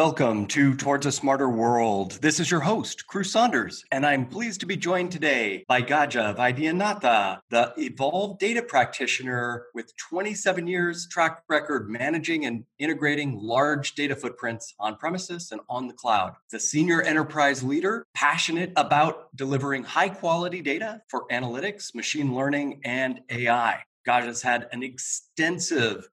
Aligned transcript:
Welcome 0.00 0.46
to 0.46 0.74
Towards 0.76 1.04
a 1.04 1.12
Smarter 1.12 1.50
World. 1.50 2.12
This 2.22 2.40
is 2.40 2.50
your 2.50 2.60
host, 2.60 3.06
Cruce 3.06 3.32
Saunders, 3.32 3.84
and 3.92 4.06
I'm 4.06 4.24
pleased 4.24 4.60
to 4.60 4.66
be 4.66 4.78
joined 4.78 5.12
today 5.12 5.62
by 5.68 5.82
Gaja 5.82 6.34
Vaidyanatha, 6.34 7.40
the 7.50 7.74
Evolve 7.76 8.38
data 8.38 8.62
practitioner 8.62 9.66
with 9.74 9.94
27 9.98 10.66
years 10.66 11.06
track 11.06 11.42
record 11.50 11.90
managing 11.90 12.46
and 12.46 12.64
integrating 12.78 13.38
large 13.42 13.94
data 13.94 14.16
footprints 14.16 14.74
on 14.80 14.96
premises 14.96 15.52
and 15.52 15.60
on 15.68 15.86
the 15.86 15.92
cloud. 15.92 16.32
The 16.50 16.60
senior 16.60 17.02
enterprise 17.02 17.62
leader, 17.62 18.06
passionate 18.14 18.72
about 18.76 19.36
delivering 19.36 19.84
high 19.84 20.08
quality 20.08 20.62
data 20.62 21.02
for 21.08 21.26
analytics, 21.30 21.94
machine 21.94 22.34
learning, 22.34 22.80
and 22.86 23.20
AI. 23.28 23.80
Gaja's 24.06 24.40
had 24.40 24.66
an 24.72 24.82
extensive 24.82 25.29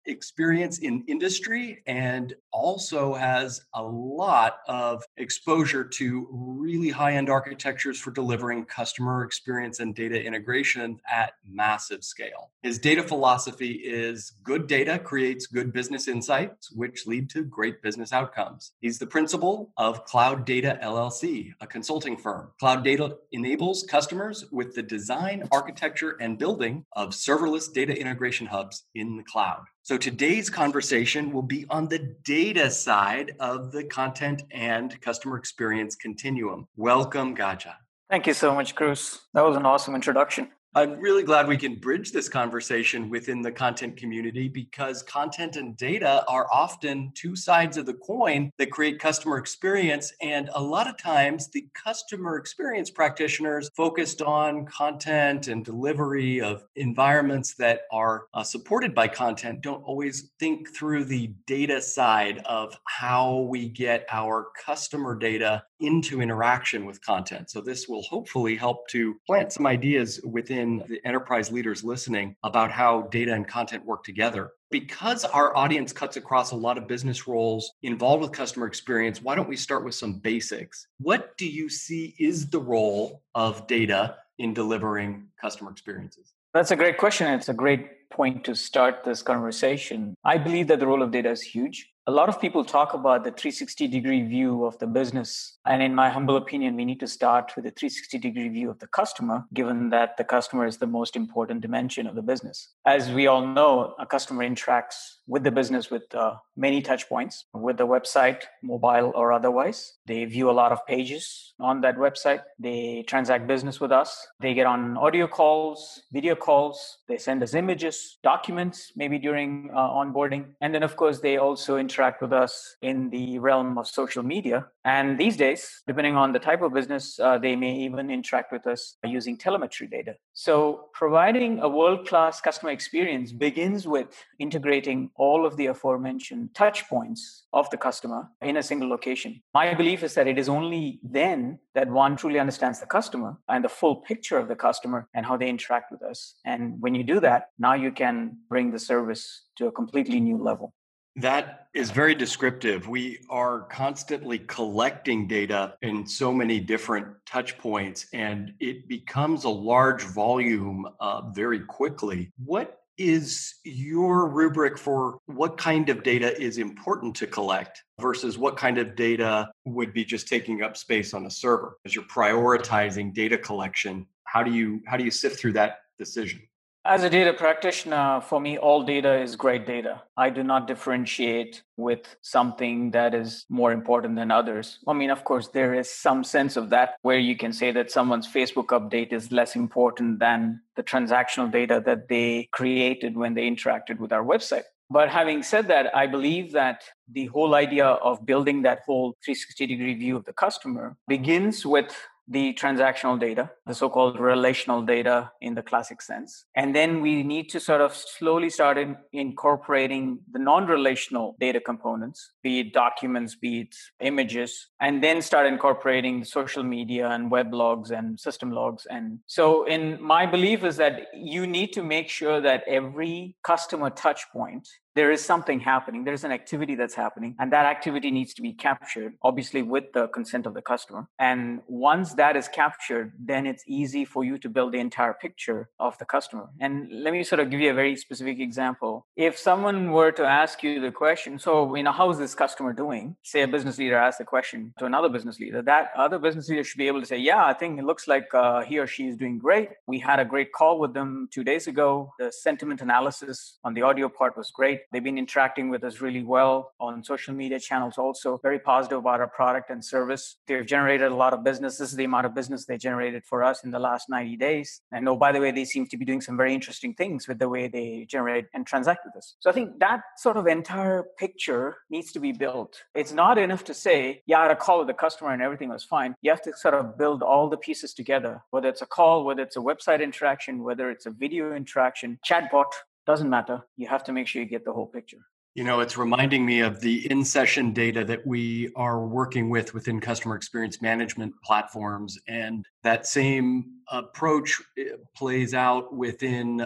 experience 0.05 0.79
in 0.79 1.03
industry 1.07 1.83
and 1.87 2.33
also 2.51 3.13
has 3.13 3.65
a 3.73 3.83
lot 3.83 4.59
of 4.67 5.03
exposure 5.17 5.83
to 5.83 6.27
really 6.31 6.89
high 6.89 7.13
end 7.13 7.29
architectures 7.29 7.99
for 7.99 8.11
delivering 8.11 8.65
customer 8.65 9.23
experience 9.23 9.79
and 9.79 9.93
data 9.93 10.21
integration 10.21 10.99
at 11.09 11.33
massive 11.47 12.03
scale. 12.03 12.51
His 12.63 12.79
data 12.79 13.03
philosophy 13.03 13.73
is 13.83 14.33
good 14.43 14.67
data 14.67 14.99
creates 14.99 15.45
good 15.45 15.71
business 15.71 16.07
insights, 16.07 16.71
which 16.71 17.05
lead 17.05 17.29
to 17.29 17.43
great 17.43 17.81
business 17.81 18.11
outcomes. 18.11 18.71
He's 18.81 18.99
the 18.99 19.07
principal 19.07 19.71
of 19.77 20.03
Cloud 20.05 20.45
Data 20.45 20.79
LLC, 20.83 21.53
a 21.61 21.67
consulting 21.67 22.17
firm. 22.17 22.49
Cloud 22.59 22.83
Data 22.83 23.17
enables 23.31 23.83
customers 23.83 24.45
with 24.51 24.73
the 24.73 24.83
design, 24.83 25.47
architecture, 25.51 26.17
and 26.19 26.37
building 26.37 26.85
of 26.93 27.09
serverless 27.09 27.71
data 27.71 27.97
integration 27.97 28.47
hubs 28.47 28.83
in 28.95 29.16
the 29.17 29.23
cloud. 29.23 29.63
So 29.83 29.97
today's 29.97 30.49
conversation 30.49 31.31
will 31.31 31.41
be 31.41 31.65
on 31.69 31.87
the 31.87 32.15
data 32.23 32.69
side 32.69 33.35
of 33.39 33.71
the 33.71 33.83
content 33.85 34.43
and 34.51 34.99
customer 35.01 35.37
experience 35.37 35.95
continuum. 35.95 36.67
Welcome, 36.75 37.35
Gaja. 37.35 37.73
Thank 38.09 38.27
you 38.27 38.33
so 38.33 38.53
much, 38.53 38.75
Cruce. 38.75 39.27
That 39.33 39.41
was 39.41 39.57
an 39.57 39.65
awesome 39.65 39.95
introduction. 39.95 40.49
I'm 40.77 40.99
really 40.99 41.23
glad 41.23 41.47
we 41.47 41.57
can 41.57 41.73
bridge 41.73 42.11
this 42.11 42.29
conversation 42.29 43.09
within 43.09 43.41
the 43.41 43.51
content 43.51 43.97
community 43.97 44.47
because 44.47 45.01
content 45.01 45.55
and 45.55 45.75
data 45.75 46.23
are 46.27 46.47
often 46.53 47.11
two 47.15 47.35
sides 47.35 47.77
of 47.77 47.87
the 47.87 47.95
coin 47.95 48.51
that 48.59 48.69
create 48.69 48.99
customer 48.99 49.39
experience. 49.39 50.13
And 50.21 50.51
a 50.53 50.61
lot 50.61 50.87
of 50.87 50.95
times, 50.95 51.47
the 51.47 51.65
customer 51.73 52.37
experience 52.37 52.91
practitioners 52.91 53.71
focused 53.75 54.21
on 54.21 54.67
content 54.67 55.47
and 55.47 55.65
delivery 55.65 56.41
of 56.41 56.63
environments 56.75 57.55
that 57.55 57.81
are 57.91 58.27
uh, 58.35 58.43
supported 58.43 58.93
by 58.93 59.07
content 59.07 59.61
don't 59.61 59.81
always 59.81 60.29
think 60.39 60.69
through 60.75 61.05
the 61.05 61.33
data 61.47 61.81
side 61.81 62.37
of 62.45 62.79
how 62.83 63.47
we 63.49 63.67
get 63.67 64.05
our 64.11 64.49
customer 64.63 65.15
data 65.15 65.63
into 65.79 66.21
interaction 66.21 66.85
with 66.85 67.03
content. 67.03 67.49
So, 67.49 67.61
this 67.61 67.87
will 67.87 68.03
hopefully 68.03 68.55
help 68.55 68.87
to 68.89 69.15
plant 69.25 69.53
some 69.53 69.67
ideas 69.67 70.19
within 70.23 70.83
the 70.87 70.99
enterprise 71.05 71.51
leaders 71.51 71.83
listening 71.83 72.35
about 72.43 72.71
how 72.71 73.03
data 73.03 73.33
and 73.33 73.47
content 73.47 73.85
work 73.85 74.03
together. 74.03 74.51
Because 74.69 75.23
our 75.23 75.55
audience 75.55 75.93
cuts 75.93 76.17
across 76.17 76.51
a 76.51 76.55
lot 76.55 76.77
of 76.77 76.87
business 76.87 77.27
roles 77.27 77.71
involved 77.83 78.21
with 78.21 78.31
customer 78.31 78.67
experience, 78.67 79.21
why 79.21 79.35
don't 79.35 79.47
we 79.47 79.55
start 79.55 79.85
with 79.85 79.95
some 79.95 80.19
basics? 80.19 80.87
What 80.99 81.37
do 81.37 81.47
you 81.47 81.69
see 81.69 82.15
is 82.19 82.49
the 82.49 82.59
role 82.59 83.23
of 83.33 83.65
data 83.67 84.17
in 84.39 84.53
delivering 84.53 85.27
customer 85.39 85.71
experiences? 85.71 86.33
That's 86.53 86.71
a 86.71 86.75
great 86.75 86.97
question. 86.97 87.31
It's 87.33 87.49
a 87.49 87.53
great 87.53 88.09
point 88.09 88.43
to 88.45 88.55
start 88.55 89.03
this 89.03 89.21
conversation. 89.21 90.15
I 90.23 90.37
believe 90.37 90.67
that 90.67 90.79
the 90.79 90.87
role 90.87 91.03
of 91.03 91.11
data 91.11 91.29
is 91.29 91.41
huge 91.41 91.89
a 92.07 92.11
lot 92.11 92.29
of 92.29 92.39
people 92.39 92.63
talk 92.63 92.93
about 92.93 93.25
the 93.25 93.31
360 93.31 93.85
degree 93.89 94.21
view 94.21 94.63
of 94.63 94.79
the 94.79 94.87
business. 94.87 95.57
And 95.65 95.83
in 95.83 95.93
my 95.93 96.09
humble 96.09 96.37
opinion, 96.37 96.77
we 96.77 96.85
need 96.85 97.01
to 97.01 97.07
start 97.07 97.51
with 97.57 97.65
a 97.65 97.71
360 97.71 98.17
degree 98.17 98.47
view 98.47 98.69
of 98.69 98.79
the 98.79 98.87
customer, 98.87 99.43
given 99.53 99.89
that 99.89 100.15
the 100.15 100.23
customer 100.23 100.65
is 100.65 100.77
the 100.77 100.87
most 100.87 101.17
important 101.17 101.59
dimension 101.59 102.07
of 102.07 102.15
the 102.15 102.21
business. 102.21 102.69
As 102.85 103.11
we 103.11 103.27
all 103.27 103.45
know, 103.45 103.93
a 103.99 104.05
customer 104.05 104.47
interacts 104.47 105.17
with 105.27 105.43
the 105.43 105.51
business 105.51 105.91
with 105.91 106.03
uh, 106.15 106.35
many 106.55 106.81
touch 106.81 107.09
points 107.09 107.43
with 107.53 107.75
the 107.75 107.85
website, 107.85 108.43
mobile 108.63 109.11
or 109.13 109.33
otherwise. 109.33 109.97
They 110.05 110.23
view 110.23 110.49
a 110.49 110.55
lot 110.61 110.71
of 110.71 110.85
pages 110.87 111.53
on 111.59 111.81
that 111.81 111.97
website. 111.97 112.39
They 112.57 113.03
transact 113.05 113.47
business 113.47 113.81
with 113.81 113.91
us. 113.91 114.25
They 114.39 114.53
get 114.53 114.65
on 114.65 114.95
audio 114.95 115.27
calls, 115.27 116.03
video 116.13 116.35
calls. 116.35 116.99
They 117.09 117.17
send 117.17 117.43
us 117.43 117.53
images, 117.53 118.17
documents, 118.23 118.93
maybe 118.95 119.19
during 119.19 119.71
uh, 119.73 119.89
onboarding. 119.89 120.45
And 120.61 120.73
then, 120.73 120.83
of 120.83 120.95
course, 120.95 121.19
they 121.19 121.35
also 121.35 121.75
interact 121.75 121.96
interact 121.97 122.21
with 122.21 122.31
us 122.31 122.75
in 122.81 123.09
the 123.09 123.39
realm 123.39 123.77
of 123.77 123.87
social 123.87 124.21
media. 124.21 124.67
And 124.85 125.17
these 125.17 125.35
days, 125.35 125.81
depending 125.87 126.15
on 126.15 126.31
the 126.31 126.39
type 126.39 126.61
of 126.61 126.73
business, 126.73 127.19
uh, 127.19 127.39
they 127.39 127.55
may 127.55 127.75
even 127.85 128.11
interact 128.11 128.51
with 128.51 128.67
us 128.67 128.97
using 129.03 129.35
telemetry 129.35 129.87
data. 129.87 130.13
So, 130.33 130.89
providing 130.93 131.59
a 131.59 131.67
world 131.67 132.07
class 132.07 132.39
customer 132.39 132.71
experience 132.71 133.31
begins 133.31 133.87
with 133.87 134.09
integrating 134.37 135.09
all 135.15 135.45
of 135.45 135.57
the 135.57 135.67
aforementioned 135.67 136.53
touch 136.53 136.87
points 136.87 137.45
of 137.51 137.67
the 137.71 137.77
customer 137.77 138.29
in 138.41 138.57
a 138.57 138.63
single 138.63 138.89
location. 138.89 139.41
My 139.55 139.73
belief 139.73 140.03
is 140.03 140.13
that 140.13 140.27
it 140.27 140.37
is 140.37 140.47
only 140.47 140.99
then 141.01 141.57
that 141.73 141.89
one 141.89 142.15
truly 142.15 142.39
understands 142.39 142.79
the 142.79 142.85
customer 142.85 143.37
and 143.49 143.63
the 143.63 143.69
full 143.69 143.95
picture 143.95 144.37
of 144.37 144.47
the 144.47 144.55
customer 144.55 145.07
and 145.15 145.25
how 145.25 145.37
they 145.37 145.49
interact 145.49 145.91
with 145.91 146.03
us. 146.03 146.35
And 146.45 146.79
when 146.79 146.93
you 146.93 147.03
do 147.03 147.19
that, 147.21 147.49
now 147.57 147.73
you 147.73 147.91
can 147.91 148.37
bring 148.49 148.71
the 148.71 148.79
service 148.79 149.47
to 149.57 149.67
a 149.67 149.71
completely 149.71 150.19
new 150.19 150.37
level. 150.37 150.73
That 151.17 151.67
is 151.73 151.89
very 151.89 152.13
descriptive. 152.13 152.87
We 152.87 153.19
are 153.27 153.61
constantly 153.61 154.37
collecting 154.37 155.27
data 155.27 155.73
in 155.81 156.05
so 156.05 156.31
many 156.31 156.59
different 156.59 157.07
touch 157.25 157.57
points, 157.57 158.05
and 158.13 158.53
it 158.59 158.87
becomes 158.87 159.43
a 159.43 159.49
large 159.49 160.03
volume 160.03 160.87
uh, 160.99 161.21
very 161.31 161.61
quickly. 161.61 162.31
What 162.45 162.81
is 162.99 163.55
your 163.63 164.27
rubric 164.27 164.77
for 164.77 165.17
what 165.25 165.57
kind 165.57 165.89
of 165.89 166.03
data 166.03 166.39
is 166.39 166.59
important 166.59 167.15
to 167.15 167.25
collect 167.25 167.83
versus 167.99 168.37
what 168.37 168.55
kind 168.55 168.77
of 168.77 168.95
data 168.95 169.49
would 169.65 169.93
be 169.93 170.05
just 170.05 170.27
taking 170.27 170.61
up 170.61 170.77
space 170.77 171.15
on 171.15 171.25
a 171.25 171.31
server? 171.31 171.77
As 171.83 171.95
you're 171.95 172.03
prioritizing 172.05 173.11
data 173.11 173.39
collection, 173.39 174.05
how 174.25 174.43
do 174.43 174.51
you 174.51 174.81
how 174.85 174.97
do 174.97 175.03
you 175.03 175.11
sift 175.11 175.39
through 175.39 175.53
that 175.53 175.79
decision? 175.97 176.41
As 176.89 177.03
a 177.03 177.09
data 177.09 177.33
practitioner, 177.33 178.21
for 178.21 178.39
me, 178.39 178.57
all 178.57 178.81
data 178.81 179.21
is 179.21 179.35
great 179.35 179.67
data. 179.67 180.03
I 180.15 180.29
do 180.29 180.41
not 180.41 180.67
differentiate 180.67 181.61
with 181.75 182.15
something 182.21 182.91
that 182.91 183.13
is 183.13 183.45
more 183.49 183.73
important 183.73 184.15
than 184.15 184.31
others. 184.31 184.79
I 184.87 184.93
mean, 184.93 185.09
of 185.09 185.25
course, 185.25 185.49
there 185.49 185.73
is 185.73 185.89
some 185.89 186.23
sense 186.23 186.55
of 186.55 186.69
that 186.69 186.95
where 187.01 187.19
you 187.19 187.35
can 187.35 187.51
say 187.51 187.71
that 187.71 187.91
someone's 187.91 188.25
Facebook 188.25 188.67
update 188.67 189.11
is 189.11 189.33
less 189.33 189.53
important 189.53 190.19
than 190.19 190.61
the 190.77 190.83
transactional 190.83 191.51
data 191.51 191.83
that 191.85 192.07
they 192.07 192.47
created 192.53 193.17
when 193.17 193.33
they 193.33 193.51
interacted 193.51 193.99
with 193.99 194.13
our 194.13 194.23
website. 194.23 194.63
But 194.89 195.09
having 195.09 195.43
said 195.43 195.67
that, 195.67 195.93
I 195.93 196.07
believe 196.07 196.53
that 196.53 196.83
the 197.11 197.25
whole 197.25 197.55
idea 197.55 197.85
of 197.85 198.25
building 198.25 198.61
that 198.61 198.83
whole 198.85 199.17
360 199.25 199.67
degree 199.67 199.95
view 199.95 200.15
of 200.15 200.23
the 200.23 200.31
customer 200.31 200.95
begins 201.05 201.65
with 201.65 201.93
the 202.27 202.53
transactional 202.53 203.19
data, 203.19 203.49
the 203.65 203.73
so 203.73 203.89
called 203.89 204.19
relational 204.19 204.81
data 204.81 205.31
in 205.41 205.55
the 205.55 205.61
classic 205.61 206.01
sense. 206.01 206.45
And 206.55 206.75
then 206.75 207.01
we 207.01 207.23
need 207.23 207.49
to 207.49 207.59
sort 207.59 207.81
of 207.81 207.95
slowly 207.95 208.49
start 208.49 208.77
in 208.77 208.97
incorporating 209.13 210.19
the 210.31 210.39
non 210.39 210.67
relational 210.67 211.35
data 211.39 211.59
components, 211.59 212.31
be 212.43 212.59
it 212.59 212.73
documents, 212.73 213.35
be 213.35 213.61
it 213.61 213.75
images, 214.01 214.67
and 214.81 215.01
then 215.01 215.21
start 215.21 215.45
incorporating 215.45 216.23
social 216.23 216.63
media 216.63 217.09
and 217.09 217.31
web 217.31 217.53
logs 217.53 217.91
and 217.91 218.19
system 218.19 218.51
logs. 218.51 218.85
And 218.89 219.19
so, 219.25 219.65
in 219.65 220.01
my 220.01 220.25
belief, 220.25 220.63
is 220.63 220.77
that 220.77 221.07
you 221.13 221.47
need 221.47 221.71
to 221.73 221.83
make 221.83 222.09
sure 222.09 222.41
that 222.41 222.63
every 222.67 223.35
customer 223.43 223.89
touch 223.89 224.25
point 224.33 224.67
there 224.97 225.11
is 225.11 225.23
something 225.23 225.59
happening. 225.59 226.03
There's 226.03 226.23
an 226.23 226.31
activity 226.31 226.75
that's 226.75 226.95
happening 226.95 227.35
and 227.39 227.51
that 227.55 227.65
activity 227.75 228.09
needs 228.11 228.33
to 228.37 228.41
be 228.41 228.53
captured 228.53 229.13
obviously 229.29 229.61
with 229.61 229.85
the 229.93 230.07
consent 230.07 230.45
of 230.45 230.53
the 230.53 230.61
customer. 230.61 231.07
And 231.19 231.61
once 231.67 232.13
that 232.21 232.35
is 232.35 232.47
captured 232.47 233.13
then 233.31 233.45
it's 233.51 233.63
easy 233.67 234.03
for 234.13 234.21
you 234.29 234.37
to 234.43 234.49
build 234.49 234.73
the 234.73 234.79
entire 234.79 235.13
picture 235.13 235.69
of 235.79 235.97
the 235.99 236.05
customer. 236.05 236.45
And 236.59 236.73
let 237.03 237.11
me 237.13 237.23
sort 237.23 237.39
of 237.41 237.49
give 237.51 237.59
you 237.59 237.71
a 237.71 237.79
very 237.83 237.95
specific 237.95 238.39
example. 238.39 239.05
If 239.15 239.37
someone 239.37 239.91
were 239.91 240.11
to 240.13 240.25
ask 240.25 240.63
you 240.63 240.81
the 240.87 240.91
question 240.91 241.39
so 241.39 241.75
you 241.75 241.83
know 241.83 241.91
how 241.91 242.09
is 242.09 242.17
this 242.17 242.33
customer 242.35 242.73
doing? 242.73 243.15
Say 243.23 243.41
a 243.41 243.47
business 243.47 243.77
leader 243.77 243.97
asks 243.97 244.17
the 244.17 244.25
question 244.25 244.73
to 244.79 244.85
another 244.85 245.09
business 245.09 245.39
leader 245.39 245.61
that 245.61 245.91
other 245.95 246.19
business 246.19 246.49
leader 246.49 246.63
should 246.63 246.77
be 246.77 246.87
able 246.87 247.01
to 247.01 247.09
say 247.11 247.17
yeah 247.17 247.43
i 247.45 247.53
think 247.53 247.79
it 247.79 247.85
looks 247.89 248.07
like 248.07 248.27
uh, 248.33 248.61
he 248.61 248.77
or 248.79 248.87
she 248.87 249.07
is 249.07 249.15
doing 249.17 249.37
great. 249.37 249.69
We 249.87 249.99
had 249.99 250.19
a 250.19 250.25
great 250.25 250.51
call 250.51 250.79
with 250.79 250.93
them 250.93 251.29
two 251.31 251.43
days 251.43 251.67
ago. 251.67 252.13
The 252.19 252.31
sentiment 252.31 252.81
analysis 252.81 253.59
on 253.63 253.73
the 253.73 253.81
audio 253.81 254.09
part 254.09 254.37
was 254.37 254.51
great 254.51 254.79
They've 254.91 255.03
been 255.03 255.17
interacting 255.17 255.69
with 255.69 255.83
us 255.83 255.99
really 255.99 256.23
well 256.23 256.71
on 256.79 257.03
social 257.03 257.33
media 257.33 257.59
channels, 257.59 257.97
also 257.97 258.39
very 258.41 258.59
positive 258.59 258.99
about 258.99 259.19
our 259.19 259.27
product 259.27 259.69
and 259.69 259.83
service. 259.83 260.37
They've 260.47 260.65
generated 260.65 261.11
a 261.11 261.15
lot 261.15 261.33
of 261.33 261.43
business. 261.43 261.77
This 261.77 261.89
is 261.89 261.97
the 261.97 262.05
amount 262.05 262.25
of 262.25 262.33
business 262.33 262.65
they 262.65 262.77
generated 262.77 263.25
for 263.25 263.43
us 263.43 263.63
in 263.63 263.71
the 263.71 263.79
last 263.79 264.09
90 264.09 264.37
days. 264.37 264.81
And 264.91 265.07
oh, 265.09 265.17
by 265.17 265.31
the 265.33 265.41
way, 265.41 265.51
they 265.51 265.65
seem 265.65 265.87
to 265.87 265.97
be 265.97 266.05
doing 266.05 266.21
some 266.21 266.37
very 266.37 266.53
interesting 266.53 266.93
things 266.93 267.27
with 267.27 267.39
the 267.39 267.49
way 267.49 267.67
they 267.67 268.05
generate 268.09 268.45
and 268.53 268.65
transact 268.65 269.05
with 269.05 269.15
us. 269.17 269.35
So 269.39 269.49
I 269.49 269.53
think 269.53 269.79
that 269.79 270.01
sort 270.17 270.37
of 270.37 270.47
entire 270.47 271.05
picture 271.19 271.77
needs 271.89 272.11
to 272.13 272.19
be 272.19 272.31
built. 272.31 272.83
It's 272.95 273.11
not 273.11 273.37
enough 273.37 273.65
to 273.65 273.73
say, 273.73 274.21
yeah, 274.25 274.39
I 274.39 274.43
had 274.43 274.51
a 274.51 274.55
call 274.55 274.79
with 274.79 274.87
the 274.87 274.93
customer 274.93 275.31
and 275.31 275.41
everything 275.41 275.69
was 275.69 275.83
fine. 275.83 276.15
You 276.21 276.31
have 276.31 276.41
to 276.43 276.53
sort 276.55 276.73
of 276.73 276.97
build 276.97 277.23
all 277.23 277.49
the 277.49 277.57
pieces 277.57 277.93
together, 277.93 278.41
whether 278.51 278.69
it's 278.69 278.81
a 278.81 278.85
call, 278.85 279.25
whether 279.25 279.43
it's 279.43 279.57
a 279.57 279.59
website 279.59 280.01
interaction, 280.01 280.63
whether 280.63 280.89
it's 280.89 281.05
a 281.05 281.11
video 281.11 281.53
interaction, 281.53 282.19
chatbot, 282.25 282.71
doesn't 283.07 283.29
matter. 283.29 283.63
You 283.77 283.87
have 283.87 284.03
to 284.03 284.11
make 284.11 284.27
sure 284.27 284.41
you 284.41 284.47
get 284.47 284.65
the 284.65 284.73
whole 284.73 284.85
picture. 284.85 285.17
You 285.55 285.63
know, 285.63 285.79
it's 285.79 285.97
reminding 285.97 286.45
me 286.45 286.59
of 286.59 286.81
the 286.81 287.09
in 287.09 287.25
session 287.25 287.73
data 287.73 288.05
that 288.05 288.27
we 288.27 288.71
are 288.75 289.07
working 289.07 289.49
with 289.49 289.73
within 289.73 289.99
customer 289.99 290.35
experience 290.35 290.83
management 290.83 291.33
platforms. 291.43 292.19
And 292.27 292.63
that 292.87 293.05
same 293.05 293.73
approach 293.91 294.61
eh, 294.77 294.83
plays 295.13 295.53
out 295.53 295.93
within 295.93 296.65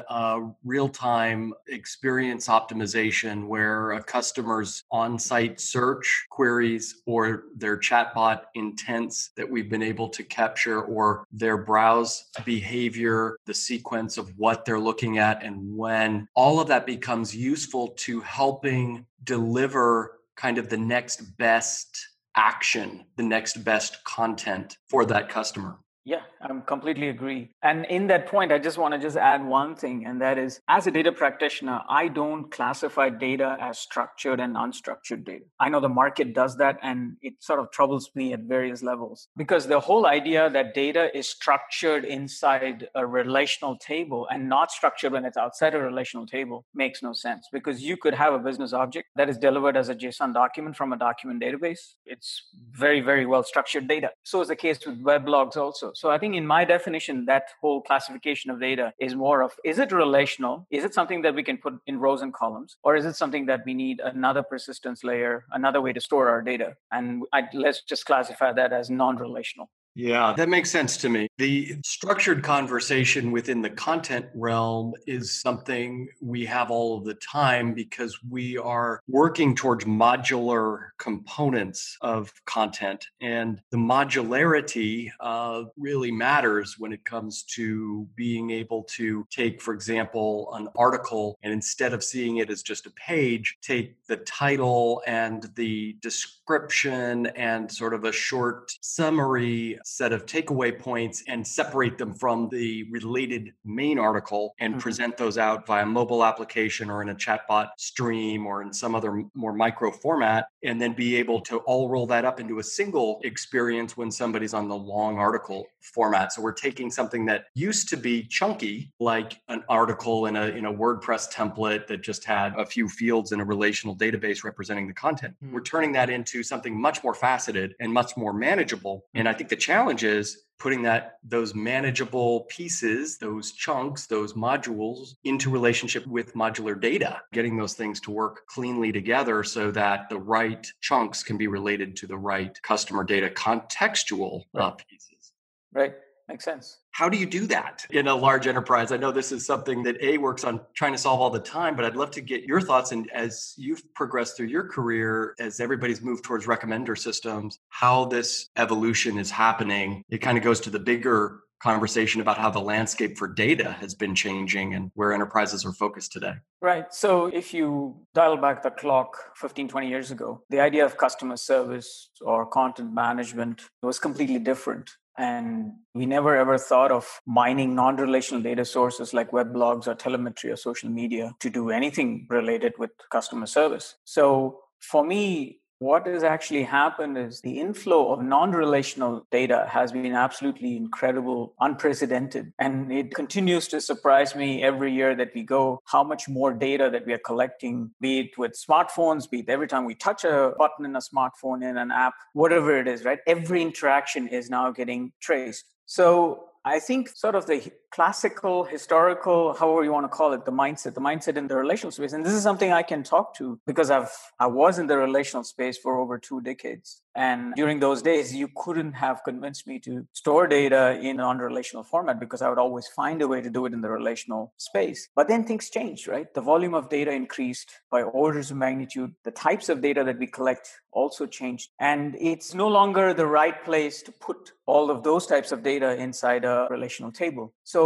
real 0.64 0.88
time 0.88 1.52
experience 1.68 2.48
optimization, 2.48 3.48
where 3.48 3.94
a 3.94 4.04
customer's 4.04 4.84
on 4.92 5.18
site 5.18 5.60
search 5.60 6.28
queries 6.30 7.02
or 7.08 7.46
their 7.56 7.76
chatbot 7.76 8.42
intents 8.54 9.32
that 9.36 9.50
we've 9.50 9.70
been 9.70 9.82
able 9.82 10.10
to 10.10 10.24
capture, 10.24 10.82
or 10.84 11.26
their 11.32 11.58
browse 11.58 12.26
behavior, 12.46 13.38
the 13.46 13.54
sequence 13.54 14.20
of 14.20 14.32
what 14.38 14.64
they're 14.64 14.80
looking 14.80 15.18
at 15.18 15.44
and 15.44 15.76
when, 15.76 16.28
all 16.36 16.60
of 16.60 16.68
that 16.68 16.86
becomes 16.86 17.36
useful 17.36 17.90
to 17.98 18.22
helping 18.22 19.06
deliver 19.24 20.20
kind 20.36 20.60
of 20.60 20.70
the 20.70 20.78
next 20.78 21.38
best 21.38 22.10
action, 22.36 23.06
the 23.18 23.24
next 23.24 23.64
best 23.64 24.04
content 24.04 24.78
for 24.88 25.04
that 25.06 25.28
customer. 25.28 25.78
Yeah, 26.06 26.22
I 26.44 26.60
completely 26.66 27.10
agree. 27.10 27.52
And 27.62 27.86
in 27.86 28.08
that 28.08 28.28
point, 28.28 28.52
I 28.52 28.58
just 28.58 28.78
want 28.78 28.94
to 28.94 29.00
just 29.00 29.18
add 29.18 29.46
one 29.46 29.76
thing, 29.76 30.06
and 30.06 30.22
that 30.22 30.38
is 30.38 30.60
as 30.68 30.88
a 30.88 30.92
data 30.92 31.12
practitioner, 31.12 31.82
I 31.90 32.08
don't 32.08 32.52
classify 32.52 33.10
data 33.10 33.58
as 33.60 33.80
structured 33.80 34.40
and 34.40 34.56
unstructured 34.56 35.24
data. 35.24 35.46
I 35.60 35.70
know 35.70 35.80
the 35.80 35.90
market 35.90 36.34
does 36.34 36.58
that, 36.58 36.80
and 36.82 37.18
it 37.22 37.36
sort 37.40 37.60
of 37.60 37.72
troubles 37.72 38.10
me 38.16 38.34
at 38.34 38.42
various 38.42 38.82
levels 38.82 39.28
because 39.38 39.68
the 39.68 39.80
whole 39.80 40.06
idea 40.06 40.50
that 40.50 40.74
data 40.74 41.16
is 41.16 41.28
structured 41.28 42.06
inside 42.06 42.88
a 42.96 43.06
relational 43.06 43.78
table 43.78 44.28
and 44.32 44.50
not 44.50 44.72
structured 44.72 45.12
when 45.12 45.26
it's 45.26 45.38
outside 45.38 45.76
a 45.76 45.80
relational 45.80 46.26
table 46.26 46.66
makes 46.74 47.04
no 47.04 47.14
sense 47.14 47.48
because 47.52 47.82
you 47.82 47.98
could 47.98 48.14
have 48.14 48.34
a 48.34 48.40
business 48.40 48.74
object 48.74 49.10
that 49.16 49.30
is 49.30 49.38
delivered 49.38 49.78
as 49.78 49.90
a 49.90 49.96
JSON 49.96 50.34
document 50.34 50.76
from 50.76 50.94
a 50.94 50.98
document 50.98 51.42
database. 51.42 51.96
It's 52.06 52.44
very, 52.72 53.02
very 53.02 53.26
well 53.26 53.44
structured 53.44 53.88
data. 53.88 54.12
So 54.24 54.42
is 54.42 54.48
the 54.48 54.56
case 54.56 54.86
with 54.86 55.02
web 55.02 55.28
logs 55.28 55.58
also 55.58 55.92
so 55.94 56.10
I 56.10 56.18
think 56.18 56.31
in 56.34 56.46
my 56.46 56.66
definition, 56.66 57.26
that 57.26 57.50
whole 57.62 57.82
classification 57.82 58.52
of 58.52 58.60
data 58.60 58.94
is 59.00 59.16
more 59.16 59.42
of 59.42 59.54
is 59.64 59.80
it 59.80 59.92
relational? 59.92 60.68
Is 60.70 60.84
it 60.84 60.94
something 60.94 61.22
that 61.24 61.36
we 61.36 61.44
can 61.44 61.58
put 61.58 61.76
in 61.88 62.00
rows 62.00 62.22
and 62.22 62.34
columns? 62.34 62.78
Or 62.84 62.96
is 62.96 63.06
it 63.06 63.16
something 63.16 63.46
that 63.48 63.62
we 63.66 63.74
need 63.74 64.00
another 64.00 64.44
persistence 64.44 65.04
layer, 65.04 65.46
another 65.52 65.82
way 65.82 65.94
to 65.94 66.02
store 66.02 66.30
our 66.30 66.42
data? 66.42 66.76
And 66.92 67.24
I, 67.34 67.44
let's 67.54 67.82
just 67.84 68.06
classify 68.06 68.54
that 68.54 68.74
as 68.74 68.90
non 68.90 69.18
relational. 69.18 69.70
Yeah, 69.94 70.34
that 70.38 70.48
makes 70.48 70.72
sense 70.72 70.96
to 70.98 71.10
me. 71.10 71.28
The 71.38 71.76
structured 71.84 72.44
conversation 72.44 73.32
within 73.32 73.62
the 73.62 73.70
content 73.70 74.28
realm 74.34 74.94
is 75.06 75.42
something 75.42 76.08
we 76.22 76.46
have 76.46 76.72
all 76.72 76.98
of 76.98 77.04
the 77.04 77.16
time 77.16 77.74
because 77.74 78.18
we 78.30 78.58
are 78.58 79.02
working 79.08 79.54
towards 79.54 79.84
modular 79.84 80.90
components 80.98 81.98
of 82.02 82.32
content. 82.46 83.06
And 83.22 83.62
the 83.72 83.78
modularity 83.78 85.10
uh, 85.20 85.64
really 85.78 86.12
matters 86.12 86.76
when 86.78 86.94
it 86.94 87.04
comes 87.04 87.44
to 87.56 88.08
being 88.16 88.50
able 88.52 88.84
to 88.84 89.28
take, 89.30 89.62
for 89.62 89.74
example, 89.74 90.54
an 90.54 90.70
article 90.78 91.38
and 91.44 91.52
instead 91.52 91.94
of 91.94 92.04
seeing 92.04 92.38
it 92.38 92.50
as 92.50 92.64
just 92.64 92.86
a 92.86 92.92
page, 92.92 93.58
take 93.62 93.98
the 94.08 94.18
title 94.18 95.02
and 95.06 95.50
the 95.56 95.98
description 96.02 97.26
and 97.28 97.70
sort 97.70 97.94
of 97.94 98.06
a 98.06 98.12
short 98.12 98.72
summary 98.82 99.80
set 99.84 100.14
of 100.14 100.26
takeaway 100.26 100.78
points 100.78 101.24
and 101.28 101.46
separate 101.46 101.98
them 101.98 102.14
from 102.14 102.50
the 102.50 102.84
related 102.92 103.54
main 103.66 104.00
article 104.00 104.56
and 104.60 104.74
mm-hmm. 104.74 104.82
present 104.82 105.18
those 105.18 105.38
out 105.38 105.66
via 105.68 105.86
mobile 105.86 106.24
application 106.24 106.90
or 106.90 107.02
in 107.02 107.10
a 107.10 107.16
chatbot 107.16 107.70
stream 107.78 108.46
or 108.46 108.62
in 108.62 108.74
some 108.74 108.96
other 108.96 109.24
more 109.34 109.54
micro 109.54 109.92
format 109.92 110.48
and 110.64 110.82
then 110.82 110.94
be 110.94 111.16
able 111.16 111.42
to 111.42 111.58
all 111.60 111.90
roll 111.90 112.06
that 112.06 112.26
up 112.26 112.40
into 112.40 112.60
a 112.60 112.64
single 112.64 113.20
experience 113.24 113.96
when 113.98 114.12
somebody's 114.12 114.54
on 114.54 114.68
the 114.68 114.76
long 114.76 115.18
article 115.18 115.66
format 115.82 116.32
so 116.32 116.42
we're 116.42 116.52
taking 116.52 116.92
something 116.92 117.26
that 117.26 117.46
used 117.56 117.90
to 117.90 117.98
be 117.98 118.24
chunky 118.24 118.92
like 119.00 119.42
an 119.50 119.64
article 119.70 120.28
in 120.28 120.36
a 120.36 120.48
in 120.48 120.66
a 120.66 120.74
WordPress 120.74 121.32
template 121.32 121.88
that 121.88 122.02
just 122.02 122.24
had 122.24 122.54
a 122.58 122.66
few 122.66 122.88
fields 122.88 123.32
in 123.32 123.40
a 123.40 123.46
relational 123.46 123.96
database 123.96 124.44
representing 124.44 124.88
the 124.88 124.94
content 124.94 125.36
mm-hmm. 125.44 125.54
we're 125.54 125.62
turning 125.62 125.92
that 125.92 126.10
into 126.10 126.44
something 126.44 126.80
much 126.80 127.04
more 127.04 127.14
faceted 127.14 127.76
and 127.80 127.92
much 127.92 128.16
more 128.16 128.34
manageable 128.34 129.06
and 129.14 129.28
i 129.28 129.34
think 129.34 129.50
the 129.50 129.56
challenge 129.72 130.04
is 130.04 130.44
putting 130.60 130.82
that 130.84 131.14
those 131.24 131.56
manageable 131.56 132.42
pieces 132.42 133.18
those 133.18 133.54
chunks 133.54 134.06
those 134.06 134.34
modules 134.34 135.16
into 135.24 135.50
relationship 135.50 136.06
with 136.06 136.34
modular 136.34 136.80
data. 136.80 137.22
Getting 137.32 137.56
those 137.58 137.74
things 137.74 138.00
to 138.02 138.12
work 138.12 138.46
cleanly 138.48 138.92
together 138.92 139.44
so 139.44 139.72
that 139.72 140.10
the 140.10 140.20
right 140.20 140.68
chunks 140.82 141.24
can 141.24 141.38
be 141.38 141.48
related 141.48 141.96
to 141.98 142.06
the 142.06 142.18
right 142.18 142.56
customer 142.62 143.04
data 143.04 143.30
contextual 143.30 144.42
uh, 144.42 144.60
right. 144.60 144.66
Uh, 144.66 144.72
pieces. 144.90 145.32
Right 145.74 145.94
makes 146.32 146.46
sense 146.46 146.80
how 146.92 147.10
do 147.10 147.18
you 147.18 147.26
do 147.26 147.48
that 147.48 147.86
in 147.90 148.08
a 148.08 148.16
large 148.16 148.48
enterprise? 148.48 148.92
I 148.92 148.98
know 148.98 149.12
this 149.12 149.32
is 149.32 149.46
something 149.46 149.82
that 149.84 149.98
A 150.02 150.18
works 150.18 150.44
on 150.44 150.62
trying 150.74 150.92
to 150.92 150.98
solve 150.98 151.22
all 151.22 151.30
the 151.30 151.40
time, 151.40 151.76
but 151.76 151.86
I'd 151.86 151.96
love 151.96 152.12
to 152.12 152.22
get 152.22 152.44
your 152.44 152.62
thoughts. 152.62 152.92
And 152.92 153.10
as 153.12 153.54
you've 153.58 153.82
progressed 153.94 154.38
through 154.38 154.48
your 154.48 154.68
career, 154.68 155.34
as 155.40 155.60
everybody's 155.60 156.02
moved 156.02 156.24
towards 156.24 156.46
recommender 156.46 156.98
systems, 156.98 157.60
how 157.70 158.06
this 158.06 158.50
evolution 158.58 159.18
is 159.18 159.32
happening. 159.32 160.04
It 160.10 160.20
kind 160.20 160.38
of 160.38 160.44
goes 160.44 160.60
to 160.62 160.70
the 160.70 160.80
bigger 160.80 161.40
conversation 161.62 162.22
about 162.22 162.38
how 162.38 162.50
the 162.50 162.60
landscape 162.60 163.18
for 163.18 163.28
data 163.28 163.72
has 163.80 163.94
been 163.94 164.16
changing 164.16 164.74
and 164.74 164.92
where 164.96 165.14
enterprises 165.14 165.64
are 165.64 165.74
focused 165.74 166.12
today. 166.12 166.34
Right. 166.60 166.92
So 166.92 167.28
if 167.28 167.54
you 167.54 167.96
dial 168.16 168.36
back 168.38 168.64
the 168.64 168.72
clock 168.72 169.16
15, 169.36 169.68
20 169.68 169.88
years 169.88 170.12
ago, 170.12 170.42
the 170.50 170.60
idea 170.60 170.84
of 170.84 170.98
customer 170.98 171.38
service 171.38 172.10
or 172.20 172.48
content 172.48 172.94
management 172.94 173.62
was 173.84 174.00
completely 174.00 174.40
different. 174.40 174.92
And 175.18 175.74
we 175.94 176.06
never 176.06 176.36
ever 176.36 176.58
thought 176.58 176.92
of 176.92 177.22
mining 177.26 177.76
non 177.76 177.98
relational 177.98 178.42
data 178.42 178.66
sources 178.66 179.14
like 179.14 179.34
web 179.34 179.56
logs 179.56 179.88
or 179.88 179.96
telemetry 179.96 180.52
or 180.52 180.56
social 180.56 180.90
media 180.90 181.34
to 181.40 181.50
do 181.50 181.70
anything 181.70 182.28
related 182.30 182.74
with 182.78 182.92
customer 183.12 183.46
service. 183.46 183.96
So 184.06 184.60
for 184.80 185.06
me, 185.06 185.61
what 185.82 186.06
has 186.06 186.24
actually 186.24 186.62
happened 186.62 187.18
is 187.18 187.42
the 187.42 187.60
inflow 187.60 188.14
of 188.14 188.22
non 188.22 188.52
relational 188.52 189.26
data 189.32 189.66
has 189.68 189.92
been 189.92 190.14
absolutely 190.14 190.78
incredible, 190.78 191.56
unprecedented. 191.60 192.54
And 192.60 192.94
it 192.94 193.16
continues 193.16 193.68
to 193.70 193.82
surprise 193.82 194.36
me 194.36 194.62
every 194.62 194.94
year 194.94 195.16
that 195.16 195.32
we 195.34 195.42
go 195.42 195.82
how 195.86 196.04
much 196.04 196.30
more 196.30 196.54
data 196.54 196.90
that 196.92 197.08
we 197.08 197.14
are 197.14 197.24
collecting, 197.26 197.90
be 198.00 198.20
it 198.20 198.38
with 198.38 198.52
smartphones, 198.52 199.28
be 199.28 199.40
it 199.40 199.50
every 199.50 199.68
time 199.68 199.86
we 199.86 199.96
touch 199.96 200.24
a 200.24 200.54
button 200.56 200.86
in 200.86 200.96
a 200.96 201.00
smartphone, 201.00 201.68
in 201.68 201.78
an 201.78 201.90
app, 201.90 202.14
whatever 202.34 202.78
it 202.78 202.88
is, 202.88 203.04
right? 203.04 203.20
Every 203.26 203.64
interaction 203.64 204.28
is 204.28 204.52
now 204.52 204.70
getting 204.70 205.12
traced. 205.20 205.66
So 205.88 206.44
I 206.64 206.78
think 206.78 207.10
sort 207.10 207.34
of 207.34 207.48
the 207.48 207.72
classical, 207.92 208.64
historical, 208.64 209.54
however 209.54 209.84
you 209.84 209.92
want 209.92 210.06
to 210.06 210.10
call 210.10 210.34
it, 210.34 210.46
the 210.46 210.52
mindset, 210.52 210.94
the 210.94 211.02
mindset 211.02 211.38
in 211.38 211.48
the 211.48 211.56
relational 211.56 211.92
space. 211.92 212.14
And 212.14 212.26
this 212.26 212.34
is 212.34 212.42
something 212.42 212.72
I 212.72 212.84
can 212.84 213.04
talk 213.04 213.36
to 213.36 213.60
because 213.68 213.92
I've 213.92 214.12
I 214.40 214.48
was 214.48 214.80
in 214.80 214.88
the 214.88 214.98
relational 214.98 215.44
space 215.44 215.78
for 215.78 215.98
over 215.98 216.18
two 216.18 216.42
decades. 216.42 217.02
And 217.14 217.54
during 217.56 217.80
those 217.80 218.02
days, 218.02 218.34
you 218.34 218.48
couldn't 218.56 218.94
have 218.94 219.22
convinced 219.26 219.68
me 219.68 219.80
to 219.80 220.08
store 220.14 220.48
data 220.48 220.98
in 221.02 221.18
non-relational 221.18 221.84
format 221.84 222.22
because 222.22 222.42
I 222.42 222.48
would 222.50 222.58
always 222.58 222.88
find 222.88 223.22
a 223.22 223.28
way 223.28 223.42
to 223.42 223.50
do 223.50 223.66
it 223.66 223.74
in 223.74 223.82
the 223.82 223.90
relational 223.90 224.54
space. 224.58 225.10
But 225.14 225.28
then 225.28 225.44
things 225.44 225.70
changed, 225.70 226.08
right? 226.08 226.34
The 226.34 226.42
volume 226.42 226.74
of 226.74 226.88
data 226.88 227.12
increased 227.12 227.70
by 227.92 228.04
orders 228.04 228.52
of 228.52 228.58
magnitude. 228.58 229.14
The 229.26 229.32
types 229.32 229.68
of 229.68 229.82
data 229.82 230.06
that 230.06 230.20
we 230.20 230.28
collect 230.28 230.70
also 230.94 231.26
changed. 231.26 231.70
And 231.80 232.16
it's 232.20 232.54
no 232.54 232.68
longer 232.70 233.14
the 233.14 233.28
right 233.28 233.62
place 233.64 234.02
to 234.04 234.12
put 234.14 234.54
all 234.66 234.90
of 234.90 235.04
those 235.04 235.28
types 235.28 235.52
of 235.52 235.64
data 235.64 235.96
inside 235.96 236.46
a 236.46 236.68
relational 236.70 237.12
table. 237.12 237.54
So 237.64 237.81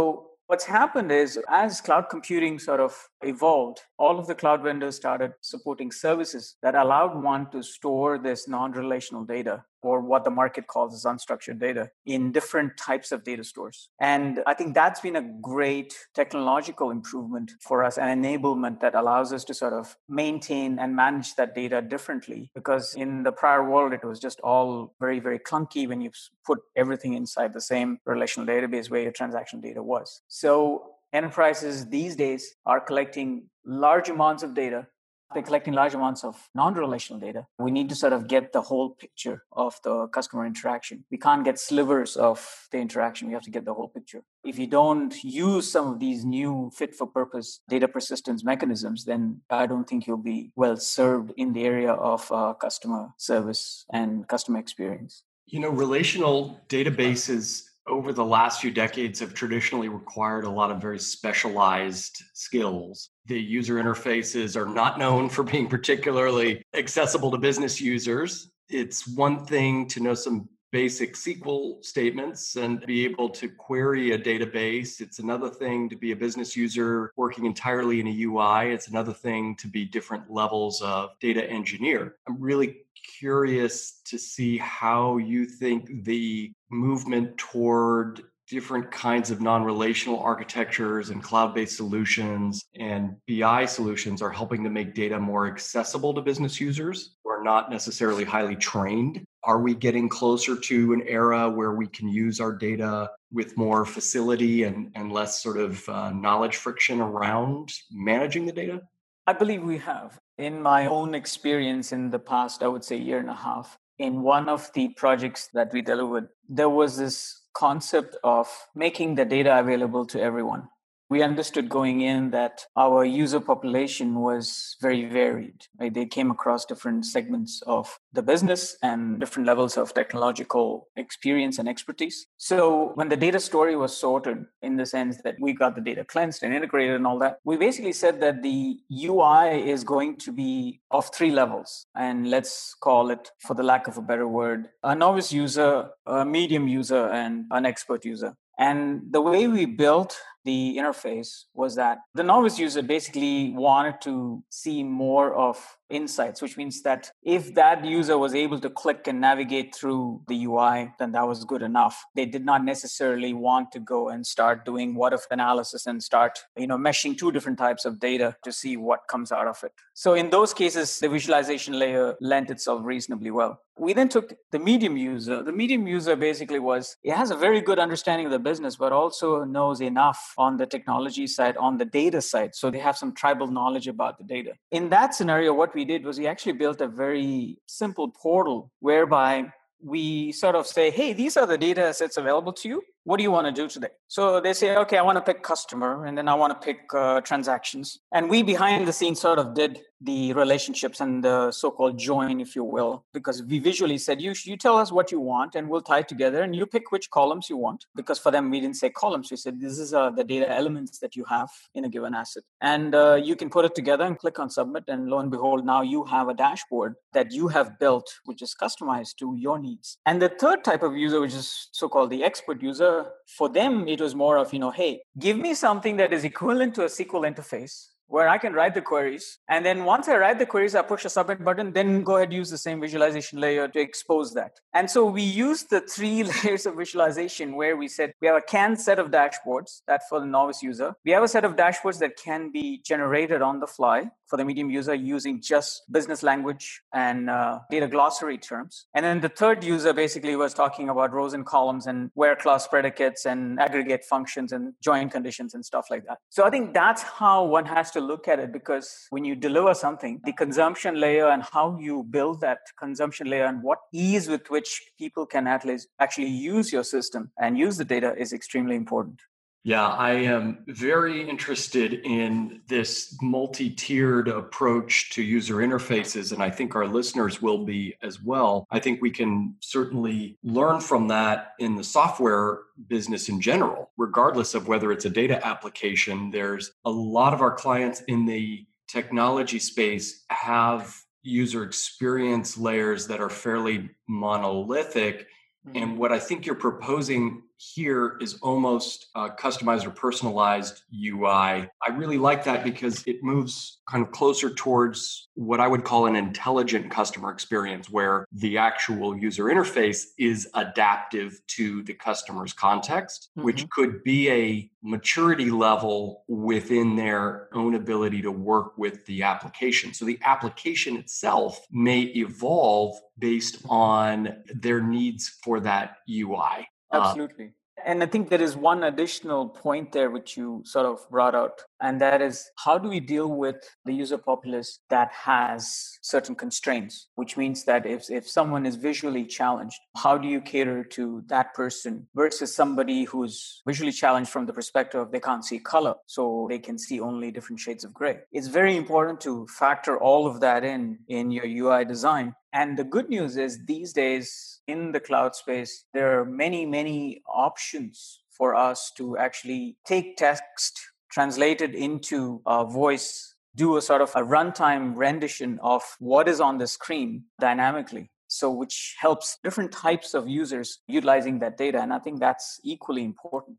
what's 0.46 0.64
happened 0.64 1.10
is 1.12 1.38
as 1.48 1.80
cloud 1.80 2.08
computing 2.08 2.58
sort 2.58 2.80
of 2.80 3.08
evolved, 3.26 3.80
all 3.98 4.18
of 4.18 4.26
the 4.26 4.34
cloud 4.34 4.62
vendors 4.62 4.96
started 4.96 5.32
supporting 5.40 5.90
services 5.90 6.56
that 6.62 6.74
allowed 6.74 7.22
one 7.22 7.50
to 7.50 7.62
store 7.62 8.18
this 8.18 8.48
non 8.48 8.72
relational 8.72 9.24
data 9.24 9.64
or 9.82 10.00
what 10.00 10.24
the 10.24 10.30
market 10.30 10.66
calls 10.66 10.92
as 10.94 11.04
unstructured 11.04 11.60
data 11.60 11.90
in 12.04 12.32
different 12.32 12.76
types 12.76 13.12
of 13.12 13.22
data 13.22 13.44
stores. 13.44 13.88
And 14.00 14.40
I 14.46 14.54
think 14.54 14.74
that's 14.74 15.00
been 15.00 15.16
a 15.16 15.22
great 15.40 15.94
technological 16.14 16.90
improvement 16.90 17.52
for 17.60 17.84
us 17.84 17.96
and 17.96 18.24
enablement 18.24 18.80
that 18.80 18.94
allows 18.94 19.32
us 19.32 19.44
to 19.44 19.54
sort 19.54 19.72
of 19.72 19.96
maintain 20.08 20.78
and 20.78 20.96
manage 20.96 21.36
that 21.36 21.54
data 21.54 21.80
differently. 21.80 22.50
Because 22.54 22.94
in 22.94 23.22
the 23.22 23.32
prior 23.32 23.68
world, 23.68 23.92
it 23.92 24.04
was 24.04 24.18
just 24.18 24.40
all 24.40 24.94
very, 24.98 25.20
very 25.20 25.38
clunky 25.38 25.88
when 25.88 26.00
you 26.00 26.10
put 26.44 26.58
everything 26.74 27.14
inside 27.14 27.52
the 27.52 27.60
same 27.60 27.98
relational 28.04 28.46
database 28.46 28.90
where 28.90 29.02
your 29.02 29.12
transaction 29.12 29.60
data 29.60 29.82
was. 29.82 30.22
So 30.28 30.95
enterprises 31.16 31.88
these 31.88 32.16
days 32.16 32.54
are 32.64 32.80
collecting 32.80 33.48
large 33.64 34.08
amounts 34.08 34.42
of 34.42 34.54
data 34.54 34.86
they're 35.34 35.42
collecting 35.42 35.74
large 35.74 35.94
amounts 35.94 36.24
of 36.24 36.48
non-relational 36.54 37.20
data. 37.20 37.46
We 37.58 37.70
need 37.70 37.88
to 37.88 37.94
sort 37.94 38.12
of 38.12 38.28
get 38.28 38.52
the 38.52 38.62
whole 38.62 38.90
picture 38.90 39.42
of 39.52 39.78
the 39.82 40.06
customer 40.08 40.46
interaction. 40.46 41.04
We 41.10 41.18
can't 41.18 41.44
get 41.44 41.58
slivers 41.58 42.16
of 42.16 42.68
the 42.70 42.78
interaction. 42.78 43.28
We 43.28 43.34
have 43.34 43.42
to 43.42 43.50
get 43.50 43.64
the 43.64 43.74
whole 43.74 43.88
picture. 43.88 44.22
If 44.44 44.58
you 44.58 44.66
don't 44.66 45.12
use 45.24 45.70
some 45.70 45.88
of 45.88 45.98
these 45.98 46.24
new 46.24 46.70
fit 46.74 46.94
for 46.94 47.06
purpose 47.06 47.60
data 47.68 47.88
persistence 47.88 48.44
mechanisms, 48.44 49.04
then 49.04 49.40
I 49.50 49.66
don't 49.66 49.88
think 49.88 50.06
you'll 50.06 50.16
be 50.18 50.52
well 50.54 50.76
served 50.76 51.32
in 51.36 51.52
the 51.52 51.64
area 51.64 51.92
of 51.92 52.30
uh, 52.30 52.54
customer 52.54 53.08
service 53.16 53.84
and 53.92 54.28
customer 54.28 54.58
experience. 54.58 55.24
You 55.46 55.60
know, 55.60 55.70
relational 55.70 56.60
databases 56.68 57.65
over 57.88 58.12
the 58.12 58.24
last 58.24 58.60
few 58.60 58.70
decades 58.70 59.20
have 59.20 59.34
traditionally 59.34 59.88
required 59.88 60.44
a 60.44 60.50
lot 60.50 60.70
of 60.70 60.80
very 60.80 60.98
specialized 60.98 62.22
skills. 62.34 63.10
The 63.26 63.40
user 63.40 63.76
interfaces 63.76 64.56
are 64.56 64.66
not 64.66 64.98
known 64.98 65.28
for 65.28 65.42
being 65.42 65.68
particularly 65.68 66.62
accessible 66.74 67.30
to 67.30 67.38
business 67.38 67.80
users. 67.80 68.50
It's 68.68 69.06
one 69.06 69.46
thing 69.46 69.86
to 69.88 70.00
know 70.00 70.14
some 70.14 70.48
basic 70.72 71.14
SQL 71.14 71.82
statements 71.84 72.56
and 72.56 72.84
be 72.84 73.04
able 73.04 73.30
to 73.30 73.48
query 73.48 74.12
a 74.12 74.18
database. 74.18 75.00
It's 75.00 75.20
another 75.20 75.48
thing 75.48 75.88
to 75.88 75.96
be 75.96 76.12
a 76.12 76.16
business 76.16 76.56
user 76.56 77.12
working 77.16 77.46
entirely 77.46 78.00
in 78.00 78.08
a 78.08 78.22
UI. 78.24 78.72
It's 78.72 78.88
another 78.88 79.12
thing 79.12 79.56
to 79.56 79.68
be 79.68 79.84
different 79.84 80.30
levels 80.30 80.82
of 80.82 81.10
data 81.20 81.48
engineer. 81.48 82.16
I'm 82.28 82.40
really 82.40 82.80
curious 83.18 84.00
to 84.06 84.18
see 84.18 84.58
how 84.58 85.18
you 85.18 85.46
think 85.46 86.04
the 86.04 86.52
movement 86.70 87.36
toward 87.38 88.22
different 88.48 88.90
kinds 88.92 89.30
of 89.30 89.40
non-relational 89.40 90.20
architectures 90.20 91.10
and 91.10 91.22
cloud-based 91.22 91.76
solutions 91.76 92.64
and 92.76 93.16
BI 93.26 93.66
solutions 93.66 94.22
are 94.22 94.30
helping 94.30 94.62
to 94.62 94.70
make 94.70 94.94
data 94.94 95.18
more 95.18 95.48
accessible 95.48 96.14
to 96.14 96.22
business 96.22 96.60
users 96.60 97.16
who 97.24 97.30
are 97.30 97.42
not 97.42 97.70
necessarily 97.70 98.24
highly 98.24 98.54
trained. 98.54 99.24
Are 99.42 99.60
we 99.60 99.74
getting 99.74 100.08
closer 100.08 100.56
to 100.56 100.92
an 100.92 101.02
era 101.06 101.50
where 101.50 101.72
we 101.72 101.88
can 101.88 102.08
use 102.08 102.40
our 102.40 102.52
data 102.52 103.10
with 103.32 103.56
more 103.56 103.84
facility 103.84 104.62
and, 104.62 104.92
and 104.94 105.12
less 105.12 105.42
sort 105.42 105.58
of 105.58 105.88
uh, 105.88 106.10
knowledge 106.12 106.56
friction 106.56 107.00
around 107.00 107.72
managing 107.90 108.46
the 108.46 108.52
data? 108.52 108.82
I 109.26 109.32
believe 109.32 109.64
we 109.64 109.78
have. 109.78 110.20
In 110.38 110.62
my 110.62 110.86
own 110.86 111.14
experience 111.16 111.92
in 111.92 112.10
the 112.10 112.18
past, 112.20 112.62
I 112.62 112.68
would 112.68 112.84
say 112.84 112.96
year 112.96 113.18
and 113.18 113.30
a 113.30 113.34
half, 113.34 113.76
in 113.98 114.22
one 114.22 114.48
of 114.48 114.70
the 114.74 114.88
projects 114.90 115.48
that 115.54 115.72
we 115.72 115.82
delivered, 115.82 116.28
there 116.48 116.68
was 116.68 116.96
this 116.96 117.42
concept 117.54 118.16
of 118.22 118.48
making 118.74 119.14
the 119.14 119.24
data 119.24 119.58
available 119.58 120.04
to 120.06 120.20
everyone. 120.20 120.68
We 121.08 121.22
understood 121.22 121.68
going 121.68 122.00
in 122.00 122.30
that 122.30 122.66
our 122.76 123.04
user 123.04 123.40
population 123.40 124.16
was 124.16 124.76
very 124.80 125.04
varied. 125.04 125.62
Right? 125.78 125.92
They 125.92 126.06
came 126.06 126.30
across 126.30 126.64
different 126.64 127.06
segments 127.06 127.62
of 127.66 127.98
the 128.12 128.22
business 128.22 128.76
and 128.82 129.20
different 129.20 129.46
levels 129.46 129.76
of 129.76 129.94
technological 129.94 130.88
experience 130.96 131.58
and 131.58 131.68
expertise. 131.68 132.26
So 132.36 132.92
when 132.94 133.08
the 133.08 133.16
data 133.16 133.38
story 133.38 133.76
was 133.76 133.96
sorted 133.96 134.44
in 134.62 134.76
the 134.76 134.86
sense 134.86 135.18
that 135.22 135.36
we 135.40 135.52
got 135.52 135.74
the 135.74 135.80
data 135.80 136.04
cleansed 136.04 136.42
and 136.42 136.52
integrated 136.52 136.96
and 136.96 137.06
all 137.06 137.18
that, 137.20 137.38
we 137.44 137.56
basically 137.56 137.92
said 137.92 138.20
that 138.20 138.42
the 138.42 138.78
UI 138.90 139.70
is 139.70 139.84
going 139.84 140.16
to 140.18 140.32
be 140.32 140.80
of 140.90 141.14
three 141.14 141.30
levels. 141.30 141.86
And 141.94 142.30
let's 142.30 142.74
call 142.74 143.10
it, 143.10 143.30
for 143.38 143.54
the 143.54 143.62
lack 143.62 143.86
of 143.86 143.96
a 143.96 144.02
better 144.02 144.26
word, 144.26 144.68
a 144.82 144.94
novice 144.94 145.32
user, 145.32 145.90
a 146.06 146.24
medium 146.24 146.66
user, 146.68 147.08
and 147.08 147.44
an 147.50 147.66
expert 147.66 148.04
user. 148.04 148.34
And 148.58 149.02
the 149.10 149.20
way 149.20 149.48
we 149.48 149.66
built 149.66 150.16
the 150.46 150.76
interface 150.78 151.44
was 151.54 151.74
that 151.74 151.98
the 152.14 152.22
novice 152.22 152.58
user 152.58 152.80
basically 152.80 153.52
wanted 153.54 154.00
to 154.00 154.42
see 154.48 154.82
more 154.82 155.34
of 155.34 155.58
insights, 155.90 156.42
which 156.42 156.56
means 156.56 156.82
that 156.82 157.10
if 157.22 157.54
that 157.54 157.84
user 157.84 158.18
was 158.18 158.34
able 158.34 158.58
to 158.60 158.70
click 158.70 159.06
and 159.06 159.20
navigate 159.20 159.74
through 159.74 160.22
the 160.28 160.44
UI, 160.44 160.92
then 160.98 161.12
that 161.12 161.26
was 161.26 161.44
good 161.44 161.62
enough. 161.62 162.04
They 162.14 162.26
did 162.26 162.44
not 162.44 162.64
necessarily 162.64 163.32
want 163.32 163.72
to 163.72 163.80
go 163.80 164.08
and 164.08 164.26
start 164.26 164.64
doing 164.64 164.94
what 164.94 165.12
if 165.12 165.22
analysis 165.30 165.86
and 165.86 166.02
start, 166.02 166.38
you 166.56 166.66
know, 166.66 166.78
meshing 166.78 167.16
two 167.16 167.32
different 167.32 167.58
types 167.58 167.84
of 167.84 168.00
data 168.00 168.36
to 168.44 168.52
see 168.52 168.76
what 168.76 169.08
comes 169.08 169.32
out 169.32 169.46
of 169.46 169.62
it. 169.62 169.72
So 169.94 170.14
in 170.14 170.30
those 170.30 170.52
cases, 170.52 170.98
the 170.98 171.08
visualization 171.08 171.78
layer 171.78 172.16
lent 172.20 172.50
itself 172.50 172.82
reasonably 172.84 173.30
well. 173.30 173.60
We 173.78 173.92
then 173.92 174.08
took 174.08 174.32
the 174.52 174.58
medium 174.58 174.96
user. 174.96 175.42
The 175.42 175.52
medium 175.52 175.86
user 175.86 176.16
basically 176.16 176.58
was, 176.58 176.96
it 177.04 177.14
has 177.14 177.30
a 177.30 177.36
very 177.36 177.60
good 177.60 177.78
understanding 177.78 178.24
of 178.26 178.32
the 178.32 178.38
business, 178.38 178.76
but 178.76 178.90
also 178.90 179.44
knows 179.44 179.82
enough 179.82 180.32
on 180.38 180.56
the 180.56 180.64
technology 180.64 181.26
side, 181.26 181.58
on 181.58 181.76
the 181.76 181.84
data 181.84 182.22
side. 182.22 182.54
So 182.54 182.70
they 182.70 182.78
have 182.78 182.96
some 182.96 183.14
tribal 183.14 183.48
knowledge 183.48 183.86
about 183.86 184.16
the 184.16 184.24
data. 184.24 184.54
In 184.70 184.88
that 184.90 185.14
scenario, 185.14 185.52
what 185.52 185.74
we 185.76 185.84
did 185.84 186.04
was 186.04 186.18
we 186.18 186.26
actually 186.26 186.52
built 186.52 186.80
a 186.80 186.88
very 186.88 187.58
simple 187.66 188.08
portal 188.10 188.72
whereby 188.80 189.52
we 189.80 190.32
sort 190.32 190.56
of 190.56 190.66
say, 190.66 190.90
hey, 190.90 191.12
these 191.12 191.36
are 191.36 191.46
the 191.46 191.58
data 191.58 191.92
sets 191.94 192.16
available 192.16 192.52
to 192.54 192.68
you 192.68 192.82
what 193.06 193.18
do 193.18 193.22
you 193.22 193.30
want 193.30 193.46
to 193.46 193.52
do 193.52 193.68
today? 193.68 193.94
So 194.08 194.40
they 194.40 194.52
say, 194.52 194.76
okay, 194.76 194.98
I 194.98 195.02
want 195.02 195.16
to 195.16 195.22
pick 195.22 195.44
customer 195.44 196.06
and 196.06 196.18
then 196.18 196.28
I 196.28 196.34
want 196.34 196.60
to 196.60 196.64
pick 196.64 196.78
uh, 196.92 197.20
transactions. 197.20 198.00
And 198.12 198.28
we 198.28 198.42
behind 198.42 198.88
the 198.88 198.92
scenes 198.92 199.20
sort 199.20 199.38
of 199.38 199.54
did 199.54 199.78
the 200.00 200.32
relationships 200.34 201.00
and 201.00 201.24
the 201.24 201.50
so-called 201.52 201.98
join, 201.98 202.40
if 202.40 202.54
you 202.54 202.64
will, 202.64 203.04
because 203.14 203.42
we 203.44 203.60
visually 203.60 203.96
said, 203.96 204.20
you, 204.20 204.34
you 204.44 204.56
tell 204.56 204.76
us 204.76 204.90
what 204.90 205.10
you 205.12 205.20
want 205.20 205.54
and 205.54 205.68
we'll 205.68 205.80
tie 205.80 206.02
together 206.02 206.42
and 206.42 206.54
you 206.54 206.66
pick 206.66 206.90
which 206.90 207.08
columns 207.10 207.48
you 207.48 207.56
want. 207.56 207.86
Because 207.94 208.18
for 208.18 208.32
them, 208.32 208.50
we 208.50 208.60
didn't 208.60 208.76
say 208.76 208.90
columns. 208.90 209.30
We 209.30 209.36
said, 209.36 209.60
this 209.60 209.78
is 209.78 209.94
uh, 209.94 210.10
the 210.10 210.24
data 210.24 210.50
elements 210.50 210.98
that 210.98 211.14
you 211.14 211.24
have 211.28 211.48
in 211.74 211.84
a 211.84 211.88
given 211.88 212.12
asset. 212.12 212.42
And 212.60 212.94
uh, 212.94 213.14
you 213.14 213.36
can 213.36 213.50
put 213.50 213.64
it 213.64 213.74
together 213.76 214.04
and 214.04 214.18
click 214.18 214.40
on 214.40 214.50
submit. 214.50 214.84
And 214.88 215.08
lo 215.08 215.20
and 215.20 215.30
behold, 215.30 215.64
now 215.64 215.82
you 215.82 216.04
have 216.04 216.28
a 216.28 216.34
dashboard 216.34 216.96
that 217.12 217.30
you 217.32 217.48
have 217.48 217.78
built, 217.78 218.12
which 218.24 218.42
is 218.42 218.54
customized 218.60 219.16
to 219.20 219.34
your 219.38 219.58
needs. 219.58 219.98
And 220.04 220.20
the 220.20 220.28
third 220.28 220.64
type 220.64 220.82
of 220.82 220.96
user, 220.96 221.20
which 221.20 221.34
is 221.34 221.68
so-called 221.72 222.10
the 222.10 222.24
expert 222.24 222.60
user, 222.62 222.95
for 223.36 223.48
them, 223.48 223.88
it 223.88 224.00
was 224.00 224.14
more 224.14 224.36
of, 224.38 224.52
you 224.52 224.58
know, 224.58 224.70
hey, 224.70 225.00
give 225.18 225.36
me 225.36 225.54
something 225.54 225.96
that 225.96 226.12
is 226.12 226.24
equivalent 226.24 226.74
to 226.76 226.82
a 226.82 226.90
SQL 226.98 227.24
interface 227.30 227.95
where 228.08 228.28
I 228.28 228.38
can 228.38 228.52
write 228.52 228.74
the 228.74 228.82
queries. 228.82 229.38
And 229.48 229.64
then 229.64 229.84
once 229.84 230.08
I 230.08 230.16
write 230.16 230.38
the 230.38 230.46
queries, 230.46 230.74
I 230.74 230.82
push 230.82 231.04
a 231.04 231.08
submit 231.08 231.44
button, 231.44 231.72
then 231.72 232.02
go 232.02 232.16
ahead 232.16 232.32
use 232.32 232.50
the 232.50 232.58
same 232.58 232.80
visualization 232.80 233.40
layer 233.40 233.68
to 233.68 233.80
expose 233.80 234.34
that. 234.34 234.60
And 234.74 234.90
so 234.90 235.04
we 235.06 235.22
used 235.22 235.70
the 235.70 235.80
three 235.80 236.22
layers 236.44 236.66
of 236.66 236.76
visualization 236.76 237.56
where 237.56 237.76
we 237.76 237.88
said 237.88 238.12
we 238.20 238.28
have 238.28 238.36
a 238.36 238.42
canned 238.42 238.80
set 238.80 238.98
of 238.98 239.10
dashboards, 239.10 239.82
that 239.86 240.02
for 240.08 240.20
the 240.20 240.26
novice 240.26 240.62
user. 240.62 240.94
We 241.04 241.12
have 241.12 241.22
a 241.22 241.28
set 241.28 241.44
of 241.44 241.56
dashboards 241.56 241.98
that 242.00 242.16
can 242.16 242.50
be 242.52 242.80
generated 242.84 243.42
on 243.42 243.60
the 243.60 243.66
fly 243.66 244.10
for 244.26 244.36
the 244.36 244.44
medium 244.44 244.70
user 244.70 244.94
using 244.94 245.40
just 245.40 245.82
business 245.90 246.22
language 246.22 246.82
and 246.92 247.30
uh, 247.30 247.60
data 247.70 247.86
glossary 247.86 248.38
terms. 248.38 248.86
And 248.94 249.04
then 249.04 249.20
the 249.20 249.28
third 249.28 249.62
user 249.62 249.92
basically 249.92 250.34
was 250.36 250.52
talking 250.52 250.88
about 250.88 251.12
rows 251.12 251.32
and 251.32 251.46
columns 251.46 251.86
and 251.86 252.10
where 252.14 252.34
clause 252.34 252.66
predicates 252.66 253.24
and 253.24 253.60
aggregate 253.60 254.04
functions 254.04 254.52
and 254.52 254.74
join 254.82 255.08
conditions 255.10 255.54
and 255.54 255.64
stuff 255.64 255.86
like 255.90 256.04
that. 256.06 256.18
So 256.30 256.44
I 256.44 256.50
think 256.50 256.74
that's 256.74 257.02
how 257.02 257.44
one 257.44 257.66
has 257.66 257.90
to 257.92 257.95
to 257.96 258.00
look 258.00 258.28
at 258.28 258.38
it 258.38 258.52
because 258.52 259.06
when 259.10 259.24
you 259.24 259.34
deliver 259.34 259.72
something, 259.74 260.20
the 260.24 260.32
consumption 260.32 261.00
layer 261.00 261.28
and 261.28 261.42
how 261.42 261.78
you 261.80 262.04
build 262.04 262.40
that 262.42 262.58
consumption 262.78 263.28
layer 263.28 263.46
and 263.46 263.62
what 263.62 263.78
ease 263.92 264.28
with 264.28 264.50
which 264.50 264.82
people 264.98 265.24
can 265.24 265.46
at 265.46 265.64
least 265.64 265.88
actually 265.98 266.28
use 266.28 266.72
your 266.72 266.84
system 266.84 267.30
and 267.38 267.58
use 267.58 267.78
the 267.78 267.84
data 267.84 268.14
is 268.18 268.32
extremely 268.32 268.76
important. 268.76 269.20
Yeah, 269.66 269.88
I 269.88 270.12
am 270.12 270.58
very 270.68 271.28
interested 271.28 271.92
in 271.92 272.60
this 272.68 273.18
multi 273.20 273.68
tiered 273.68 274.28
approach 274.28 275.10
to 275.14 275.24
user 275.24 275.56
interfaces, 275.56 276.30
and 276.30 276.40
I 276.40 276.50
think 276.50 276.76
our 276.76 276.86
listeners 276.86 277.42
will 277.42 277.64
be 277.64 277.96
as 278.00 278.22
well. 278.22 278.68
I 278.70 278.78
think 278.78 279.02
we 279.02 279.10
can 279.10 279.56
certainly 279.58 280.38
learn 280.44 280.80
from 280.80 281.08
that 281.08 281.54
in 281.58 281.74
the 281.74 281.82
software 281.82 282.60
business 282.86 283.28
in 283.28 283.40
general, 283.40 283.90
regardless 283.96 284.54
of 284.54 284.68
whether 284.68 284.92
it's 284.92 285.04
a 285.04 285.10
data 285.10 285.44
application. 285.44 286.30
There's 286.30 286.70
a 286.84 286.90
lot 286.92 287.34
of 287.34 287.40
our 287.42 287.56
clients 287.56 288.02
in 288.02 288.24
the 288.24 288.64
technology 288.86 289.58
space 289.58 290.24
have 290.28 290.96
user 291.24 291.64
experience 291.64 292.56
layers 292.56 293.08
that 293.08 293.20
are 293.20 293.28
fairly 293.28 293.90
monolithic. 294.06 295.26
Mm-hmm. 295.66 295.76
And 295.76 295.98
what 295.98 296.12
I 296.12 296.20
think 296.20 296.46
you're 296.46 296.54
proposing 296.54 297.42
here 297.58 298.16
is 298.20 298.34
almost 298.42 299.06
a 299.14 299.28
customized 299.28 299.86
or 299.86 299.90
personalized 299.90 300.82
UI. 300.92 301.26
I 301.28 301.90
really 301.94 302.18
like 302.18 302.44
that 302.44 302.64
because 302.64 303.02
it 303.06 303.22
moves 303.22 303.78
kind 303.88 304.04
of 304.04 304.12
closer 304.12 304.50
towards 304.50 305.28
what 305.34 305.60
I 305.60 305.68
would 305.68 305.84
call 305.84 306.06
an 306.06 306.16
intelligent 306.16 306.90
customer 306.90 307.30
experience, 307.30 307.88
where 307.90 308.26
the 308.32 308.58
actual 308.58 309.16
user 309.16 309.44
interface 309.44 310.04
is 310.18 310.48
adaptive 310.54 311.40
to 311.48 311.82
the 311.84 311.94
customer's 311.94 312.52
context, 312.52 313.30
mm-hmm. 313.30 313.46
which 313.46 313.68
could 313.70 314.02
be 314.02 314.30
a 314.30 314.70
maturity 314.82 315.50
level 315.50 316.24
within 316.28 316.96
their 316.96 317.48
own 317.54 317.74
ability 317.74 318.22
to 318.22 318.30
work 318.30 318.76
with 318.78 319.04
the 319.06 319.22
application. 319.22 319.92
So 319.94 320.04
the 320.04 320.18
application 320.24 320.96
itself 320.96 321.66
may 321.70 322.02
evolve 322.02 322.96
based 323.18 323.58
on 323.68 324.36
their 324.54 324.80
needs 324.80 325.28
for 325.42 325.60
that 325.60 325.98
UI. 326.08 326.68
Uh, 326.92 327.02
Absolutely. 327.02 327.46
Uh, 327.46 327.50
and 327.84 328.02
I 328.02 328.06
think 328.06 328.30
there 328.30 328.42
is 328.42 328.56
one 328.56 328.84
additional 328.84 329.48
point 329.48 329.92
there 329.92 330.10
which 330.10 330.36
you 330.36 330.62
sort 330.64 330.86
of 330.86 331.08
brought 331.10 331.34
out, 331.34 331.62
and 331.80 332.00
that 332.00 332.22
is 332.22 332.50
how 332.56 332.78
do 332.78 332.88
we 332.88 333.00
deal 333.00 333.28
with 333.28 333.56
the 333.84 333.92
user 333.92 334.18
populace 334.18 334.80
that 334.90 335.10
has 335.12 335.98
certain 336.02 336.34
constraints, 336.34 337.08
which 337.14 337.36
means 337.36 337.64
that 337.64 337.86
if, 337.86 338.10
if 338.10 338.28
someone 338.28 338.66
is 338.66 338.76
visually 338.76 339.24
challenged, 339.24 339.78
how 339.96 340.16
do 340.16 340.28
you 340.28 340.40
cater 340.40 340.84
to 340.84 341.22
that 341.26 341.54
person 341.54 342.06
versus 342.14 342.54
somebody 342.54 343.04
who's 343.04 343.62
visually 343.66 343.92
challenged 343.92 344.30
from 344.30 344.46
the 344.46 344.52
perspective 344.52 345.00
of 345.00 345.12
they 345.12 345.20
can't 345.20 345.44
see 345.44 345.58
color, 345.58 345.94
so 346.06 346.46
they 346.48 346.58
can 346.58 346.78
see 346.78 347.00
only 347.00 347.30
different 347.30 347.60
shades 347.60 347.84
of 347.84 347.92
gray? 347.92 348.18
It's 348.32 348.48
very 348.48 348.76
important 348.76 349.20
to 349.22 349.46
factor 349.46 349.98
all 349.98 350.26
of 350.26 350.40
that 350.40 350.64
in 350.64 350.98
in 351.08 351.30
your 351.30 351.46
UI 351.46 351.84
design 351.84 352.34
and 352.56 352.78
the 352.78 352.84
good 352.84 353.10
news 353.10 353.36
is 353.36 353.66
these 353.66 353.92
days 353.92 354.62
in 354.66 354.92
the 354.92 355.00
cloud 355.00 355.34
space, 355.34 355.84
there 355.92 356.18
are 356.18 356.24
many, 356.24 356.64
many 356.64 357.22
options 357.28 358.22
for 358.30 358.54
us 358.54 358.90
to 358.96 359.18
actually 359.18 359.76
take 359.84 360.16
text, 360.16 360.80
translate 361.10 361.60
it 361.60 361.74
into 361.74 362.42
a 362.46 362.64
voice, 362.64 363.34
do 363.54 363.76
a 363.76 363.82
sort 363.82 364.02
of 364.02 364.10
a 364.14 364.22
runtime 364.22 364.96
rendition 364.96 365.58
of 365.62 365.82
what 365.98 366.28
is 366.28 366.40
on 366.40 366.58
the 366.58 366.66
screen 366.66 367.24
dynamically. 367.40 368.10
So, 368.28 368.50
which 368.50 368.96
helps 368.98 369.38
different 369.44 369.70
types 369.70 370.12
of 370.12 370.28
users 370.28 370.80
utilizing 370.88 371.38
that 371.38 371.56
data. 371.56 371.80
And 371.80 371.92
I 371.92 372.00
think 372.00 372.18
that's 372.18 372.60
equally 372.64 373.04
important 373.04 373.58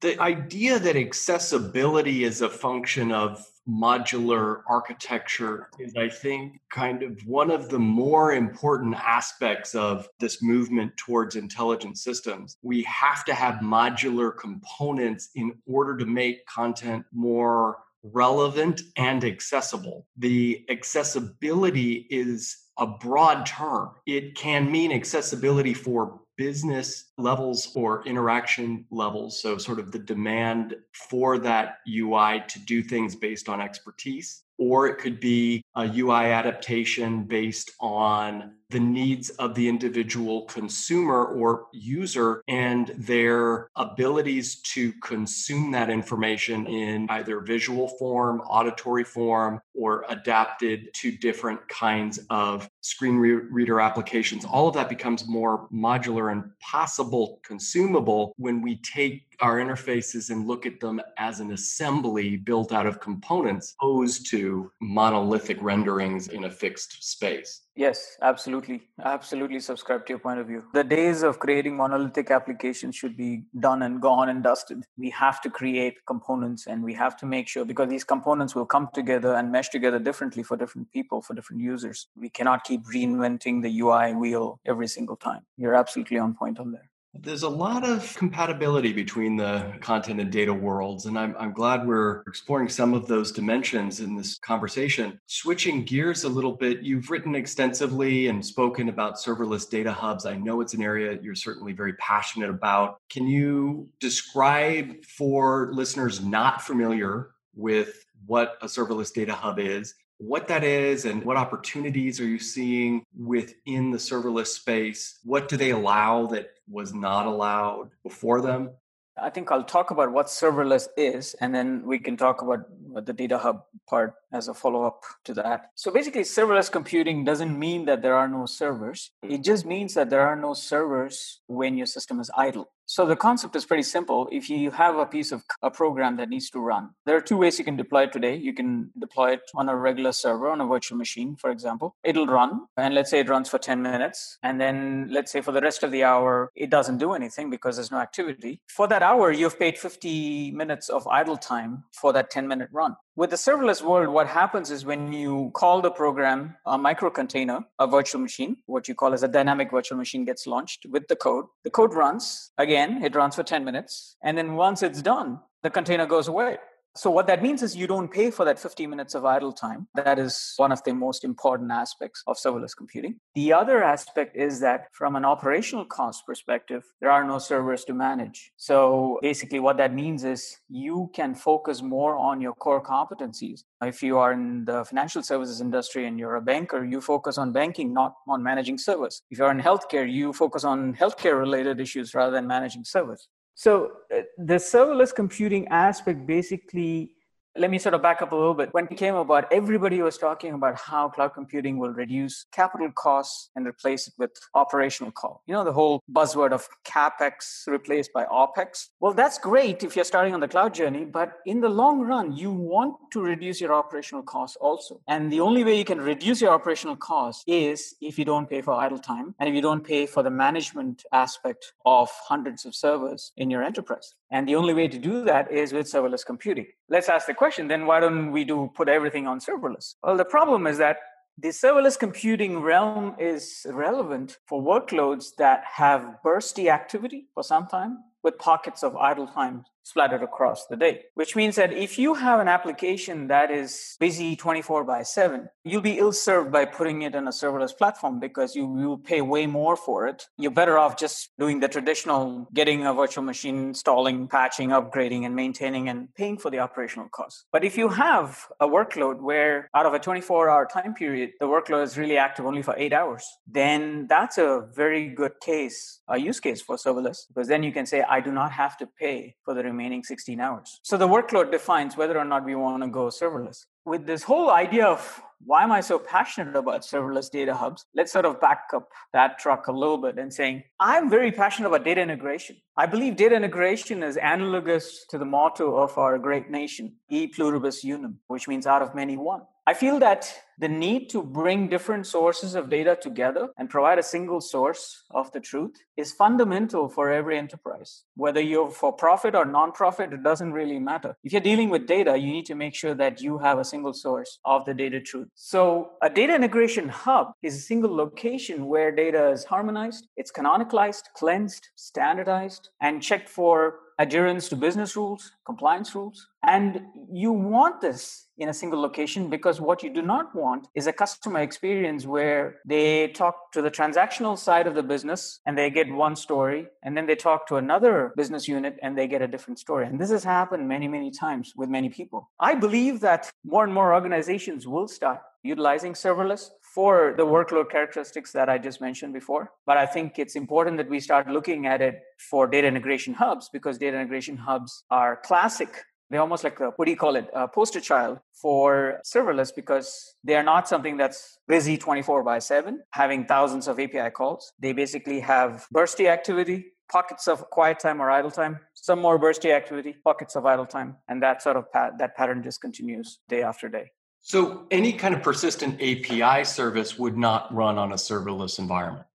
the 0.00 0.20
idea 0.20 0.78
that 0.78 0.96
accessibility 0.96 2.24
is 2.24 2.40
a 2.40 2.48
function 2.48 3.12
of 3.12 3.44
modular 3.68 4.62
architecture 4.68 5.68
is, 5.78 5.94
I 5.96 6.08
think, 6.08 6.60
kind 6.70 7.02
of 7.02 7.20
one 7.26 7.50
of 7.50 7.68
the 7.68 7.78
more 7.78 8.32
important 8.32 8.94
aspects 8.96 9.74
of 9.74 10.08
this 10.18 10.42
movement 10.42 10.96
towards 10.96 11.36
intelligent 11.36 11.98
systems. 11.98 12.56
We 12.62 12.82
have 12.84 13.24
to 13.26 13.34
have 13.34 13.56
modular 13.56 14.36
components 14.36 15.30
in 15.34 15.52
order 15.66 15.96
to 15.98 16.06
make 16.06 16.46
content 16.46 17.04
more 17.12 17.78
relevant 18.02 18.80
and 18.96 19.24
accessible. 19.24 20.06
The 20.16 20.64
accessibility 20.70 22.06
is 22.10 22.56
a 22.78 22.86
broad 22.86 23.44
term. 23.44 23.90
It 24.06 24.34
can 24.34 24.72
mean 24.72 24.90
accessibility 24.90 25.74
for 25.74 26.20
business 26.40 27.10
levels 27.18 27.70
or 27.74 28.02
interaction 28.06 28.86
levels. 28.90 29.42
So, 29.42 29.58
sort 29.58 29.78
of 29.78 29.92
the 29.92 29.98
demand 29.98 30.74
for 30.94 31.36
that 31.40 31.80
UI 31.86 32.42
to 32.48 32.58
do 32.60 32.82
things 32.82 33.14
based 33.14 33.50
on 33.50 33.60
expertise 33.60 34.44
or 34.56 34.86
it 34.86 34.96
could 34.98 35.20
be 35.20 35.62
a 35.76 35.84
UI 35.84 36.26
adaptation 36.32 37.24
based 37.24 37.72
on 37.80 38.52
the 38.70 38.80
needs 38.80 39.30
of 39.30 39.54
the 39.54 39.68
individual 39.68 40.42
consumer 40.46 41.24
or 41.26 41.66
user 41.72 42.42
and 42.48 42.88
their 42.96 43.68
abilities 43.76 44.56
to 44.62 44.92
consume 45.02 45.72
that 45.72 45.90
information 45.90 46.66
in 46.66 47.06
either 47.10 47.40
visual 47.40 47.88
form, 47.88 48.40
auditory 48.42 49.04
form, 49.04 49.60
or 49.74 50.04
adapted 50.08 50.92
to 50.94 51.10
different 51.10 51.66
kinds 51.68 52.20
of 52.30 52.68
screen 52.80 53.16
re- 53.16 53.32
reader 53.32 53.80
applications. 53.80 54.44
All 54.44 54.68
of 54.68 54.74
that 54.74 54.88
becomes 54.88 55.26
more 55.26 55.68
modular 55.72 56.30
and 56.30 56.44
possible 56.60 57.40
consumable 57.42 58.34
when 58.36 58.62
we 58.62 58.76
take 58.76 59.22
our 59.40 59.58
interfaces 59.58 60.30
and 60.30 60.46
look 60.46 60.66
at 60.66 60.80
them 60.80 61.00
as 61.18 61.40
an 61.40 61.52
assembly 61.52 62.36
built 62.36 62.72
out 62.72 62.86
of 62.86 63.00
components 63.00 63.74
opposed 63.80 64.30
to 64.30 64.70
monolithic 64.80 65.60
renderings 65.62 66.28
in 66.28 66.44
a 66.44 66.50
fixed 66.50 67.02
space. 67.02 67.62
Yes, 67.80 68.18
absolutely. 68.20 68.82
Absolutely 69.02 69.58
subscribe 69.58 70.04
to 70.04 70.12
your 70.12 70.18
point 70.18 70.38
of 70.38 70.46
view. 70.46 70.64
The 70.74 70.84
days 70.84 71.22
of 71.22 71.38
creating 71.38 71.78
monolithic 71.78 72.30
applications 72.30 72.94
should 72.94 73.16
be 73.16 73.44
done 73.58 73.80
and 73.80 74.02
gone 74.02 74.28
and 74.28 74.42
dusted. 74.42 74.84
We 74.98 75.08
have 75.08 75.40
to 75.40 75.48
create 75.48 75.94
components 76.06 76.66
and 76.66 76.84
we 76.84 76.92
have 76.92 77.16
to 77.16 77.24
make 77.24 77.48
sure 77.48 77.64
because 77.64 77.88
these 77.88 78.04
components 78.04 78.54
will 78.54 78.66
come 78.66 78.90
together 78.92 79.32
and 79.32 79.50
mesh 79.50 79.70
together 79.70 79.98
differently 79.98 80.42
for 80.42 80.58
different 80.58 80.92
people, 80.92 81.22
for 81.22 81.32
different 81.32 81.62
users. 81.62 82.08
We 82.14 82.28
cannot 82.28 82.64
keep 82.64 82.84
reinventing 82.84 83.62
the 83.62 83.80
UI 83.80 84.12
wheel 84.12 84.60
every 84.66 84.86
single 84.86 85.16
time. 85.16 85.46
You're 85.56 85.74
absolutely 85.74 86.18
on 86.18 86.34
point 86.34 86.60
on 86.60 86.72
there. 86.72 86.89
There's 87.12 87.42
a 87.42 87.48
lot 87.48 87.84
of 87.84 88.14
compatibility 88.16 88.92
between 88.92 89.36
the 89.36 89.74
content 89.80 90.20
and 90.20 90.30
data 90.30 90.54
worlds, 90.54 91.06
and 91.06 91.18
I'm, 91.18 91.34
I'm 91.38 91.52
glad 91.52 91.86
we're 91.86 92.20
exploring 92.22 92.68
some 92.68 92.94
of 92.94 93.08
those 93.08 93.32
dimensions 93.32 93.98
in 93.98 94.16
this 94.16 94.38
conversation. 94.38 95.20
Switching 95.26 95.84
gears 95.84 96.22
a 96.22 96.28
little 96.28 96.52
bit, 96.52 96.82
you've 96.82 97.10
written 97.10 97.34
extensively 97.34 98.28
and 98.28 98.44
spoken 98.44 98.88
about 98.88 99.16
serverless 99.16 99.68
data 99.68 99.92
hubs. 99.92 100.24
I 100.24 100.36
know 100.36 100.60
it's 100.60 100.74
an 100.74 100.82
area 100.82 101.18
you're 101.20 101.34
certainly 101.34 101.72
very 101.72 101.94
passionate 101.94 102.48
about. 102.48 103.00
Can 103.10 103.26
you 103.26 103.88
describe 103.98 105.04
for 105.04 105.70
listeners 105.72 106.24
not 106.24 106.62
familiar 106.62 107.30
with 107.56 108.06
what 108.26 108.56
a 108.62 108.66
serverless 108.66 109.12
data 109.12 109.34
hub 109.34 109.58
is 109.58 109.94
what 110.20 110.48
that 110.48 110.62
is 110.62 111.06
and 111.06 111.24
what 111.24 111.38
opportunities 111.38 112.20
are 112.20 112.26
you 112.26 112.38
seeing 112.38 113.02
within 113.18 113.90
the 113.90 113.98
serverless 113.98 114.48
space? 114.48 115.18
What 115.24 115.48
do 115.48 115.56
they 115.56 115.70
allow 115.70 116.26
that 116.26 116.50
was 116.68 116.92
not 116.92 117.26
allowed 117.26 117.90
before 118.04 118.42
them? 118.42 118.70
I 119.16 119.30
think 119.30 119.50
I'll 119.50 119.64
talk 119.64 119.90
about 119.90 120.12
what 120.12 120.26
serverless 120.26 120.88
is, 120.96 121.34
and 121.40 121.54
then 121.54 121.82
we 121.84 121.98
can 121.98 122.16
talk 122.16 122.42
about 122.42 122.60
the 123.04 123.12
data 123.12 123.38
hub 123.38 123.64
part 123.88 124.14
as 124.32 124.48
a 124.48 124.54
follow 124.54 124.84
up 124.84 125.02
to 125.24 125.34
that. 125.34 125.70
So 125.74 125.90
basically, 125.90 126.22
serverless 126.22 126.70
computing 126.70 127.24
doesn't 127.24 127.58
mean 127.58 127.84
that 127.86 128.02
there 128.02 128.14
are 128.14 128.28
no 128.28 128.46
servers. 128.46 129.10
It 129.22 129.26
mm-hmm. 129.26 129.42
just 129.42 129.66
means 129.66 129.94
that 129.94 130.10
there 130.10 130.26
are 130.26 130.36
no 130.36 130.54
servers 130.54 131.40
when 131.46 131.76
your 131.76 131.86
system 131.86 132.20
is 132.20 132.30
idle. 132.36 132.70
So 132.90 133.06
the 133.06 133.14
concept 133.14 133.54
is 133.54 133.64
pretty 133.64 133.84
simple. 133.84 134.28
If 134.32 134.50
you 134.50 134.72
have 134.72 134.96
a 134.96 135.06
piece 135.06 135.30
of 135.30 135.44
a 135.62 135.70
program 135.70 136.16
that 136.16 136.28
needs 136.28 136.50
to 136.50 136.58
run, 136.58 136.90
there 137.06 137.16
are 137.16 137.20
two 137.20 137.36
ways 137.36 137.56
you 137.56 137.64
can 137.64 137.76
deploy 137.76 138.02
it 138.02 138.12
today. 138.12 138.34
You 138.34 138.52
can 138.52 138.90
deploy 138.98 139.34
it 139.34 139.42
on 139.54 139.68
a 139.68 139.76
regular 139.76 140.10
server 140.10 140.50
on 140.50 140.60
a 140.60 140.66
virtual 140.66 140.98
machine, 140.98 141.36
for 141.36 141.52
example. 141.52 141.94
It'll 142.02 142.26
run, 142.26 142.66
and 142.76 142.92
let's 142.92 143.12
say 143.12 143.20
it 143.20 143.28
runs 143.28 143.48
for 143.48 143.58
10 143.58 143.80
minutes. 143.80 144.38
And 144.42 144.60
then 144.60 145.06
let's 145.08 145.30
say 145.30 145.40
for 145.40 145.52
the 145.52 145.60
rest 145.60 145.84
of 145.84 145.92
the 145.92 146.02
hour, 146.02 146.50
it 146.56 146.68
doesn't 146.68 146.98
do 146.98 147.12
anything 147.12 147.48
because 147.48 147.76
there's 147.76 147.92
no 147.92 147.98
activity. 147.98 148.60
For 148.66 148.88
that 148.88 149.04
hour, 149.04 149.30
you've 149.30 149.56
paid 149.56 149.78
50 149.78 150.50
minutes 150.50 150.88
of 150.88 151.06
idle 151.06 151.36
time 151.36 151.84
for 151.92 152.12
that 152.12 152.28
10 152.28 152.48
minute 152.48 152.70
run. 152.72 152.96
With 153.20 153.30
the 153.30 153.36
serverless 153.36 153.82
world, 153.82 154.08
what 154.08 154.28
happens 154.28 154.70
is 154.70 154.86
when 154.86 155.12
you 155.12 155.50
call 155.52 155.82
the 155.82 155.90
program 155.90 156.56
a 156.64 156.78
microcontainer, 156.78 157.64
a 157.78 157.86
virtual 157.86 158.20
machine, 158.20 158.56
what 158.64 158.88
you 158.88 158.94
call 158.94 159.12
as 159.12 159.22
a 159.22 159.28
dynamic 159.28 159.70
virtual 159.70 159.98
machine 159.98 160.24
gets 160.24 160.46
launched 160.46 160.86
with 160.88 161.06
the 161.08 161.16
code. 161.16 161.44
The 161.64 161.70
code 161.70 161.92
runs. 161.92 162.50
Again, 162.56 162.79
it 163.02 163.14
runs 163.14 163.36
for 163.36 163.42
10 163.42 163.64
minutes. 163.64 164.16
And 164.22 164.36
then 164.36 164.54
once 164.54 164.82
it's 164.82 165.02
done, 165.02 165.40
the 165.62 165.70
container 165.70 166.06
goes 166.06 166.28
away. 166.28 166.58
So 166.96 167.08
what 167.10 167.28
that 167.28 167.42
means 167.42 167.62
is 167.62 167.76
you 167.76 167.86
don't 167.86 168.10
pay 168.10 168.30
for 168.32 168.44
that 168.44 168.58
50 168.58 168.86
minutes 168.88 169.14
of 169.14 169.24
idle 169.24 169.52
time. 169.52 169.86
That 169.94 170.18
is 170.18 170.54
one 170.56 170.72
of 170.72 170.82
the 170.82 170.92
most 170.92 171.24
important 171.24 171.70
aspects 171.70 172.22
of 172.26 172.36
serverless 172.36 172.76
computing. 172.76 173.20
The 173.34 173.52
other 173.52 173.82
aspect 173.82 174.36
is 174.36 174.58
that 174.60 174.88
from 174.92 175.14
an 175.14 175.24
operational 175.24 175.84
cost 175.84 176.26
perspective, 176.26 176.82
there 177.00 177.10
are 177.10 177.24
no 177.24 177.38
servers 177.38 177.84
to 177.84 177.94
manage. 177.94 178.50
So 178.56 179.18
basically 179.22 179.60
what 179.60 179.76
that 179.76 179.94
means 179.94 180.24
is 180.24 180.58
you 180.68 181.10
can 181.14 181.34
focus 181.34 181.80
more 181.80 182.16
on 182.16 182.40
your 182.40 182.54
core 182.54 182.82
competencies. 182.82 183.62
If 183.82 184.02
you 184.02 184.18
are 184.18 184.32
in 184.32 184.64
the 184.64 184.84
financial 184.84 185.22
services 185.22 185.60
industry 185.60 186.06
and 186.06 186.18
you're 186.18 186.36
a 186.36 186.42
banker, 186.42 186.84
you 186.84 187.00
focus 187.00 187.38
on 187.38 187.52
banking, 187.52 187.94
not 187.94 188.14
on 188.28 188.42
managing 188.42 188.78
servers. 188.78 189.22
If 189.30 189.38
you're 189.38 189.50
in 189.50 189.60
healthcare, 189.60 190.10
you 190.10 190.32
focus 190.32 190.64
on 190.64 190.94
healthcare 190.94 191.38
related 191.38 191.80
issues 191.80 192.14
rather 192.14 192.32
than 192.32 192.48
managing 192.48 192.84
servers. 192.84 193.28
So 193.60 193.72
uh, 194.10 194.22
the 194.38 194.54
serverless 194.54 195.14
computing 195.14 195.68
aspect 195.68 196.26
basically 196.26 197.12
let 197.60 197.70
me 197.70 197.78
sort 197.78 197.94
of 197.94 198.00
back 198.00 198.22
up 198.22 198.32
a 198.32 198.34
little 198.34 198.54
bit. 198.54 198.70
When 198.72 198.88
it 198.90 198.96
came 198.96 199.14
about, 199.14 199.52
everybody 199.52 200.00
was 200.00 200.16
talking 200.16 200.54
about 200.54 200.76
how 200.76 201.10
cloud 201.10 201.34
computing 201.34 201.76
will 201.76 201.90
reduce 201.90 202.46
capital 202.52 202.90
costs 202.90 203.50
and 203.54 203.66
replace 203.66 204.08
it 204.08 204.14
with 204.16 204.30
operational 204.54 205.12
cost. 205.12 205.40
You 205.46 205.52
know, 205.52 205.64
the 205.64 205.74
whole 205.74 206.02
buzzword 206.10 206.52
of 206.52 206.66
CapEx 206.86 207.66
replaced 207.66 208.14
by 208.14 208.24
OpEx. 208.24 208.86
Well, 208.98 209.12
that's 209.12 209.36
great 209.36 209.84
if 209.84 209.94
you're 209.94 210.06
starting 210.06 210.32
on 210.32 210.40
the 210.40 210.48
cloud 210.48 210.72
journey, 210.72 211.04
but 211.04 211.34
in 211.44 211.60
the 211.60 211.68
long 211.68 212.00
run, 212.00 212.34
you 212.34 212.50
want 212.50 212.94
to 213.12 213.20
reduce 213.20 213.60
your 213.60 213.74
operational 213.74 214.22
costs 214.22 214.56
also. 214.58 215.02
And 215.06 215.30
the 215.30 215.40
only 215.40 215.62
way 215.62 215.76
you 215.76 215.84
can 215.84 216.00
reduce 216.00 216.40
your 216.40 216.52
operational 216.52 216.96
costs 216.96 217.44
is 217.46 217.94
if 218.00 218.18
you 218.18 218.24
don't 218.24 218.48
pay 218.48 218.62
for 218.62 218.72
idle 218.72 218.98
time 218.98 219.34
and 219.38 219.50
if 219.50 219.54
you 219.54 219.60
don't 219.60 219.84
pay 219.84 220.06
for 220.06 220.22
the 220.22 220.30
management 220.30 221.04
aspect 221.12 221.74
of 221.84 222.08
hundreds 222.26 222.64
of 222.64 222.74
servers 222.74 223.32
in 223.36 223.50
your 223.50 223.62
enterprise. 223.62 224.14
And 224.30 224.48
the 224.48 224.54
only 224.54 224.72
way 224.72 224.88
to 224.88 224.98
do 224.98 225.24
that 225.24 225.50
is 225.50 225.72
with 225.72 225.86
serverless 225.86 226.24
computing. 226.24 226.68
Let's 226.88 227.08
ask 227.08 227.26
the 227.26 227.34
question 227.34 227.49
then 227.58 227.86
why 227.86 228.00
don't 228.00 228.32
we 228.32 228.44
do 228.44 228.70
put 228.74 228.88
everything 228.88 229.26
on 229.26 229.40
serverless? 229.40 229.94
Well, 230.02 230.16
the 230.16 230.24
problem 230.24 230.66
is 230.66 230.78
that 230.78 230.98
the 231.38 231.48
serverless 231.48 231.98
computing 231.98 232.60
realm 232.60 233.14
is 233.18 233.66
relevant 233.70 234.36
for 234.46 234.62
workloads 234.62 235.34
that 235.38 235.62
have 235.64 236.16
bursty 236.24 236.70
activity 236.70 237.26
for 237.32 237.42
some 237.42 237.66
time 237.66 237.98
with 238.22 238.38
pockets 238.38 238.82
of 238.82 238.94
idle 238.96 239.26
time 239.26 239.64
splattered 239.90 240.22
across 240.22 240.66
the 240.66 240.76
day, 240.76 241.02
which 241.14 241.36
means 241.36 241.56
that 241.56 241.72
if 241.72 241.98
you 241.98 242.14
have 242.14 242.40
an 242.40 242.48
application 242.48 243.26
that 243.26 243.50
is 243.50 243.96
busy 244.00 244.36
24 244.36 244.84
by 244.84 245.02
7, 245.02 245.48
you'll 245.64 245.80
be 245.80 245.98
ill 245.98 246.12
served 246.12 246.50
by 246.52 246.64
putting 246.64 247.02
it 247.02 247.14
on 247.14 247.26
a 247.26 247.30
serverless 247.30 247.76
platform 247.76 248.20
because 248.20 248.54
you 248.54 248.66
will 248.66 248.98
pay 248.98 249.20
way 249.20 249.46
more 249.46 249.76
for 249.76 250.06
it. 250.06 250.26
You're 250.38 250.50
better 250.52 250.78
off 250.78 250.96
just 250.96 251.30
doing 251.38 251.60
the 251.60 251.68
traditional 251.68 252.48
getting 252.54 252.86
a 252.86 252.94
virtual 252.94 253.24
machine, 253.24 253.68
installing, 253.68 254.28
patching, 254.28 254.70
upgrading, 254.70 255.26
and 255.26 255.34
maintaining 255.34 255.88
and 255.88 256.14
paying 256.14 256.38
for 256.38 256.50
the 256.50 256.60
operational 256.60 257.08
costs. 257.08 257.44
But 257.52 257.64
if 257.64 257.76
you 257.76 257.88
have 257.88 258.46
a 258.60 258.66
workload 258.66 259.20
where 259.20 259.68
out 259.74 259.86
of 259.86 259.94
a 259.94 259.98
24 259.98 260.48
hour 260.48 260.66
time 260.66 260.94
period, 260.94 261.30
the 261.40 261.46
workload 261.46 261.82
is 261.82 261.98
really 261.98 262.16
active 262.16 262.46
only 262.46 262.62
for 262.62 262.74
eight 262.76 262.92
hours, 262.92 263.24
then 263.46 264.06
that's 264.08 264.38
a 264.38 264.68
very 264.74 265.08
good 265.08 265.32
case, 265.40 266.00
a 266.08 266.18
use 266.18 266.40
case 266.40 266.62
for 266.62 266.76
serverless 266.76 267.18
because 267.28 267.48
then 267.48 267.62
you 267.62 267.72
can 267.72 267.86
say, 267.86 268.02
I 268.02 268.20
do 268.20 268.32
not 268.32 268.52
have 268.52 268.76
to 268.78 268.86
pay 268.86 269.34
for 269.44 269.54
the 269.54 269.62
remaining 269.80 270.02
16 270.04 270.40
hours. 270.40 270.78
So 270.82 270.98
the 270.98 271.08
workload 271.08 271.50
defines 271.50 271.96
whether 271.96 272.18
or 272.18 272.24
not 272.24 272.44
we 272.44 272.54
want 272.54 272.82
to 272.82 272.88
go 272.88 273.06
serverless. 273.06 273.64
With 273.86 274.06
this 274.06 274.22
whole 274.22 274.50
idea 274.50 274.86
of 274.86 275.22
why 275.46 275.62
am 275.62 275.72
I 275.72 275.80
so 275.80 275.98
passionate 275.98 276.54
about 276.54 276.82
serverless 276.82 277.30
data 277.30 277.54
hubs? 277.54 277.86
Let's 277.94 278.12
sort 278.12 278.26
of 278.26 278.42
back 278.42 278.64
up 278.74 278.90
that 279.14 279.38
truck 279.38 279.68
a 279.68 279.72
little 279.72 279.96
bit 279.96 280.18
and 280.18 280.30
saying, 280.32 280.64
I'm 280.78 281.08
very 281.08 281.32
passionate 281.32 281.68
about 281.68 281.84
data 281.84 282.02
integration. 282.02 282.56
I 282.76 282.84
believe 282.84 283.16
data 283.16 283.36
integration 283.36 284.02
is 284.02 284.18
analogous 284.18 285.06
to 285.08 285.16
the 285.16 285.24
motto 285.24 285.76
of 285.76 285.96
our 285.96 286.18
great 286.18 286.50
nation, 286.50 286.96
e 287.08 287.26
pluribus 287.26 287.82
unum, 287.82 288.18
which 288.26 288.48
means 288.48 288.66
out 288.66 288.82
of 288.82 288.94
many 288.94 289.16
one. 289.16 289.42
I 289.70 289.74
feel 289.74 290.00
that 290.00 290.34
the 290.58 290.68
need 290.68 291.10
to 291.10 291.22
bring 291.22 291.68
different 291.68 292.04
sources 292.04 292.56
of 292.56 292.68
data 292.68 292.98
together 293.00 293.50
and 293.56 293.70
provide 293.70 294.00
a 294.00 294.02
single 294.02 294.40
source 294.40 295.04
of 295.12 295.30
the 295.30 295.38
truth 295.38 295.76
is 295.96 296.12
fundamental 296.12 296.88
for 296.88 297.08
every 297.08 297.38
enterprise. 297.38 298.02
Whether 298.16 298.40
you're 298.40 298.72
for 298.72 298.92
profit 298.92 299.36
or 299.36 299.44
non-profit, 299.44 300.12
it 300.12 300.24
doesn't 300.24 300.52
really 300.52 300.80
matter. 300.80 301.14
If 301.22 301.32
you're 301.32 301.40
dealing 301.40 301.70
with 301.70 301.86
data, 301.86 302.16
you 302.16 302.32
need 302.32 302.46
to 302.46 302.56
make 302.56 302.74
sure 302.74 302.94
that 302.94 303.20
you 303.20 303.38
have 303.38 303.60
a 303.60 303.64
single 303.64 303.92
source 303.92 304.40
of 304.44 304.64
the 304.64 304.74
data 304.74 305.00
truth. 305.00 305.28
So 305.36 305.92
a 306.02 306.10
data 306.10 306.34
integration 306.34 306.88
hub 306.88 307.28
is 307.40 307.54
a 307.54 307.60
single 307.60 307.94
location 307.94 308.66
where 308.66 308.90
data 308.90 309.30
is 309.30 309.44
harmonized, 309.44 310.08
it's 310.16 310.32
canonicalized, 310.32 311.04
cleansed, 311.14 311.68
standardized, 311.76 312.70
and 312.80 313.00
checked 313.00 313.28
for 313.28 313.76
adherence 314.00 314.48
to 314.48 314.56
business 314.56 314.96
rules, 314.96 315.32
compliance 315.44 315.94
rules. 315.94 316.26
And 316.42 316.80
you 317.12 317.32
want 317.32 317.82
this 317.82 318.28
in 318.38 318.48
a 318.48 318.54
single 318.54 318.80
location 318.80 319.28
because 319.28 319.60
what 319.60 319.82
you 319.82 319.90
do 319.92 320.00
not 320.00 320.34
want 320.34 320.68
is 320.74 320.86
a 320.86 320.92
customer 320.92 321.40
experience 321.40 322.06
where 322.06 322.56
they 322.64 323.08
talk 323.08 323.52
to 323.52 323.60
the 323.60 323.70
transactional 323.70 324.38
side 324.38 324.66
of 324.66 324.74
the 324.74 324.82
business 324.82 325.40
and 325.44 325.56
they 325.56 325.68
get 325.68 325.92
one 325.92 326.16
story, 326.16 326.66
and 326.82 326.96
then 326.96 327.06
they 327.06 327.14
talk 327.14 327.46
to 327.48 327.56
another 327.56 328.14
business 328.16 328.48
unit 328.48 328.78
and 328.82 328.96
they 328.96 329.06
get 329.06 329.20
a 329.20 329.28
different 329.28 329.58
story. 329.58 329.86
And 329.86 330.00
this 330.00 330.10
has 330.10 330.24
happened 330.24 330.66
many, 330.66 330.88
many 330.88 331.10
times 331.10 331.52
with 331.54 331.68
many 331.68 331.90
people. 331.90 332.30
I 332.40 332.54
believe 332.54 333.00
that 333.00 333.30
more 333.44 333.64
and 333.64 333.74
more 333.74 333.92
organizations 333.92 334.66
will 334.66 334.88
start 334.88 335.20
utilizing 335.42 335.92
serverless 335.92 336.50
for 336.74 337.14
the 337.16 337.26
workload 337.26 337.70
characteristics 337.70 338.32
that 338.32 338.48
I 338.48 338.58
just 338.58 338.80
mentioned 338.80 339.12
before. 339.12 339.52
But 339.66 339.76
I 339.76 339.86
think 339.86 340.18
it's 340.18 340.36
important 340.36 340.76
that 340.76 340.88
we 340.88 341.00
start 341.00 341.28
looking 341.28 341.66
at 341.66 341.80
it 341.80 342.00
for 342.30 342.46
data 342.46 342.68
integration 342.68 343.14
hubs 343.14 343.48
because 343.52 343.78
data 343.78 343.96
integration 343.98 344.36
hubs 344.36 344.84
are 344.90 345.16
classic. 345.24 345.84
They're 346.10 346.20
almost 346.20 346.42
like 346.42 346.58
a, 346.60 346.70
what 346.76 346.84
do 346.86 346.90
you 346.90 346.96
call 346.96 347.16
it, 347.16 347.28
a 347.34 347.46
poster 347.46 347.80
child 347.80 348.18
for 348.32 349.00
serverless 349.04 349.54
because 349.54 350.16
they 350.24 350.34
are 350.34 350.42
not 350.42 350.68
something 350.68 350.96
that's 350.96 351.38
busy 351.46 351.76
24 351.76 352.24
by 352.24 352.40
7, 352.40 352.80
having 352.90 353.26
thousands 353.26 353.68
of 353.68 353.78
API 353.78 354.10
calls. 354.10 354.52
They 354.58 354.72
basically 354.72 355.20
have 355.20 355.66
bursty 355.74 356.06
activity, 356.06 356.72
pockets 356.90 357.28
of 357.28 357.48
quiet 357.50 357.78
time 357.78 358.02
or 358.02 358.10
idle 358.10 358.30
time, 358.30 358.58
some 358.74 359.00
more 359.00 359.18
bursty 359.20 359.52
activity, 359.52 359.96
pockets 360.04 360.34
of 360.34 360.46
idle 360.46 360.66
time, 360.66 360.96
and 361.08 361.22
that 361.22 361.42
sort 361.42 361.56
of 361.56 361.70
pat- 361.72 361.98
that 361.98 362.16
pattern 362.16 362.42
just 362.42 362.60
continues 362.60 363.20
day 363.28 363.42
after 363.42 363.68
day. 363.68 363.90
So 364.22 364.66
any 364.70 364.92
kind 364.92 365.14
of 365.14 365.22
persistent 365.22 365.80
API 365.80 366.44
service 366.44 366.98
would 366.98 367.16
not 367.16 367.52
run 367.54 367.78
on 367.78 367.92
a 367.92 367.96
serverless 367.96 368.58
environment. 368.58 369.06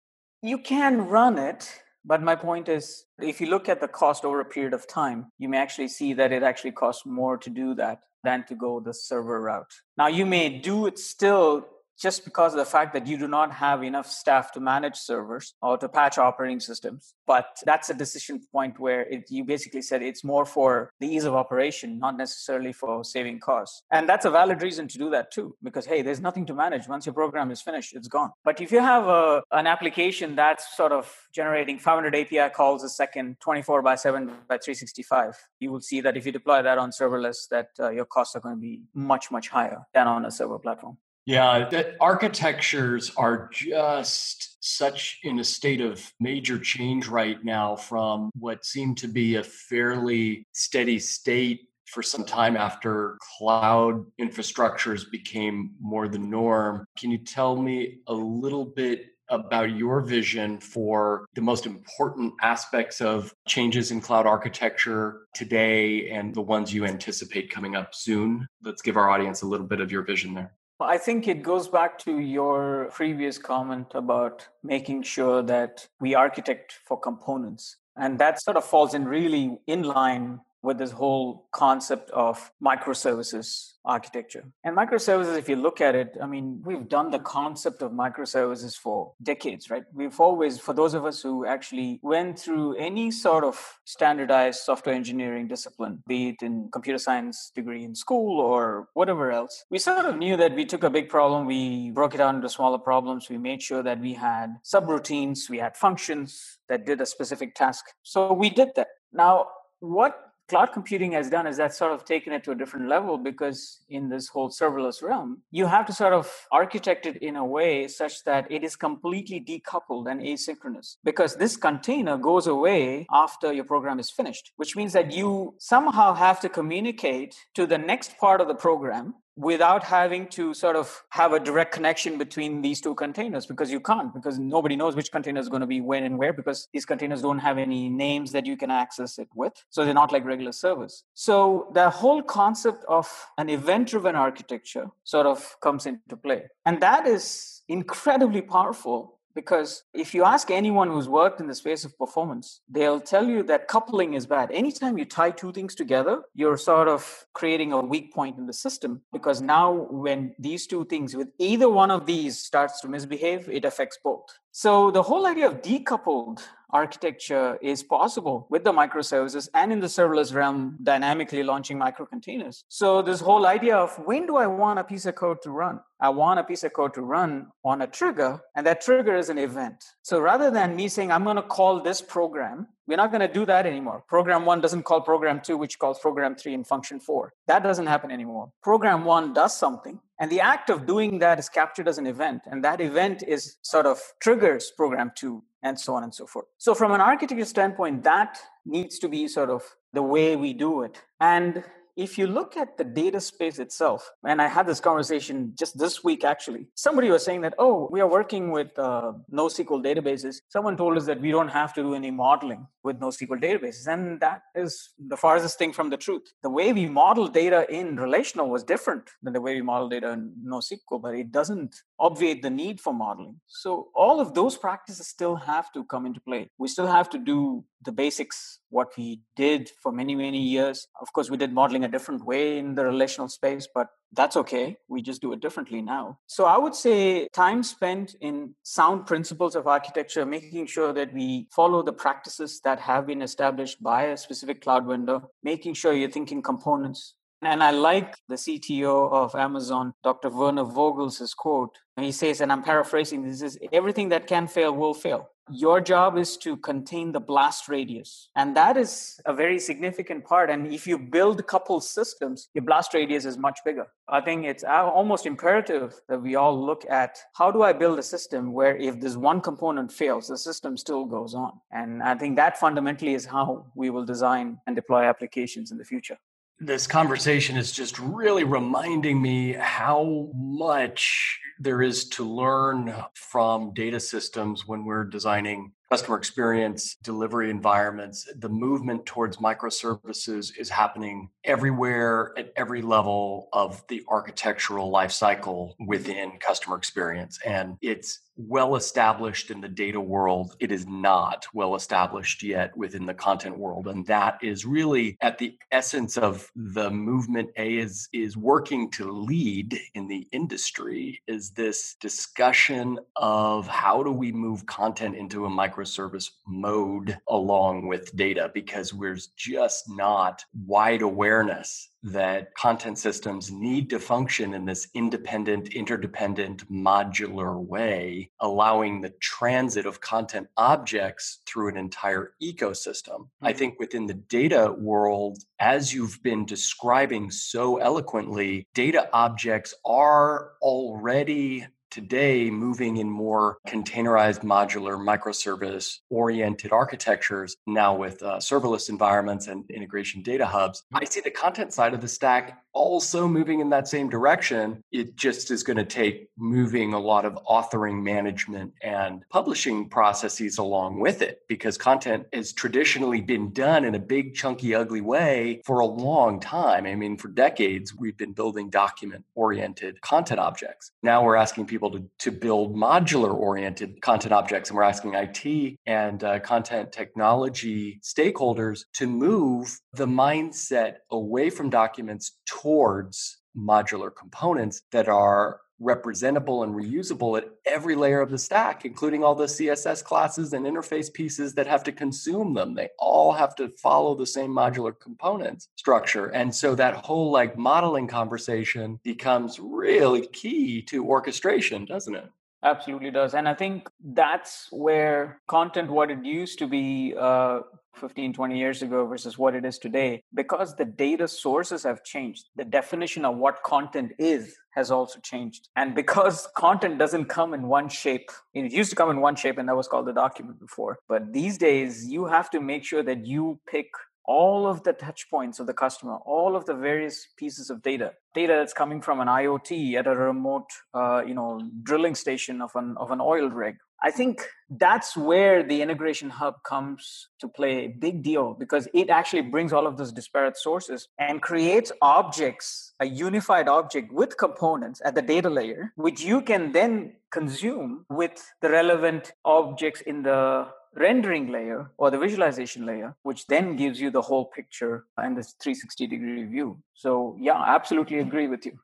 You 0.43 0.59
can 0.59 1.09
run 1.09 1.39
it, 1.39 1.71
but 2.05 2.23
my 2.23 2.35
point 2.37 2.69
is 2.69 3.05
if 3.19 3.41
you 3.41 3.49
look 3.49 3.69
at 3.69 3.81
the 3.81 3.89
cost 3.89 4.25
over 4.25 4.41
a 4.41 4.45
period 4.45 4.75
of 4.75 4.87
time, 4.89 5.33
you 5.39 5.49
may 5.49 5.59
actually 5.59 5.89
see 5.89 6.15
that 6.15 6.33
it 6.33 6.43
actually 6.43 6.73
costs 6.73 7.07
more 7.07 7.37
to 7.39 7.51
do 7.51 7.75
that 7.77 8.01
than 8.25 8.45
to 8.47 8.55
go 8.55 8.81
the 8.81 8.95
server 8.95 9.41
route. 9.41 9.73
Now 9.97 10.09
you 10.09 10.27
may 10.27 10.49
do 10.59 10.87
it 10.87 10.99
still 10.99 11.67
just 11.99 12.25
because 12.25 12.53
of 12.53 12.59
the 12.59 12.65
fact 12.65 12.93
that 12.95 13.07
you 13.07 13.17
do 13.17 13.29
not 13.29 13.53
have 13.53 13.83
enough 13.83 14.11
staff 14.11 14.53
to 14.53 14.61
manage 14.61 14.97
servers 14.97 15.55
or 15.63 15.77
to 15.79 15.89
patch 15.89 16.19
operating 16.19 16.61
systems. 16.61 17.15
But 17.27 17.47
that's 17.65 17.91
a 17.91 17.95
decision 17.95 18.41
point 18.53 18.79
where 18.79 19.03
it, 19.03 19.31
you 19.31 19.45
basically 19.45 19.83
said 19.83 20.03
it's 20.03 20.25
more 20.25 20.45
for 20.45 20.91
the 21.01 21.07
ease 21.07 21.25
of 21.25 21.35
operation, 21.35 21.99
not 21.99 22.17
necessarily 22.17 22.73
for 22.73 23.05
saving 23.05 23.41
costs. 23.41 23.83
And 23.91 24.09
that's 24.09 24.25
a 24.25 24.31
valid 24.31 24.63
reason 24.63 24.89
to 24.89 24.99
do 24.99 25.11
that 25.11 25.31
too, 25.31 25.57
because 25.63 25.87
hey, 25.87 26.03
there's 26.03 26.21
nothing 26.21 26.47
to 26.47 26.55
manage. 26.55 26.89
Once 26.89 27.07
your 27.07 27.15
program 27.15 27.51
is 27.51 27.63
finished, 27.63 27.95
it's 27.95 28.09
gone. 28.09 28.31
But 28.45 28.61
if 28.61 28.73
you 28.73 28.81
have 28.81 29.07
a, 29.07 29.43
an 29.53 29.67
application 29.67 30.35
that's 30.35 30.77
sort 30.77 30.93
of 30.93 31.13
generating 31.33 31.79
500 31.79 32.15
API 32.15 32.53
calls 32.55 32.83
a 32.85 32.89
second, 32.89 33.37
24 33.41 33.83
by 33.83 33.95
7 33.95 34.27
by 34.27 34.59
365, 34.59 35.37
you 35.61 35.71
will 35.71 35.81
see 35.81 36.01
that 36.01 36.17
if 36.17 36.27
you 36.27 36.33
deploy 36.33 36.63
that 36.63 36.79
on 36.79 36.91
serverless, 36.91 37.49
that 37.51 37.69
uh, 37.81 37.91
your 37.91 38.05
costs 38.05 38.37
are 38.37 38.41
going 38.41 38.57
to 38.57 38.61
be 38.61 38.83
much, 38.95 39.31
much 39.31 39.49
higher 39.49 39.83
than 39.95 40.07
on 40.07 40.25
a 40.25 40.31
server 40.31 40.59
platform. 40.59 40.99
Yeah, 41.27 41.69
the 41.71 41.95
architectures 42.01 43.11
are 43.17 43.49
just 43.51 44.63
such 44.63 45.21
in 45.23 45.39
a 45.39 45.45
state 45.45 45.81
of 45.81 46.13
major 46.21 46.59
change 46.59 47.09
right 47.09 47.43
now 47.43 47.77
from 47.77 48.31
what 48.39 48.65
seemed 48.65 48.99
to 48.99 49.09
be 49.09 49.37
a 49.37 49.43
fairly 49.43 50.47
steady 50.53 50.99
state 50.99 51.69
for 51.87 52.03
some 52.03 52.25
time 52.25 52.57
after 52.57 53.17
cloud 53.39 54.05
infrastructures 54.21 55.11
became 55.11 55.75
more 55.81 56.09
the 56.09 56.19
norm. 56.19 56.85
Can 56.99 57.11
you 57.11 57.19
tell 57.19 57.57
me 57.57 58.01
a 58.07 58.15
little 58.15 58.65
bit 58.65 59.07
about 59.31 59.71
your 59.71 60.03
vision 60.03 60.61
for 60.61 61.27
the 61.35 61.41
most 61.41 61.65
important 61.65 62.35
aspects 62.43 63.01
of 63.01 63.33
changes 63.49 63.91
in 63.91 64.01
cloud 64.01 64.27
architecture 64.27 65.23
today 65.35 66.11
and 66.11 66.35
the 66.35 66.43
ones 66.43 66.75
you 66.75 66.85
anticipate 66.85 67.51
coming 67.51 67.75
up 67.77 67.95
soon? 67.95 68.47
Let's 68.63 68.83
give 68.83 68.99
our 68.99 69.09
audience 69.09 69.41
a 69.41 69.47
little 69.47 69.67
bit 69.67 69.81
of 69.81 69.91
your 69.91 70.03
vision 70.03 70.35
there. 70.35 70.53
I 70.85 70.99
think 70.99 71.27
it 71.27 71.43
goes 71.43 71.69
back 71.69 71.99
to 72.01 72.19
your 72.19 72.91
previous 72.93 73.39
comment 73.39 73.87
about 73.95 74.47
making 74.63 75.03
sure 75.03 75.43
that 75.43 75.89
we 76.01 76.15
architect 76.15 76.79
for 76.85 76.99
components. 76.99 77.77
And 77.97 78.19
that 78.19 78.41
sort 78.41 78.57
of 78.57 78.65
falls 78.65 78.95
in 78.95 79.07
really 79.07 79.59
in 79.67 79.83
line 79.83 80.41
with 80.65 80.79
this 80.79 80.91
whole 80.91 81.47
concept 81.53 82.11
of 82.11 82.51
microservices 82.63 83.75
architecture. 83.85 84.45
And 84.65 84.75
microservices, 84.75 85.37
if 85.37 85.47
you 85.49 85.57
look 85.57 85.83
at 85.83 85.95
it, 85.95 86.17
I 86.23 86.27
mean, 86.27 86.63
we've 86.65 86.89
done 86.89 87.11
the 87.11 87.19
concept 87.19 87.83
of 87.83 87.93
microservices 87.93 88.75
for 88.75 89.13
decades, 89.23 89.69
right? 89.69 89.85
We've 89.93 90.19
always, 90.19 90.59
for 90.59 90.73
those 90.73 90.95
of 90.95 91.05
us 91.05 91.21
who 91.21 91.45
actually 91.45 92.01
went 92.03 92.39
through 92.39 92.77
any 92.77 93.11
sort 93.11 93.45
of 93.45 93.79
standardized 93.85 94.61
software 94.61 94.95
engineering 94.95 95.49
discipline, 95.49 96.03
be 96.09 96.31
it 96.31 96.43
in 96.43 96.71
computer 96.73 96.99
science 96.99 97.53
degree 97.55 97.85
in 97.85 97.95
school 97.95 98.41
or 98.41 98.89
whatever 98.95 99.31
else, 99.31 99.65
we 99.71 99.79
sort 99.79 100.07
of 100.07 100.17
knew 100.17 100.37
that 100.39 100.55
we 100.55 100.65
took 100.65 100.83
a 100.83 100.91
big 100.91 101.11
problem, 101.11 101.45
we 101.45 101.91
broke 101.91 102.15
it 102.15 102.19
down 102.19 102.37
into 102.37 102.49
smaller 102.49 102.79
problems, 102.79 103.29
we 103.29 103.37
made 103.37 103.63
sure 103.63 103.83
that 103.83 104.01
we 104.01 104.15
had 104.15 104.55
subroutines, 104.65 105.51
we 105.51 105.59
had 105.59 105.77
functions 105.77 106.59
that 106.71 106.87
did 106.87 107.03
a 107.03 107.07
specific 107.07 107.55
task. 107.55 107.85
So 108.03 108.33
we 108.33 108.49
did 108.49 108.71
that. 108.77 108.89
Now, 109.13 109.49
what 109.81 110.24
cloud 110.49 110.73
computing 110.73 111.13
has 111.13 111.31
done 111.31 111.47
is 111.47 111.57
that's 111.57 111.79
sort 111.79 111.93
of 111.93 112.05
taken 112.05 112.33
it 112.33 112.45
to 112.45 112.51
a 112.51 112.55
different 112.55 112.89
level 112.89 113.17
because 113.17 113.81
in 113.89 114.09
this 114.09 114.29
whole 114.29 114.51
serverless 114.51 115.03
realm, 115.03 115.41
you 115.51 115.67
have 115.67 115.87
to 115.87 115.93
sort 115.93 116.13
of 116.13 116.31
architect 116.53 117.07
it 117.07 117.17
in 117.23 117.37
a 117.37 117.45
way 117.45 117.89
such 117.89 118.25
that 118.25 118.51
it 118.51 118.63
is 118.63 118.77
completely 118.77 119.41
decoupled 119.41 120.11
and 120.11 120.21
asynchronous 120.21 120.97
because 121.05 121.37
this 121.37 121.57
container 121.57 122.17
goes 122.17 122.47
away 122.47 123.07
after 123.11 123.53
your 123.53 123.65
program 123.65 123.99
is 123.99 124.11
finished, 124.11 124.53
which 124.57 124.77
means 124.77 124.93
that 124.93 125.13
you 125.13 125.55
somehow 125.59 126.15
have 126.15 126.41
to 126.41 126.49
communicate 126.49 127.35
to 127.55 127.67
the 127.67 127.79
next 127.79 128.19
part 128.19 128.41
of 128.41 128.49
the 128.49 128.55
program 128.55 129.15
without 129.37 129.83
having 129.83 130.29
to 130.29 130.55
sort 130.55 130.77
of 130.77 131.03
have 131.11 131.33
a 131.33 131.41
direct 131.41 131.73
connection 131.73 132.19
between 132.19 132.63
these 132.63 132.81
two 132.81 132.95
containers 132.95 133.47
because 133.47 133.71
you 133.71 133.81
can't 133.81 134.15
because 134.15 134.39
nobody 134.39 134.77
knows 134.77 134.95
which 134.95 135.11
container 135.11 135.41
is 135.41 135.49
going 135.49 135.61
to 135.61 135.67
be 135.67 135.81
when 135.81 136.05
and 136.05 136.19
where 136.19 136.33
because 136.33 136.69
these 136.73 136.87
containers 136.87 137.23
don't 137.23 137.41
have 137.41 137.59
any 137.59 137.89
names 137.89 138.31
that 138.33 138.47
you 138.47 138.57
can 138.57 138.71
access 138.71 139.19
it 139.19 139.29
with 139.35 139.53
so 139.71 139.85
they're 139.85 139.95
not 139.95 140.13
like 140.13 140.25
regular 140.25 140.53
servers. 140.53 141.05
So 141.15 141.69
the 141.75 141.91
whole 141.91 142.23
concept 142.23 142.85
of 142.89 143.09
an 143.39 143.49
event 143.49 143.89
driven 143.89 144.15
architecture 144.15 144.87
sort 145.03 145.27
of 145.27 145.57
comes 145.61 145.87
into 145.87 146.17
play. 146.17 146.45
And 146.65 146.81
that 146.81 147.07
is 147.07 147.63
incredibly 147.69 148.43
powerful 148.43 149.14
because 149.35 149.83
if 149.93 150.15
you 150.15 150.25
ask 150.25 150.51
anyone 150.51 150.89
who's 150.89 151.09
worked 151.09 151.41
in 151.41 151.47
the 151.47 151.55
space 151.55 151.85
of 151.85 151.99
performance, 151.99 152.61
they'll 152.69 153.01
tell 153.01 153.27
you 153.27 153.43
that 153.45 153.69
coupling 153.69 154.15
is 154.15 154.27
bad. 154.27 154.51
Anytime 154.53 154.97
you 154.99 155.05
tie 155.05 155.31
two 155.31 155.53
things 155.53 155.75
together, 155.75 156.23
you're 156.35 156.57
sort 156.57 156.89
of 156.89 157.27
creating 157.33 157.73
a 157.73 157.81
weak 157.81 158.13
point 158.13 158.39
in 158.39 158.47
the 158.47 158.53
system 158.53 159.03
because 159.13 159.43
now 159.43 159.87
when 159.91 160.35
these 160.39 160.67
two 160.67 160.85
things, 160.85 161.15
with 161.15 161.29
either 161.39 161.69
one 161.69 161.91
of 161.91 162.07
these 162.07 162.39
starts 162.39 162.81
to 162.81 162.89
misbehave, 162.89 163.49
it 163.49 163.65
affects 163.65 163.99
both. 164.03 164.39
So 164.53 164.91
the 164.91 165.03
whole 165.03 165.27
idea 165.27 165.49
of 165.49 165.63
decoupled 165.63 166.41
architecture 166.75 167.57
is 167.63 167.83
possible 167.83 168.47
with 168.51 168.65
the 168.65 168.73
microservices 168.73 169.49
and 169.55 169.73
in 169.73 169.81
the 169.81 169.87
serverless 169.87 170.35
realm, 170.35 170.77
dynamically 170.83 171.43
launching 171.43 171.79
microcontainers. 171.79 172.65
So 172.69 173.01
this 173.01 173.21
whole 173.21 173.47
idea 173.47 173.77
of 173.77 173.97
when 174.05 174.27
do 174.27 174.37
I 174.37 174.49
want 174.49 174.81
a 174.81 174.85
piece 174.85 175.07
of 175.07 175.15
code 175.15 175.41
to 175.43 175.51
run? 175.51 175.81
I 176.01 176.09
want 176.09 176.41
a 176.41 176.45
piece 176.45 176.65
of 176.65 176.73
code 176.73 176.93
to 176.95 177.03
run 177.03 177.47
on 177.65 177.81
a 177.81 177.87
trigger, 177.87 178.41
and 178.55 178.67
that 178.67 178.83
trigger 178.83 179.15
is 179.15 179.31
an 179.31 179.39
event. 179.39 179.83
So 180.03 180.21
rather 180.21 180.51
than 180.51 180.77
me 180.77 180.89
saying, 180.89 181.11
I'm 181.11 181.25
going 181.25 181.37
to 181.37 181.43
call 181.43 181.81
this 181.81 182.03
program, 182.03 182.67
we're 182.87 182.97
not 182.97 183.11
going 183.11 183.27
to 183.27 183.33
do 183.33 183.47
that 183.47 183.65
anymore. 183.65 184.05
Program 184.09 184.45
one 184.45 184.61
doesn't 184.61 184.83
call 184.83 185.01
program 185.01 185.41
two, 185.41 185.57
which 185.57 185.79
calls 185.79 185.99
program 186.01 186.35
three 186.35 186.53
in 186.53 186.65
function 186.65 187.01
four. 187.01 187.33
That 187.47 187.63
doesn't 187.63 187.87
happen 187.87 188.11
anymore. 188.11 188.51
Program 188.63 189.05
one 189.05 189.33
does 189.33 189.57
something, 189.57 190.01
and 190.21 190.31
the 190.31 190.41
act 190.41 190.69
of 190.69 190.85
doing 190.85 191.21
that 191.21 191.39
is 191.39 191.49
captured 191.49 191.89
as 191.89 191.97
an 191.97 192.07
event. 192.07 192.43
And 192.45 192.63
that 192.65 192.81
event 192.81 193.23
is 193.27 193.57
sort 193.63 193.87
of 193.87 194.01
triggers 194.21 194.73
program 194.77 195.13
two, 195.17 195.43
and 195.65 195.81
so 195.81 195.95
on 195.95 196.05
and 196.05 196.15
so 196.15 196.27
forth. 196.27 196.47
So, 196.59 196.75
from 196.75 196.93
an 196.93 197.01
architecture 197.01 197.45
standpoint, 197.47 198.05
that 198.05 198.39
needs 198.65 198.99
to 199.01 199.09
be 199.09 199.27
sort 199.27 199.51
of 199.51 199.65
the 199.93 200.03
way 200.03 200.37
we 200.37 200.53
do 200.53 200.83
it. 200.83 201.01
And 201.21 201.65
if 201.97 202.19
you 202.19 202.27
look 202.27 202.57
at 202.57 202.77
the 202.77 202.85
data 202.85 203.21
space 203.21 203.59
itself, 203.59 204.11
and 204.27 204.43
I 204.43 204.49
had 204.49 204.67
this 204.67 204.81
conversation 204.81 205.53
just 205.57 205.79
this 205.79 206.03
week 206.03 206.25
actually, 206.25 206.67
somebody 206.75 207.11
was 207.11 207.25
saying 207.25 207.43
that, 207.43 207.55
oh, 207.59 207.89
we 207.91 208.01
are 208.01 208.09
working 208.09 208.51
with 208.51 208.77
uh, 208.79 209.13
NoSQL 209.33 209.85
databases. 209.85 210.37
Someone 210.49 210.77
told 210.77 210.97
us 210.97 211.07
that 211.07 211.21
we 211.21 211.31
don't 211.31 211.49
have 211.49 211.73
to 211.75 211.83
do 211.83 211.95
any 211.95 212.11
modeling 212.11 212.67
with 212.83 213.01
NoSQL 213.01 213.41
databases. 213.43 213.87
And 213.87 214.21
that 214.21 214.43
is 214.55 214.91
the 214.99 215.17
farthest 215.17 215.59
thing 215.59 215.73
from 215.73 215.91
the 215.91 215.97
truth. 215.97 216.33
The 216.43 216.51
way 216.51 216.73
we 216.73 216.87
model 216.87 217.29
data 217.29 217.67
in 217.73 217.97
relational 217.97 218.51
was 218.51 218.65
different 218.65 219.11
than 219.23 219.33
the 219.33 219.41
way 219.41 219.55
we 219.55 219.63
model 219.63 219.89
data 219.89 220.11
in 220.11 220.33
NoSQL, 220.45 221.01
but 221.01 221.15
it 221.15 221.31
doesn't 221.31 221.75
obviate 221.99 222.43
the 222.43 222.51
need 222.51 222.81
for 222.81 222.93
modeling. 222.93 223.41
So 223.47 223.89
all 223.95 224.21
of 224.21 224.35
those 224.35 224.57
practices 224.57 225.07
still 225.09 225.37
have 225.37 225.73
to 225.73 225.85
come 225.85 226.07
into 226.07 226.21
play. 226.21 226.49
We 226.59 226.69
still 226.69 226.87
have 226.87 227.09
to 227.11 227.19
do 227.19 227.65
the 227.85 227.93
basics, 227.93 228.61
what 228.71 228.89
we 228.97 229.21
did 229.37 229.71
for 229.83 229.93
many, 229.93 230.15
many 230.15 230.41
years. 230.41 230.87
Of 231.01 231.13
course, 231.13 231.31
we 231.31 231.37
did 231.37 231.53
modeling 231.53 231.85
a 231.85 231.89
different 231.89 232.25
way 232.25 232.59
in 232.59 232.75
the 232.75 232.85
relational 232.85 233.29
space, 233.29 233.69
but 233.73 233.89
that's 234.13 234.37
okay. 234.37 234.77
We 234.89 235.03
just 235.03 235.21
do 235.21 235.33
it 235.33 235.41
differently 235.41 235.83
now. 235.83 236.19
So 236.27 236.45
I 236.45 236.59
would 236.59 236.75
say 236.75 237.29
time 237.29 237.63
spent 237.63 238.15
in 238.21 238.55
sound 238.63 239.07
principles 239.07 239.57
of 239.57 239.67
architecture, 239.67 240.25
making 240.25 240.67
sure 240.67 240.93
that 240.93 241.13
we 241.13 241.49
follow 241.51 241.83
the 241.83 241.93
practices 241.93 242.61
that 242.65 242.81
have 242.81 243.07
been 243.07 243.23
established 243.23 243.83
by 243.83 244.05
a 244.05 244.17
specific 244.17 244.63
cloud 244.63 244.87
vendor, 244.87 245.21
making 245.43 245.75
sure 245.75 245.93
you're 245.93 246.11
thinking 246.11 246.43
components, 246.43 247.15
and 247.45 247.63
I 247.63 247.73
like 247.73 248.17
the 248.29 248.37
CTO 248.37 249.13
of 249.13 249.35
Amazon, 249.35 249.93
Dr. 250.03 250.31
Werner 250.31 250.65
Vogels' 250.65 251.37
quote. 251.37 251.77
He 251.99 252.11
says, 252.11 252.41
and 252.41 252.51
I'm 252.51 252.63
paraphrasing 252.63 253.23
this 253.23 253.43
is 253.43 253.59
everything 253.73 254.09
that 254.09 254.27
can 254.27 254.47
fail 254.47 254.73
will 254.75 254.95
fail. 254.95 255.29
Your 255.51 255.81
job 255.81 256.17
is 256.17 256.39
to 256.39 256.57
contain 256.57 257.13
the 257.13 257.21
blast 257.21 257.69
radius. 257.69 258.31
And 258.35 258.57
that 258.57 258.79
is 258.79 259.21
a 259.27 259.35
very 259.35 259.59
significant 259.59 260.25
part. 260.25 260.49
And 260.49 260.73
if 260.73 260.87
you 260.87 260.99
build 260.99 261.47
coupled 261.47 261.85
systems, 261.85 262.49
your 262.55 262.65
blast 262.65 262.95
radius 262.95 263.27
is 263.27 263.37
much 263.37 263.61
bigger. 263.63 263.87
I 264.09 264.23
think 264.23 264.47
it's 264.47 264.65
almost 264.65 265.27
imperative 265.27 266.01
that 266.09 266.23
we 266.23 266.35
all 266.35 266.59
look 266.65 266.85
at 266.89 267.19
how 267.35 267.51
do 267.51 267.63
I 267.63 267.75
build 267.75 267.99
a 267.99 268.03
system 268.03 268.53
where 268.55 268.77
if 268.77 269.01
this 269.01 269.17
one 269.17 269.43
component 269.43 269.93
fails, 269.93 270.29
the 270.29 270.39
system 270.39 270.79
still 270.79 271.05
goes 271.05 271.35
on. 271.35 271.61
And 271.71 272.03
I 272.03 272.15
think 272.15 272.37
that 272.37 272.59
fundamentally 272.59 273.13
is 273.13 273.27
how 273.27 273.67
we 273.75 273.91
will 273.91 274.05
design 274.07 274.61
and 274.67 274.75
deploy 274.75 275.05
applications 275.05 275.71
in 275.73 275.79
the 275.79 275.85
future 275.85 276.19
this 276.61 276.87
conversation 276.87 277.57
is 277.57 277.73
just 277.73 277.99
really 277.99 278.45
reminding 278.45 279.21
me 279.21 279.53
how 279.53 280.29
much 280.35 281.39
there 281.59 281.83
is 281.83 282.09
to 282.11 282.25
learn 282.25 282.95
from 283.15 283.73
data 283.75 284.01
systems 284.01 284.67
when 284.67 284.85
we're 284.85 285.05
designing 285.05 285.73
customer 285.95 286.19
experience 286.19 286.97
delivery 287.05 287.51
environments, 287.51 288.29
the 288.39 288.49
movement 288.49 289.07
towards 289.07 289.37
microservices 289.37 290.51
is 290.59 290.69
happening 290.69 291.29
everywhere 291.45 292.33
at 292.37 292.53
every 292.57 292.83
level 292.83 293.49
of 293.53 293.81
the 293.87 294.03
architectural 294.09 294.91
life 294.91 295.13
cycle 295.13 295.77
within 295.87 296.33
customer 296.41 296.77
experience. 296.77 297.39
And 297.47 297.77
it's 297.81 298.19
well 298.37 298.77
established 298.77 299.51
in 299.51 299.61
the 299.61 299.69
data 299.69 300.01
world. 300.01 300.57
It 300.59 300.73
is 300.73 300.87
not 300.87 301.47
well 301.55 301.77
established 301.77 302.43
yet 302.43 302.77
within 302.77 303.07
the 303.07 303.15
content 303.15 303.57
world. 303.57 303.87
And 303.87 304.05
that 304.07 304.39
is 304.43 304.67
really 304.67 305.17
at 305.21 305.39
the 305.39 305.57
essence 305.71 306.17
of 306.17 306.51
the 306.57 306.91
movement 306.91 307.51
A 307.57 307.77
is, 307.77 308.09
is 308.13 308.37
working 308.37 308.91
to 308.93 309.11
lead 309.11 309.79
in 309.95 310.09
the 310.09 310.27
industry 310.33 311.23
is 311.29 311.51
this 311.51 311.95
discussion 312.01 312.99
of 313.17 313.69
how 313.69 314.03
do 314.03 314.11
we 314.11 314.33
move 314.33 314.67
content 314.67 315.17
into 315.17 315.47
a 315.47 315.51
micro 315.51 315.84
microservice 315.85 316.31
mode 316.47 317.19
along 317.29 317.87
with 317.87 318.15
data 318.17 318.51
because 318.55 318.91
there's 318.91 319.29
just 319.37 319.89
not 319.89 320.45
wide 320.67 321.03
awareness 321.03 321.91
that 322.03 322.55
content 322.55 322.99
systems 322.99 323.51
need 323.51 323.89
to 323.89 323.99
function 323.99 324.53
in 324.53 324.67
this 324.67 324.89
independent, 324.93 325.69
interdependent, 325.69 326.71
modular 326.71 327.59
way, 327.59 328.31
allowing 328.41 329.01
the 329.01 329.15
transit 329.21 329.87
of 329.87 330.03
content 330.03 330.47
objects 330.59 331.41
through 331.47 331.69
an 331.69 331.79
entire 331.79 332.35
ecosystem. 332.43 333.21
Mm-hmm. 333.21 333.47
I 333.47 333.53
think 333.55 333.79
within 333.79 334.07
the 334.07 334.15
data 334.15 334.75
world, 334.79 335.39
as 335.59 335.95
you've 335.95 336.23
been 336.23 336.45
describing 336.45 337.31
so 337.31 337.79
eloquently, 337.79 338.67
data 338.75 339.09
objects 339.15 339.73
are 339.87 340.51
already 340.61 341.67
today 341.95 342.51
moving 342.51 342.97
in 342.97 343.09
more 343.09 343.59
containerized 343.69 344.41
modular 344.41 344.97
microservice 344.99 346.01
oriented 346.11 346.73
architectures 346.73 347.57
now 347.69 347.95
with 347.95 348.21
uh, 348.25 348.39
serverless 348.39 348.89
environments 348.89 349.47
and 349.47 349.65
integration 349.71 350.21
data 350.21 350.45
hubs 350.45 350.83
i 350.93 351.05
see 351.05 351.21
the 351.21 351.31
content 351.31 351.73
side 351.73 351.95
of 351.95 352.01
the 352.01 352.09
stack 352.09 352.65
also 352.75 353.27
moving 353.27 353.61
in 353.61 353.71
that 353.71 353.89
same 353.89 354.11
direction. 354.11 354.83
It 354.93 355.17
just 355.17 355.51
is 355.51 355.63
going 355.63 355.77
to 355.77 355.85
take 355.85 356.29
moving 356.37 356.93
a 356.93 356.99
lot 356.99 357.25
of 357.25 357.39
authoring 357.49 358.03
management 358.03 358.75
and 358.83 359.25
publishing 359.31 359.89
processes 359.89 360.59
along 360.59 361.01
with 361.01 361.23
it 361.23 361.43
because 361.49 361.79
content 361.79 362.27
has 362.33 362.53
traditionally 362.53 363.21
been 363.21 363.53
done 363.53 363.85
in 363.85 363.95
a 363.95 363.99
big, 363.99 364.35
chunky, 364.35 364.75
ugly 364.75 365.01
way 365.01 365.63
for 365.65 365.81
a 365.81 365.87
long 365.87 366.41
time. 366.41 366.85
I 366.85 366.95
mean, 366.97 367.17
for 367.17 367.29
decades, 367.29 367.95
we've 367.95 368.17
been 368.17 368.33
building 368.33 368.69
document 368.69 369.25
oriented 369.35 370.01
content 370.01 370.41
objects. 370.41 370.91
Now 371.03 371.25
we're 371.25 371.37
asking 371.37 371.67
people 371.67 371.84
to, 371.91 372.05
to 372.21 372.31
build 372.31 372.75
modular 372.75 373.33
oriented 373.35 374.01
content 374.01 374.33
objects, 374.33 374.71
and 374.71 374.77
we're 374.77 374.83
asking 374.83 375.15
IT 375.15 375.79
and 375.87 376.23
uh, 376.25 376.41
content 376.41 376.93
technology 376.93 378.01
stakeholders 378.03 378.83
to 378.95 379.07
move 379.07 379.79
the 379.93 380.07
mindset 380.07 380.97
away 381.11 381.51
from 381.51 381.71
documents 381.71 382.39
towards 382.47 383.39
modular 383.57 384.11
components 384.15 384.83
that 384.93 385.09
are 385.09 385.61
representable 385.81 386.63
and 386.63 386.75
reusable 386.75 387.37
at 387.37 387.49
every 387.67 387.95
layer 387.95 388.21
of 388.21 388.31
the 388.31 388.39
stack, 388.39 388.85
including 388.85 389.25
all 389.25 389.35
the 389.35 389.45
CSS 389.45 390.05
classes 390.05 390.53
and 390.53 390.67
interface 390.67 391.13
pieces 391.13 391.55
that 391.55 391.67
have 391.67 391.85
to 391.85 391.93
consume 391.93 392.55
them. 392.55 392.75
They 392.75 392.89
all 392.99 393.33
have 393.33 393.55
to 393.57 393.69
follow 393.83 394.15
the 394.15 394.27
same 394.27 394.51
modular 394.51 394.93
components 394.99 395.69
structure. 395.77 396.27
And 396.27 396.55
so 396.55 396.75
that 396.75 396.95
whole 396.95 397.31
like 397.31 397.59
modeling 397.59 398.07
conversation 398.07 399.01
becomes 399.03 399.59
really 399.59 400.27
key 400.29 400.83
to 400.83 401.05
orchestration, 401.05 401.85
doesn't 401.85 402.15
it? 402.15 402.31
Absolutely 402.63 403.11
does. 403.11 403.35
And 403.35 403.47
I 403.47 403.55
think 403.55 403.91
that's 404.03 404.69
where 404.71 405.41
content, 405.49 405.91
what 405.91 406.11
it 406.11 406.25
used 406.25 406.59
to 406.61 406.67
be 406.67 407.15
uh, 407.19 407.61
15, 407.97 408.33
20 408.33 408.59
years 408.59 408.83
ago 408.83 409.07
versus 409.07 409.39
what 409.39 409.55
it 409.55 409.65
is 409.65 409.79
today, 409.79 410.23
because 410.35 410.75
the 410.75 410.85
data 410.85 411.29
sources 411.29 411.83
have 411.85 412.05
changed. 412.05 412.47
The 412.57 412.65
definition 412.65 413.25
of 413.25 413.37
what 413.37 413.63
content 413.63 414.13
is 414.19 414.57
has 414.75 414.91
also 414.91 415.21
changed. 415.21 415.69
And 415.77 415.95
because 415.95 416.49
content 416.57 416.99
doesn't 416.99 417.27
come 417.27 417.55
in 417.55 417.69
one 417.69 417.89
shape, 417.89 418.31
it 418.55 418.73
used 418.73 418.91
to 418.91 418.97
come 418.97 419.11
in 419.11 419.21
one 419.21 419.37
shape 419.37 419.59
and 419.59 419.69
that 419.69 419.77
was 419.77 419.89
called 419.89 420.07
the 420.07 420.13
document 420.13 420.59
before. 420.59 420.99
But 421.09 421.33
these 421.33 421.59
days, 421.59 422.07
you 422.07 422.27
have 422.27 422.51
to 422.51 422.61
make 422.61 422.85
sure 422.85 423.03
that 423.03 423.25
you 423.25 423.61
pick 423.69 423.87
all 424.27 424.67
of 424.67 424.83
the 424.85 424.93
touch 424.93 425.29
points 425.31 425.61
of 425.61 425.67
the 425.67 425.75
customer, 425.75 426.17
all 426.25 426.57
of 426.57 426.65
the 426.65 426.75
various 426.75 427.29
pieces 427.37 427.71
of 427.71 427.83
data, 427.83 428.13
data 428.35 428.55
that's 428.59 428.73
coming 428.73 429.01
from 429.01 429.21
an 429.21 429.29
IoT 429.29 429.95
at 429.95 430.07
a 430.07 430.17
remote, 430.17 430.67
uh, 430.95 431.23
you 431.27 431.35
know, 431.35 431.61
drilling 431.83 432.15
station 432.15 432.63
of 432.63 432.71
an 432.75 432.97
of 432.97 433.11
an 433.11 433.21
oil 433.21 433.51
rig. 433.51 433.77
I 434.05 434.11
think 434.11 434.43
that's 434.69 435.17
where 435.17 435.63
the 435.63 435.81
integration 435.81 436.29
hub 436.29 436.63
comes 436.63 437.29
to 437.41 437.49
play 437.49 437.87
a 437.87 437.89
big 437.89 438.23
deal 438.23 438.53
because 438.53 438.87
it 438.93 439.09
actually 439.09 439.41
brings 439.41 439.73
all 439.73 439.87
of 439.87 439.97
those 439.97 440.13
disparate 440.13 440.59
sources 440.59 441.09
and 441.19 441.41
creates 441.41 441.91
objects, 442.03 442.93
a 443.01 443.07
unified 443.07 443.67
object 443.67 444.13
with 444.13 444.37
components 444.37 445.01
at 445.07 445.15
the 445.15 445.23
data 445.23 445.49
layer, 445.49 445.91
which 445.97 446.23
you 446.23 446.43
can 446.43 446.73
then 446.73 447.15
consume 447.31 448.05
with 448.11 448.53
the 448.61 448.69
relevant 448.69 449.33
objects 449.47 450.03
in 450.03 450.23
the 450.23 450.67
rendering 450.95 451.51
layer 451.51 451.91
or 451.97 452.11
the 452.11 452.19
visualization 452.19 452.85
layer, 452.85 453.17
which 453.23 453.47
then 453.47 453.75
gives 453.75 453.99
you 453.99 454.11
the 454.11 454.21
whole 454.21 454.45
picture 454.45 455.07
and 455.17 455.35
this 455.35 455.55
360 455.63 456.07
degree 456.09 456.45
view. 456.45 456.79
So, 456.93 457.39
yeah, 457.41 457.55
I 457.55 457.75
absolutely 457.75 458.19
agree 458.19 458.49
with 458.49 458.67
you. 458.67 458.79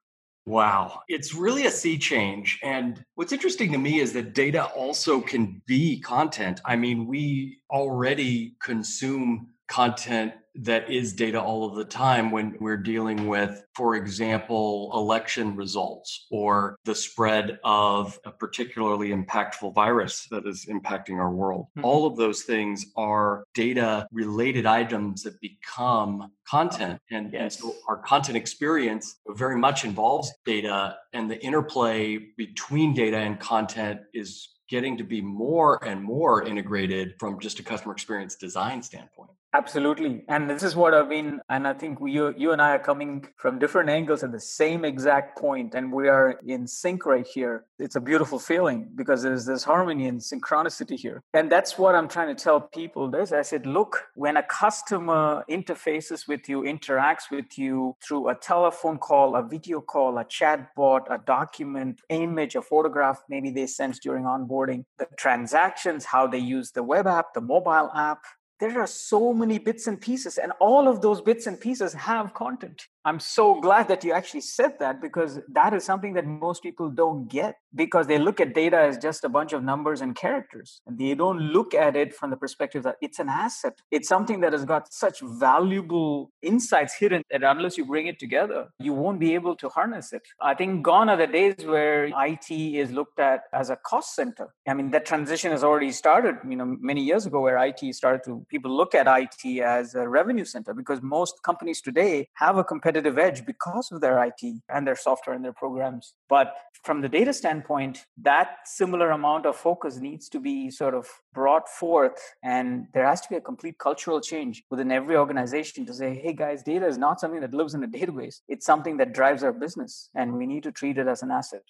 Wow. 0.47 1.03
It's 1.09 1.35
really 1.35 1.67
a 1.67 1.71
sea 1.71 1.99
change. 1.99 2.59
And 2.63 3.05
what's 3.15 3.33
interesting 3.33 3.73
to 3.73 3.79
me 3.79 4.01
is 4.01 4.13
that 4.15 4.35
data 4.35 4.65
also 4.65 5.21
can 5.21 5.63
be 5.67 6.01
content. 6.01 6.61
I 6.65 6.77
mean, 6.77 7.07
we 7.07 7.59
already 7.71 8.57
consume 8.61 9.49
content 9.69 10.33
that 10.55 10.91
is 10.91 11.13
data 11.13 11.41
all 11.41 11.65
of 11.65 11.77
the 11.77 11.85
time 11.85 12.31
when 12.31 12.57
we're 12.61 12.77
dealing 12.77 13.27
with, 13.29 13.65
for 13.75 13.95
example, 13.95 14.91
election 14.95 15.55
results 15.57 16.27
or 16.31 16.77
the 16.85 16.95
spread 16.95 17.59
of 17.65 18.19
a 18.25 18.31
particularly 18.31 19.11
impactful 19.11 19.75
virus 19.75 20.27
that 20.31 20.47
is 20.47 20.67
impacting 20.67 21.17
our 21.19 21.31
world. 21.31 21.67
Mm-hmm. 21.77 21.85
All 21.85 22.07
of 22.07 22.17
those 22.17 22.43
things 22.43 22.87
are 22.97 23.45
data 23.55 24.07
related 24.13 24.67
items 24.67 25.23
that 25.23 25.41
become 25.41 26.33
content. 26.49 27.01
And, 27.11 27.33
yes. 27.33 27.41
and 27.41 27.53
so 27.53 27.75
our 27.89 27.99
content 27.99 28.37
experience 28.37 29.21
very 29.29 29.57
much 29.57 29.85
involves 29.85 30.33
data, 30.45 30.97
and 31.13 31.31
the 31.31 31.43
interplay 31.45 32.19
between 32.37 32.95
data 32.95 33.19
and 33.19 33.39
content 33.39 34.01
is 34.13 34.49
getting 34.69 34.97
to 34.97 35.05
be 35.05 35.21
more 35.21 35.85
and 35.85 36.03
more 36.03 36.45
integrated 36.45 37.15
from 37.19 37.39
just 37.41 37.59
a 37.59 37.63
customer 37.63 37.93
experience 37.93 38.37
design 38.37 38.83
standpoint. 38.83 39.31
Absolutely. 39.53 40.23
And 40.29 40.49
this 40.49 40.63
is 40.63 40.77
what 40.77 40.95
I've 40.95 41.09
been, 41.09 41.41
and 41.49 41.67
I 41.67 41.73
think 41.73 42.01
we, 42.01 42.13
you, 42.13 42.33
you 42.39 42.53
and 42.53 42.63
I 42.63 42.77
are 42.77 42.79
coming 42.79 43.27
from 43.37 43.59
different 43.59 43.91
angles 43.91 44.23
at 44.23 44.31
the 44.31 44.39
same 44.39 44.85
exact 44.85 45.37
point, 45.37 45.75
and 45.75 45.93
we 45.93 46.09
are 46.09 46.39
in 46.47 46.69
sync 46.69 47.05
right 47.05 47.27
here. 47.27 47.65
It's 47.81 47.97
a 47.97 48.01
beautiful 48.01 48.39
feeling 48.39 48.89
because 48.95 49.23
there's 49.25 49.47
this 49.47 49.65
harmony 49.65 50.07
and 50.07 50.21
synchronicity 50.21 50.97
here. 50.97 51.25
And 51.35 51.51
that's 51.51 51.77
what 51.77 51.97
I'm 51.97 52.07
trying 52.07 52.35
to 52.35 52.41
tell 52.41 52.61
people 52.61 53.11
this. 53.11 53.33
I 53.33 53.43
said, 53.43 53.67
look, 53.67 54.05
when 54.15 54.37
a 54.37 54.43
customer 54.45 55.45
interfaces 55.51 56.29
with 56.29 56.49
you, 56.49 56.63
interacts 56.63 57.29
with 57.29 57.59
you 57.59 57.97
through 58.07 58.29
a 58.29 58.37
telephone 58.37 58.99
call, 58.99 59.35
a 59.35 59.43
video 59.43 59.81
call, 59.81 60.19
a 60.19 60.25
chat 60.25 60.73
bot, 60.77 61.09
a 61.11 61.19
document, 61.19 62.01
image, 62.09 62.55
a 62.55 62.63
photograph, 62.63 63.25
maybe 63.29 63.51
they 63.51 63.67
send 63.67 63.95
during 64.01 64.25
onboarding, 64.25 64.85
the 65.01 65.09
transactions, 65.17 66.05
how 66.05 66.29
they 66.29 66.39
use 66.39 66.71
the 66.71 66.85
web 66.85 67.09
app, 67.09 67.35
the 67.35 67.41
mobile 67.41 67.91
app, 67.97 68.21
there 68.61 68.81
are 68.81 68.87
so 68.87 69.33
many 69.33 69.59
bits 69.59 69.87
and 69.87 70.01
pieces 70.01 70.39
and 70.39 70.53
all 70.61 70.87
of 70.87 71.01
those 71.01 71.21
bits 71.21 71.47
and 71.47 71.61
pieces 71.61 71.93
have 71.95 72.35
content 72.35 72.87
I'm 73.03 73.19
so 73.19 73.59
glad 73.59 73.89
that 73.89 74.05
you 74.05 74.13
actually 74.13 74.43
said 74.43 74.79
that 74.79 75.01
because 75.01 75.41
that 75.49 75.73
is 75.73 75.85
something 75.85 76.13
that 76.15 76.27
most 76.27 76.63
people 76.63 76.91
don't 76.91 77.29
get 77.29 77.57
because 77.75 78.07
they 78.07 78.19
look 78.19 78.41
at 78.41 78.55
data 78.55 78.77
as 78.77 78.99
just 78.99 79.25
a 79.25 79.29
bunch 79.29 79.55
of 79.55 79.63
numbers 79.63 80.03
and 80.03 80.15
characters 80.15 80.83
and 80.87 80.99
they 80.99 81.15
don't 81.15 81.39
look 81.39 81.73
at 81.73 81.97
it 81.97 82.15
from 82.15 82.29
the 82.29 82.37
perspective 82.37 82.83
that 82.83 82.97
it's 83.01 83.19
an 83.19 83.31
asset. 83.31 83.79
It's 83.91 84.07
something 84.07 84.41
that 84.41 84.53
has 84.53 84.67
got 84.67 84.93
such 84.93 85.21
valuable 85.23 86.31
insights 86.43 86.95
hidden 86.95 87.23
that 87.31 87.43
unless 87.43 87.79
you 87.79 87.87
bring 87.87 88.07
it 88.07 88.19
together, 88.19 88.69
you 88.79 88.93
won't 88.93 89.19
be 89.19 89.33
able 89.35 89.57
to 89.57 89.71
harness 89.71 90.13
it. 90.13 90.23
I 90.43 90.55
think 90.55 90.83
gone 90.83 91.09
are 91.09 91.17
the 91.17 91.27
days 91.27 91.65
where 91.65 92.05
IT 92.07 92.51
is 92.51 92.91
looked 92.91 93.19
at 93.19 93.45
as 93.55 93.71
a 93.71 93.77
cost 93.77 94.15
center. 94.15 94.53
I 94.69 94.75
mean, 94.75 94.91
that 94.91 95.07
transition 95.07 95.53
has 95.53 95.65
already 95.65 95.93
started, 95.93 96.37
you 96.47 96.57
know, 96.57 96.77
many 96.81 97.03
years 97.03 97.25
ago 97.25 97.41
where 97.41 97.57
IT 97.65 97.95
started 97.95 98.23
to 98.27 98.45
people 98.51 98.77
look 98.77 98.95
at 98.95 99.07
IT 99.09 99.63
as 99.63 99.95
a 99.95 100.07
revenue 100.07 100.45
center 100.45 100.75
because 100.75 101.01
most 101.01 101.43
companies 101.43 101.81
today 101.81 102.29
have 102.35 102.59
a 102.59 102.65
competitive 102.65 102.90
competitive 102.91 103.19
edge 103.19 103.47
because 103.47 103.93
of 103.93 104.01
their 104.01 104.23
IT 104.25 104.43
and 104.69 104.87
their 104.87 104.97
software 104.97 105.37
and 105.37 105.45
their 105.45 105.53
programs. 105.53 106.15
But 106.29 106.57
from 106.85 107.01
the 107.01 107.09
data 107.09 107.33
standpoint, 107.33 108.05
that 108.23 108.57
similar 108.65 109.11
amount 109.11 109.47
of 109.47 109.57
focus 109.57 109.99
needs 109.99 110.29
to 110.31 110.41
be 110.41 110.71
sort 110.71 110.95
of 110.95 111.07
brought 111.33 111.69
forth. 111.69 112.21
And 112.43 112.87
there 112.93 113.07
has 113.07 113.21
to 113.21 113.29
be 113.29 113.37
a 113.37 113.41
complete 113.41 113.79
cultural 113.79 114.21
change 114.21 114.65
within 114.71 114.91
every 114.91 115.17
organization 115.17 115.87
to 115.87 115.95
say, 115.95 116.15
hey 116.15 116.33
guys, 116.33 116.63
data 116.65 116.87
is 116.87 116.99
not 116.99 117.21
something 117.21 117.41
that 117.41 117.55
lives 117.55 117.75
in 117.75 117.85
a 117.85 117.89
database. 117.89 118.41
It's 118.49 118.67
something 118.67 118.97
that 118.97 119.13
drives 119.13 119.45
our 119.45 119.53
business, 119.53 120.11
and 120.15 120.35
we 120.35 120.47
need 120.47 120.65
to 120.65 120.73
treat 120.73 120.99
it 120.99 121.07
as 121.07 121.23
an 121.23 121.31
asset. 121.31 121.63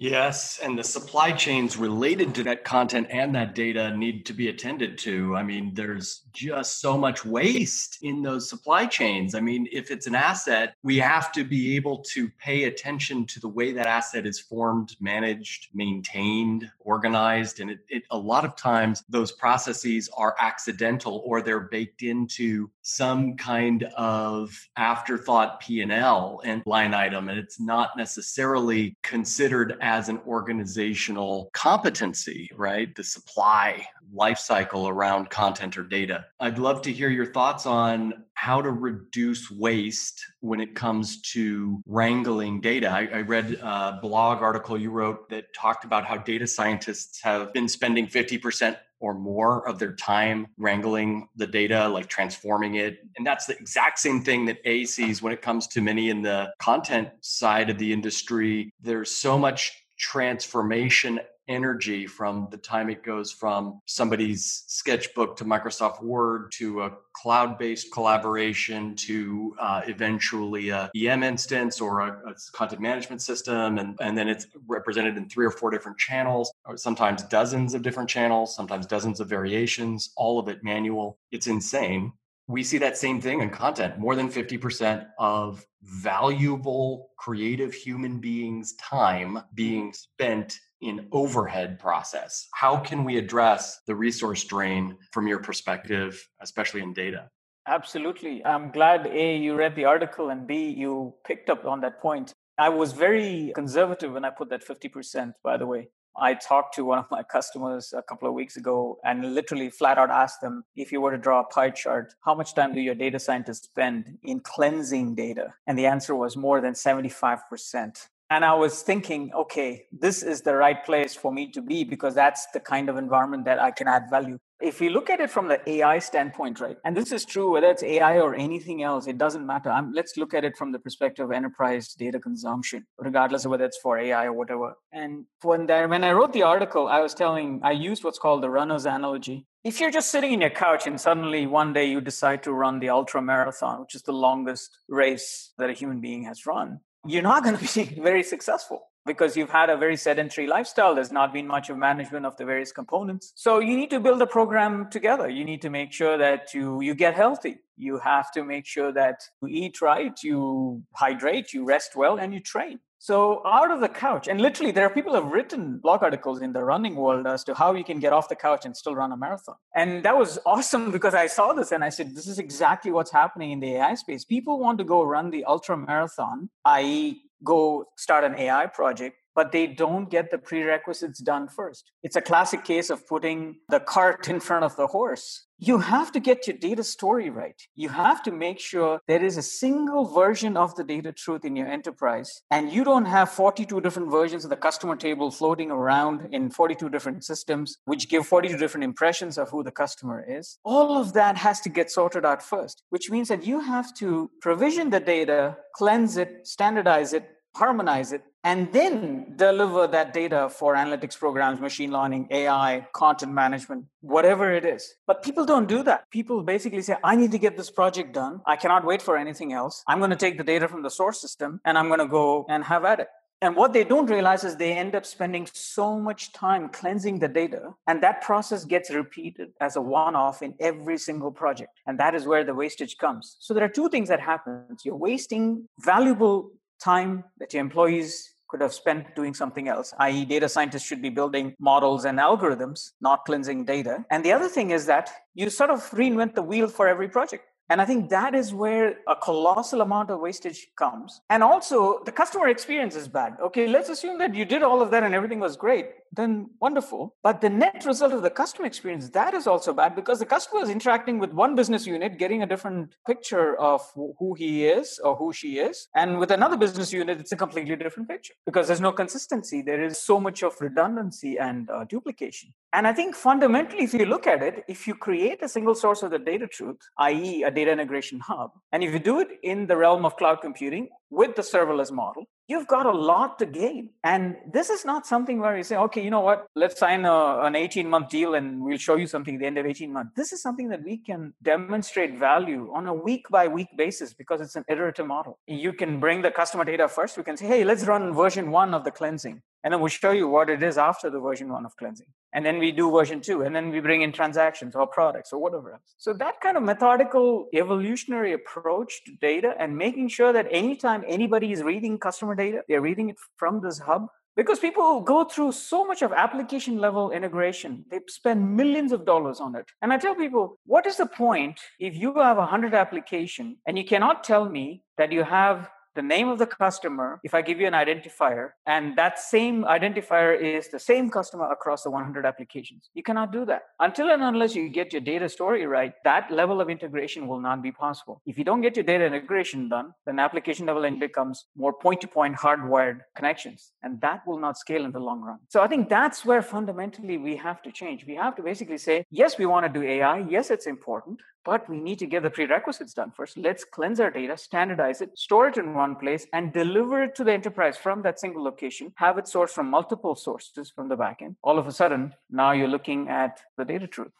Yes, 0.00 0.60
and 0.62 0.78
the 0.78 0.84
supply 0.84 1.32
chains 1.32 1.76
related 1.76 2.32
to 2.36 2.44
that 2.44 2.62
content 2.62 3.08
and 3.10 3.34
that 3.34 3.56
data 3.56 3.96
need 3.96 4.26
to 4.26 4.32
be 4.32 4.46
attended 4.46 4.96
to. 4.98 5.34
I 5.34 5.42
mean, 5.42 5.74
there's 5.74 6.22
just 6.32 6.80
so 6.80 6.96
much 6.96 7.24
waste 7.24 7.98
in 8.00 8.22
those 8.22 8.48
supply 8.48 8.86
chains. 8.86 9.34
I 9.34 9.40
mean, 9.40 9.66
if 9.72 9.90
it's 9.90 10.06
an 10.06 10.14
asset, 10.14 10.74
we 10.84 10.98
have 10.98 11.32
to 11.32 11.42
be 11.42 11.74
able 11.74 11.98
to 12.12 12.30
pay 12.38 12.64
attention 12.64 13.26
to 13.26 13.40
the 13.40 13.48
way 13.48 13.72
that 13.72 13.88
asset 13.88 14.24
is 14.24 14.38
formed, 14.38 14.94
managed, 15.00 15.66
maintained, 15.74 16.70
organized. 16.78 17.58
And 17.58 17.68
it, 17.68 17.80
it, 17.88 18.04
a 18.12 18.18
lot 18.18 18.44
of 18.44 18.54
times 18.54 19.02
those 19.08 19.32
processes 19.32 20.08
are 20.16 20.36
accidental 20.38 21.24
or 21.26 21.42
they're 21.42 21.58
baked 21.58 22.02
into 22.02 22.70
some 22.82 23.36
kind 23.36 23.82
of 23.96 24.56
afterthought 24.76 25.58
P&L 25.58 26.40
and 26.44 26.62
line 26.66 26.94
item. 26.94 27.28
And 27.28 27.38
it's 27.38 27.58
not 27.58 27.96
necessarily 27.96 28.96
considered 29.02 29.76
as 29.88 30.10
an 30.10 30.20
organizational 30.26 31.48
competency, 31.54 32.50
right? 32.54 32.94
The 32.94 33.02
supply 33.02 33.86
lifecycle 34.14 34.86
around 34.86 35.30
content 35.30 35.78
or 35.78 35.82
data. 35.82 36.26
I'd 36.38 36.58
love 36.58 36.82
to 36.82 36.92
hear 36.92 37.08
your 37.08 37.24
thoughts 37.24 37.64
on 37.64 38.24
how 38.38 38.62
to 38.62 38.70
reduce 38.70 39.50
waste 39.50 40.24
when 40.38 40.60
it 40.60 40.76
comes 40.76 41.20
to 41.22 41.82
wrangling 41.86 42.60
data. 42.60 42.88
I, 42.88 43.08
I, 43.12 43.20
read 43.22 43.54
a 43.54 43.98
blog 44.00 44.42
article 44.42 44.78
you 44.78 44.92
wrote 44.92 45.28
that 45.30 45.52
talked 45.56 45.84
about 45.84 46.06
how 46.06 46.18
data 46.18 46.46
scientists 46.46 47.20
have 47.20 47.52
been 47.52 47.66
spending 47.66 48.06
50% 48.06 48.76
or 49.00 49.14
more 49.14 49.68
of 49.68 49.80
their 49.80 49.92
time 49.96 50.46
wrangling 50.56 51.28
the 51.34 51.48
data, 51.48 51.88
like 51.88 52.06
transforming 52.06 52.76
it. 52.76 52.98
And 53.16 53.26
that's 53.26 53.46
the 53.46 53.58
exact 53.58 53.98
same 53.98 54.22
thing 54.22 54.46
that 54.46 54.58
A 54.64 54.84
sees 54.84 55.20
when 55.20 55.32
it 55.32 55.42
comes 55.42 55.66
to 55.68 55.80
many 55.80 56.08
in 56.08 56.22
the 56.22 56.52
content 56.60 57.08
side 57.20 57.70
of 57.70 57.78
the 57.78 57.92
industry. 57.92 58.72
There's 58.80 59.10
so 59.10 59.36
much 59.36 59.72
transformation 59.98 61.18
energy 61.48 62.06
from 62.06 62.48
the 62.50 62.56
time 62.56 62.90
it 62.90 63.02
goes 63.02 63.32
from 63.32 63.80
somebody's 63.86 64.64
sketchbook 64.66 65.36
to 65.36 65.44
Microsoft 65.44 66.02
Word 66.02 66.52
to 66.52 66.82
a 66.82 66.92
cloud 67.14 67.58
based 67.58 67.92
collaboration 67.92 68.94
to 68.96 69.54
uh, 69.58 69.82
eventually 69.86 70.68
a 70.68 70.90
EM 70.96 71.22
instance 71.22 71.80
or 71.80 72.00
a, 72.00 72.30
a, 72.30 72.34
content 72.52 72.80
management 72.80 73.22
system. 73.22 73.78
And, 73.78 73.96
and 74.00 74.16
then 74.16 74.28
it's 74.28 74.46
represented 74.66 75.16
in 75.16 75.28
three 75.28 75.46
or 75.46 75.50
four 75.50 75.70
different 75.70 75.98
channels, 75.98 76.52
or 76.64 76.76
sometimes 76.76 77.22
dozens 77.24 77.74
of 77.74 77.82
different 77.82 78.08
channels, 78.08 78.54
sometimes 78.54 78.86
dozens 78.86 79.20
of 79.20 79.28
variations, 79.28 80.12
all 80.16 80.38
of 80.38 80.48
it 80.48 80.62
manual. 80.62 81.18
It's 81.32 81.46
insane. 81.46 82.12
We 82.46 82.62
see 82.62 82.78
that 82.78 82.96
same 82.96 83.20
thing 83.20 83.42
in 83.42 83.50
content. 83.50 83.98
More 83.98 84.16
than 84.16 84.30
50% 84.30 85.06
of 85.18 85.66
valuable 85.82 87.10
creative 87.18 87.74
human 87.74 88.20
beings' 88.20 88.74
time 88.74 89.38
being 89.54 89.92
spent 89.92 90.58
in 90.80 91.08
overhead 91.12 91.78
process? 91.78 92.48
How 92.54 92.76
can 92.76 93.04
we 93.04 93.18
address 93.18 93.80
the 93.86 93.94
resource 93.94 94.44
drain 94.44 94.96
from 95.12 95.26
your 95.26 95.40
perspective 95.40 96.28
especially 96.40 96.82
in 96.82 96.92
data? 96.92 97.30
Absolutely. 97.66 98.44
I'm 98.44 98.70
glad 98.70 99.06
a 99.06 99.36
you 99.36 99.54
read 99.54 99.76
the 99.76 99.84
article 99.84 100.30
and 100.30 100.46
b 100.46 100.70
you 100.70 101.14
picked 101.26 101.50
up 101.50 101.66
on 101.66 101.80
that 101.80 102.00
point. 102.00 102.32
I 102.56 102.70
was 102.70 102.92
very 102.92 103.52
conservative 103.54 104.12
when 104.12 104.24
i 104.24 104.30
put 104.30 104.48
that 104.50 104.66
50% 104.66 105.34
by 105.44 105.56
the 105.56 105.66
way. 105.66 105.88
I 106.20 106.34
talked 106.34 106.74
to 106.74 106.84
one 106.84 106.98
of 106.98 107.06
my 107.10 107.22
customers 107.22 107.94
a 107.96 108.02
couple 108.02 108.28
of 108.28 108.34
weeks 108.34 108.56
ago 108.56 108.98
and 109.04 109.34
literally 109.34 109.70
flat 109.70 109.98
out 109.98 110.10
asked 110.10 110.40
them 110.40 110.64
if 110.74 110.90
you 110.90 111.00
were 111.00 111.12
to 111.12 111.18
draw 111.18 111.40
a 111.40 111.44
pie 111.44 111.70
chart, 111.70 112.14
how 112.24 112.34
much 112.34 112.54
time 112.54 112.74
do 112.74 112.80
your 112.80 112.94
data 112.94 113.20
scientists 113.20 113.64
spend 113.66 114.18
in 114.24 114.40
cleansing 114.40 115.14
data? 115.14 115.54
And 115.66 115.78
the 115.78 115.86
answer 115.86 116.14
was 116.16 116.36
more 116.36 116.60
than 116.60 116.72
75%. 116.72 118.08
And 118.30 118.44
I 118.44 118.52
was 118.54 118.82
thinking, 118.82 119.32
okay, 119.34 119.86
this 119.90 120.22
is 120.22 120.42
the 120.42 120.54
right 120.54 120.84
place 120.84 121.14
for 121.14 121.32
me 121.32 121.50
to 121.52 121.62
be 121.62 121.82
because 121.84 122.14
that's 122.14 122.46
the 122.52 122.60
kind 122.60 122.90
of 122.90 122.98
environment 122.98 123.46
that 123.46 123.58
I 123.58 123.70
can 123.70 123.88
add 123.88 124.10
value. 124.10 124.38
If 124.60 124.80
you 124.82 124.90
look 124.90 125.08
at 125.08 125.20
it 125.20 125.30
from 125.30 125.48
the 125.48 125.60
AI 125.70 126.00
standpoint, 126.00 126.60
right, 126.60 126.76
and 126.84 126.94
this 126.94 127.10
is 127.12 127.24
true 127.24 127.52
whether 127.52 127.70
it's 127.70 127.82
AI 127.82 128.18
or 128.18 128.34
anything 128.34 128.82
else, 128.82 129.06
it 129.06 129.16
doesn't 129.16 129.46
matter. 129.46 129.70
I'm, 129.70 129.92
let's 129.92 130.16
look 130.16 130.34
at 130.34 130.44
it 130.44 130.56
from 130.58 130.72
the 130.72 130.78
perspective 130.80 131.24
of 131.24 131.32
enterprise 131.32 131.94
data 131.94 132.18
consumption, 132.18 132.84
regardless 132.98 133.44
of 133.44 133.52
whether 133.52 133.64
it's 133.64 133.78
for 133.78 133.98
AI 133.98 134.26
or 134.26 134.32
whatever. 134.32 134.74
And 134.92 135.24
when 135.42 135.66
there, 135.66 135.88
when 135.88 136.04
I 136.04 136.12
wrote 136.12 136.32
the 136.32 136.42
article, 136.42 136.88
I 136.88 137.00
was 137.00 137.14
telling, 137.14 137.60
I 137.62 137.70
used 137.70 138.04
what's 138.04 138.18
called 138.18 138.42
the 138.42 138.50
runner's 138.50 138.84
analogy. 138.84 139.46
If 139.64 139.80
you're 139.80 139.92
just 139.92 140.10
sitting 140.10 140.32
in 140.32 140.40
your 140.40 140.50
couch 140.50 140.86
and 140.86 141.00
suddenly 141.00 141.46
one 141.46 141.72
day 141.72 141.86
you 141.86 142.00
decide 142.00 142.42
to 142.42 142.52
run 142.52 142.80
the 142.80 142.90
ultra 142.90 143.22
marathon, 143.22 143.80
which 143.80 143.94
is 143.94 144.02
the 144.02 144.12
longest 144.12 144.76
race 144.88 145.52
that 145.56 145.70
a 145.70 145.72
human 145.72 146.00
being 146.00 146.24
has 146.24 146.46
run, 146.46 146.80
you're 147.08 147.22
not 147.22 147.44
going 147.44 147.56
to 147.58 147.84
be 147.84 148.00
very 148.00 148.22
successful 148.22 148.82
because 149.06 149.36
you've 149.36 149.50
had 149.50 149.70
a 149.70 149.76
very 149.76 149.96
sedentary 149.96 150.46
lifestyle. 150.46 150.94
There's 150.94 151.10
not 151.10 151.32
been 151.32 151.46
much 151.46 151.70
of 151.70 151.78
management 151.78 152.26
of 152.26 152.36
the 152.36 152.44
various 152.44 152.70
components. 152.70 153.32
So 153.34 153.58
you 153.58 153.76
need 153.76 153.90
to 153.90 154.00
build 154.00 154.20
a 154.22 154.26
program 154.26 154.90
together. 154.90 155.28
You 155.28 155.44
need 155.44 155.62
to 155.62 155.70
make 155.70 155.92
sure 155.92 156.18
that 156.18 156.54
you, 156.54 156.80
you 156.82 156.94
get 156.94 157.14
healthy. 157.14 157.56
You 157.76 157.98
have 157.98 158.30
to 158.32 158.44
make 158.44 158.66
sure 158.66 158.92
that 158.92 159.22
you 159.42 159.48
eat 159.48 159.80
right, 159.80 160.12
you 160.22 160.82
hydrate, 160.94 161.52
you 161.52 161.64
rest 161.64 161.96
well, 161.96 162.18
and 162.18 162.34
you 162.34 162.40
train. 162.40 162.80
So 163.00 163.46
out 163.46 163.70
of 163.70 163.80
the 163.80 163.88
couch, 163.88 164.26
and 164.26 164.40
literally 164.40 164.72
there 164.72 164.84
are 164.84 164.90
people 164.90 165.14
who 165.14 165.22
have 165.22 165.32
written 165.32 165.78
blog 165.78 166.02
articles 166.02 166.42
in 166.42 166.52
the 166.52 166.64
running 166.64 166.96
world 166.96 167.28
as 167.28 167.44
to 167.44 167.54
how 167.54 167.74
you 167.74 167.84
can 167.84 168.00
get 168.00 168.12
off 168.12 168.28
the 168.28 168.34
couch 168.34 168.64
and 168.64 168.76
still 168.76 168.94
run 168.94 169.12
a 169.12 169.16
marathon. 169.16 169.54
And 169.74 170.02
that 170.02 170.18
was 170.18 170.38
awesome 170.46 170.90
because 170.90 171.14
I 171.14 171.28
saw 171.28 171.52
this 171.52 171.70
and 171.70 171.84
I 171.84 171.90
said, 171.90 172.16
this 172.16 172.26
is 172.26 172.38
exactly 172.40 172.90
what's 172.90 173.12
happening 173.12 173.52
in 173.52 173.60
the 173.60 173.76
AI 173.76 173.94
space. 173.94 174.24
People 174.24 174.58
want 174.58 174.78
to 174.78 174.84
go 174.84 175.02
run 175.04 175.30
the 175.30 175.44
ultra 175.44 175.76
marathon, 175.76 176.50
i.e., 176.64 177.22
go 177.44 177.84
start 177.96 178.24
an 178.24 178.34
AI 178.34 178.66
project, 178.66 179.17
but 179.38 179.52
they 179.52 179.68
don't 179.68 180.10
get 180.10 180.32
the 180.32 180.36
prerequisites 180.36 181.20
done 181.20 181.46
first. 181.46 181.92
It's 182.02 182.16
a 182.16 182.20
classic 182.20 182.64
case 182.64 182.90
of 182.90 183.06
putting 183.06 183.58
the 183.68 183.78
cart 183.78 184.28
in 184.28 184.40
front 184.40 184.64
of 184.64 184.74
the 184.74 184.88
horse. 184.88 185.44
You 185.60 185.78
have 185.78 186.10
to 186.12 186.20
get 186.20 186.46
your 186.46 186.56
data 186.56 186.82
story 186.82 187.30
right. 187.30 187.60
You 187.76 187.88
have 187.88 188.22
to 188.24 188.32
make 188.32 188.58
sure 188.58 189.00
there 189.06 189.24
is 189.24 189.36
a 189.36 189.42
single 189.42 190.04
version 190.06 190.56
of 190.56 190.74
the 190.74 190.84
data 190.84 191.12
truth 191.12 191.44
in 191.44 191.54
your 191.54 191.68
enterprise, 191.68 192.42
and 192.50 192.72
you 192.72 192.82
don't 192.82 193.04
have 193.04 193.30
42 193.30 193.80
different 193.80 194.10
versions 194.10 194.44
of 194.44 194.50
the 194.50 194.56
customer 194.56 194.96
table 194.96 195.30
floating 195.30 195.70
around 195.70 196.28
in 196.32 196.50
42 196.50 196.88
different 196.88 197.24
systems, 197.24 197.78
which 197.84 198.08
give 198.08 198.26
42 198.26 198.56
different 198.56 198.84
impressions 198.84 199.38
of 199.38 199.50
who 199.50 199.62
the 199.62 199.72
customer 199.72 200.24
is. 200.28 200.58
All 200.64 200.98
of 200.98 201.12
that 201.12 201.36
has 201.36 201.60
to 201.62 201.68
get 201.68 201.90
sorted 201.90 202.24
out 202.24 202.42
first, 202.42 202.82
which 202.90 203.10
means 203.10 203.28
that 203.28 203.46
you 203.46 203.60
have 203.60 203.94
to 203.94 204.30
provision 204.40 204.90
the 204.90 205.00
data, 205.00 205.56
cleanse 205.74 206.16
it, 206.16 206.46
standardize 206.46 207.12
it, 207.12 207.37
harmonize 207.58 208.12
it, 208.12 208.22
and 208.44 208.72
then 208.72 209.34
deliver 209.36 209.86
that 209.88 210.14
data 210.14 210.48
for 210.48 210.74
analytics 210.74 211.18
programs, 211.18 211.60
machine 211.60 211.90
learning, 211.90 212.28
AI, 212.30 212.86
content 212.92 213.32
management, 213.32 213.84
whatever 214.00 214.52
it 214.52 214.64
is. 214.64 214.94
But 215.06 215.22
people 215.22 215.44
don't 215.44 215.68
do 215.68 215.82
that. 215.82 216.08
People 216.10 216.42
basically 216.42 216.82
say, 216.82 216.96
I 217.02 217.16
need 217.16 217.32
to 217.32 217.38
get 217.38 217.56
this 217.56 217.70
project 217.70 218.14
done. 218.14 218.40
I 218.46 218.56
cannot 218.56 218.84
wait 218.84 219.02
for 219.02 219.16
anything 219.16 219.52
else. 219.52 219.82
I'm 219.88 219.98
going 219.98 220.10
to 220.10 220.16
take 220.24 220.38
the 220.38 220.44
data 220.44 220.68
from 220.68 220.82
the 220.82 220.90
source 220.90 221.20
system 221.20 221.60
and 221.64 221.76
I'm 221.76 221.88
going 221.88 222.00
to 222.00 222.06
go 222.06 222.46
and 222.48 222.64
have 222.64 222.84
at 222.84 223.00
it. 223.00 223.08
And 223.40 223.54
what 223.54 223.72
they 223.72 223.84
don't 223.84 224.10
realize 224.10 224.42
is 224.42 224.56
they 224.56 224.72
end 224.72 224.96
up 224.96 225.06
spending 225.06 225.46
so 225.52 225.98
much 225.98 226.32
time 226.32 226.68
cleansing 226.70 227.20
the 227.20 227.28
data, 227.28 227.74
and 227.86 228.02
that 228.02 228.20
process 228.20 228.64
gets 228.64 228.90
repeated 228.90 229.50
as 229.60 229.76
a 229.76 229.80
one 229.80 230.16
off 230.16 230.42
in 230.42 230.54
every 230.58 230.98
single 230.98 231.30
project. 231.30 231.70
And 231.86 232.00
that 232.00 232.16
is 232.16 232.26
where 232.26 232.42
the 232.42 232.54
wastage 232.54 232.98
comes. 232.98 233.36
So 233.38 233.54
there 233.54 233.64
are 233.64 233.68
two 233.68 233.88
things 233.90 234.08
that 234.08 234.18
happen. 234.18 234.64
You're 234.84 234.96
wasting 234.96 235.68
valuable 235.78 236.50
time 236.78 237.24
that 237.38 237.52
your 237.52 237.60
employees 237.60 238.34
could 238.48 238.60
have 238.60 238.72
spent 238.72 239.14
doing 239.14 239.34
something 239.34 239.68
else, 239.68 239.92
i.e., 239.98 240.24
data 240.24 240.48
scientists 240.48 240.82
should 240.82 241.02
be 241.02 241.10
building 241.10 241.54
models 241.60 242.06
and 242.06 242.18
algorithms, 242.18 242.92
not 243.00 243.24
cleansing 243.26 243.64
data. 243.64 244.04
And 244.10 244.24
the 244.24 244.32
other 244.32 244.48
thing 244.48 244.70
is 244.70 244.86
that 244.86 245.10
you 245.34 245.50
sort 245.50 245.70
of 245.70 245.80
reinvent 245.90 246.34
the 246.34 246.42
wheel 246.42 246.66
for 246.68 246.88
every 246.88 247.08
project. 247.08 247.44
And 247.70 247.80
I 247.82 247.84
think 247.84 248.08
that 248.10 248.34
is 248.34 248.54
where 248.54 248.96
a 249.06 249.14
colossal 249.14 249.82
amount 249.82 250.10
of 250.10 250.20
wastage 250.20 250.68
comes. 250.76 251.20
And 251.28 251.42
also, 251.42 252.02
the 252.04 252.12
customer 252.12 252.48
experience 252.48 252.96
is 252.96 253.08
bad. 253.08 253.36
Okay, 253.42 253.66
let's 253.68 253.90
assume 253.90 254.18
that 254.18 254.34
you 254.34 254.44
did 254.44 254.62
all 254.62 254.80
of 254.80 254.90
that 254.90 255.02
and 255.02 255.14
everything 255.14 255.40
was 255.40 255.56
great. 255.56 255.90
Then 256.12 256.48
wonderful. 256.60 257.14
But 257.22 257.42
the 257.42 257.50
net 257.50 257.84
result 257.86 258.12
of 258.14 258.22
the 258.22 258.30
customer 258.30 258.66
experience, 258.66 259.10
that 259.10 259.34
is 259.34 259.46
also 259.46 259.74
bad 259.74 259.94
because 259.94 260.18
the 260.18 260.26
customer 260.26 260.62
is 260.62 260.70
interacting 260.70 261.18
with 261.18 261.32
one 261.32 261.54
business 261.54 261.86
unit, 261.86 262.18
getting 262.18 262.42
a 262.42 262.46
different 262.46 262.94
picture 263.06 263.56
of 263.58 263.82
who 263.94 264.34
he 264.34 264.64
is 264.66 264.98
or 265.04 265.16
who 265.16 265.32
she 265.32 265.58
is. 265.58 265.88
And 265.94 266.18
with 266.18 266.30
another 266.30 266.56
business 266.56 266.92
unit, 266.92 267.20
it's 267.20 267.32
a 267.32 267.36
completely 267.36 267.76
different 267.76 268.08
picture 268.08 268.34
because 268.46 268.68
there's 268.68 268.80
no 268.80 268.92
consistency. 268.92 269.60
There 269.60 269.84
is 269.84 269.98
so 269.98 270.18
much 270.18 270.42
of 270.42 270.58
redundancy 270.60 271.38
and 271.38 271.68
uh, 271.70 271.84
duplication. 271.84 272.54
And 272.72 272.86
I 272.86 272.92
think 272.92 273.14
fundamentally, 273.14 273.84
if 273.84 273.94
you 273.94 274.06
look 274.06 274.26
at 274.26 274.42
it, 274.42 274.64
if 274.68 274.86
you 274.86 274.94
create 274.94 275.42
a 275.42 275.48
single 275.48 275.74
source 275.74 276.02
of 276.02 276.10
the 276.10 276.18
data 276.18 276.46
truth, 276.46 276.78
i.e., 276.98 277.42
a 277.42 277.50
data 277.58 277.70
integration 277.76 278.18
hub, 278.20 278.50
and 278.72 278.82
if 278.84 278.92
you 278.94 279.00
do 279.10 279.20
it 279.20 279.30
in 279.42 279.66
the 279.70 279.76
realm 279.84 280.04
of 280.08 280.16
cloud 280.16 280.38
computing 280.48 280.84
with 281.10 281.32
the 281.36 281.42
serverless 281.42 281.90
model, 282.02 282.24
you've 282.48 282.66
got 282.66 282.86
a 282.86 282.90
lot 282.90 283.38
to 283.38 283.46
gain. 283.46 283.90
And 284.02 284.36
this 284.52 284.70
is 284.70 284.84
not 284.84 285.06
something 285.06 285.38
where 285.38 285.56
you 285.56 285.62
say, 285.62 285.76
okay, 285.76 286.02
you 286.02 286.10
know 286.10 286.20
what, 286.20 286.46
let's 286.54 286.78
sign 286.78 287.04
a, 287.04 287.40
an 287.42 287.54
18 287.54 287.88
month 287.88 288.08
deal 288.08 288.34
and 288.34 288.62
we'll 288.62 288.78
show 288.78 288.96
you 288.96 289.06
something 289.06 289.34
at 289.34 289.40
the 289.40 289.46
end 289.46 289.58
of 289.58 289.66
18 289.66 289.92
months. 289.92 290.12
This 290.16 290.32
is 290.32 290.42
something 290.42 290.68
that 290.70 290.82
we 290.82 290.96
can 290.96 291.34
demonstrate 291.42 292.18
value 292.18 292.70
on 292.74 292.86
a 292.86 292.94
week 292.94 293.28
by 293.30 293.48
week 293.48 293.68
basis 293.76 294.14
because 294.14 294.40
it's 294.40 294.56
an 294.56 294.64
iterative 294.68 295.06
model. 295.06 295.38
You 295.46 295.72
can 295.72 296.00
bring 296.00 296.22
the 296.22 296.30
customer 296.30 296.64
data 296.64 296.88
first. 296.88 297.16
We 297.18 297.22
can 297.22 297.36
say, 297.36 297.46
hey, 297.46 297.64
let's 297.64 297.84
run 297.84 298.14
version 298.14 298.50
one 298.50 298.72
of 298.74 298.84
the 298.84 298.90
cleansing. 298.90 299.42
And 299.62 299.72
then 299.72 299.80
we'll 299.80 299.88
show 299.88 300.12
you 300.12 300.28
what 300.28 300.48
it 300.48 300.62
is 300.62 300.78
after 300.78 301.10
the 301.10 301.20
version 301.20 301.52
one 301.52 301.66
of 301.66 301.76
cleansing. 301.76 302.06
And 302.38 302.46
then 302.46 302.60
we 302.60 302.70
do 302.70 302.88
version 302.88 303.20
two. 303.20 303.42
And 303.42 303.52
then 303.52 303.70
we 303.70 303.80
bring 303.80 304.02
in 304.02 304.12
transactions 304.12 304.76
or 304.76 304.86
products 304.86 305.32
or 305.32 305.40
whatever 305.40 305.72
else. 305.72 305.96
So 305.98 306.12
that 306.12 306.40
kind 306.40 306.56
of 306.56 306.62
methodical 306.62 307.48
evolutionary 307.52 308.32
approach 308.32 309.02
to 309.06 309.12
data 309.20 309.54
and 309.58 309.76
making 309.76 310.10
sure 310.10 310.32
that 310.32 310.46
anytime 310.52 311.02
anybody 311.08 311.50
is 311.50 311.64
reading 311.64 311.98
customer 311.98 312.36
data, 312.36 312.62
they're 312.68 312.80
reading 312.80 313.08
it 313.08 313.16
from 313.34 313.60
this 313.60 313.80
hub. 313.80 314.06
Because 314.36 314.60
people 314.60 315.00
go 315.00 315.24
through 315.24 315.50
so 315.50 315.84
much 315.84 316.00
of 316.00 316.12
application 316.12 316.78
level 316.78 317.10
integration, 317.10 317.84
they 317.90 317.98
spend 318.06 318.56
millions 318.56 318.92
of 318.92 319.04
dollars 319.04 319.40
on 319.40 319.56
it. 319.56 319.66
And 319.82 319.92
I 319.92 319.98
tell 319.98 320.14
people, 320.14 320.60
what 320.64 320.86
is 320.86 320.98
the 320.98 321.06
point 321.06 321.58
if 321.80 321.96
you 321.96 322.14
have 322.14 322.36
a 322.36 322.46
100 322.46 322.72
application 322.72 323.56
and 323.66 323.76
you 323.76 323.84
cannot 323.84 324.22
tell 324.22 324.48
me 324.48 324.84
that 324.96 325.10
you 325.10 325.24
have 325.24 325.68
the 325.98 326.02
name 326.02 326.28
of 326.28 326.38
the 326.38 326.46
customer 326.46 327.18
if 327.24 327.34
I 327.34 327.42
give 327.42 327.58
you 327.58 327.66
an 327.66 327.72
identifier, 327.72 328.50
and 328.66 328.96
that 328.96 329.18
same 329.18 329.64
identifier 329.64 330.32
is 330.40 330.68
the 330.68 330.78
same 330.78 331.10
customer 331.10 331.50
across 331.50 331.82
the 331.82 331.90
100 331.90 332.24
applications. 332.24 332.88
You 332.94 333.02
cannot 333.02 333.32
do 333.32 333.44
that. 333.46 333.62
Until 333.80 334.08
and 334.10 334.22
unless 334.22 334.54
you 334.54 334.68
get 334.68 334.92
your 334.92 335.00
data 335.00 335.28
story 335.28 335.66
right, 335.66 335.94
that 336.04 336.30
level 336.30 336.60
of 336.60 336.70
integration 336.70 337.26
will 337.26 337.40
not 337.40 337.64
be 337.64 337.72
possible. 337.72 338.22
If 338.26 338.38
you 338.38 338.44
don't 338.44 338.60
get 338.60 338.76
your 338.76 338.84
data 338.84 339.04
integration 339.06 339.68
done, 339.68 339.92
then 340.06 340.20
application 340.20 340.66
level 340.66 340.84
in 340.84 341.00
becomes 341.00 341.46
more 341.56 341.72
point 341.72 342.00
to 342.02 342.06
point 342.06 342.36
hardwired 342.36 343.00
connections, 343.16 343.72
and 343.82 344.00
that 344.00 344.20
will 344.24 344.38
not 344.38 344.56
scale 344.56 344.84
in 344.84 344.92
the 344.92 345.00
long 345.00 345.20
run. 345.20 345.38
So 345.48 345.62
I 345.62 345.66
think 345.66 345.88
that's 345.88 346.24
where 346.24 346.42
fundamentally 346.42 347.18
we 347.18 347.34
have 347.34 347.60
to 347.62 347.72
change. 347.72 348.06
We 348.06 348.14
have 348.14 348.36
to 348.36 348.42
basically 348.44 348.78
say, 348.78 349.04
yes, 349.10 349.36
we 349.36 349.46
want 349.46 349.66
to 349.66 349.80
do 349.80 349.84
AI. 349.84 350.18
Yes, 350.36 350.52
it's 350.52 350.68
important, 350.68 351.18
but 351.44 351.68
we 351.68 351.80
need 351.80 351.98
to 351.98 352.06
get 352.06 352.22
the 352.22 352.30
prerequisites 352.30 352.94
done 352.94 353.10
first. 353.10 353.36
Let's 353.38 353.64
cleanse 353.64 354.00
our 354.00 354.10
data, 354.10 354.36
standardize 354.36 355.00
it, 355.00 355.16
store 355.18 355.48
it 355.48 355.56
in 355.56 355.74
one 355.74 355.96
place, 355.96 356.26
and 356.32 356.52
deliver 356.52 357.02
it 357.02 357.14
to 357.16 357.24
the 357.24 357.32
enterprise 357.32 357.76
from 357.76 358.02
that 358.02 358.20
single 358.20 358.42
location. 358.42 358.92
Have 358.96 359.18
it 359.18 359.24
sourced 359.24 359.50
from 359.50 359.70
multiple 359.70 360.14
sources 360.14 360.70
from 360.70 360.88
the 360.88 360.96
backend. 360.96 361.36
All 361.42 361.58
of 361.58 361.66
a 361.66 361.72
sudden, 361.72 362.14
now 362.30 362.52
you're 362.52 362.68
looking 362.68 363.08
at 363.08 363.40
the 363.56 363.64
data 363.64 363.86
truth. 363.86 364.12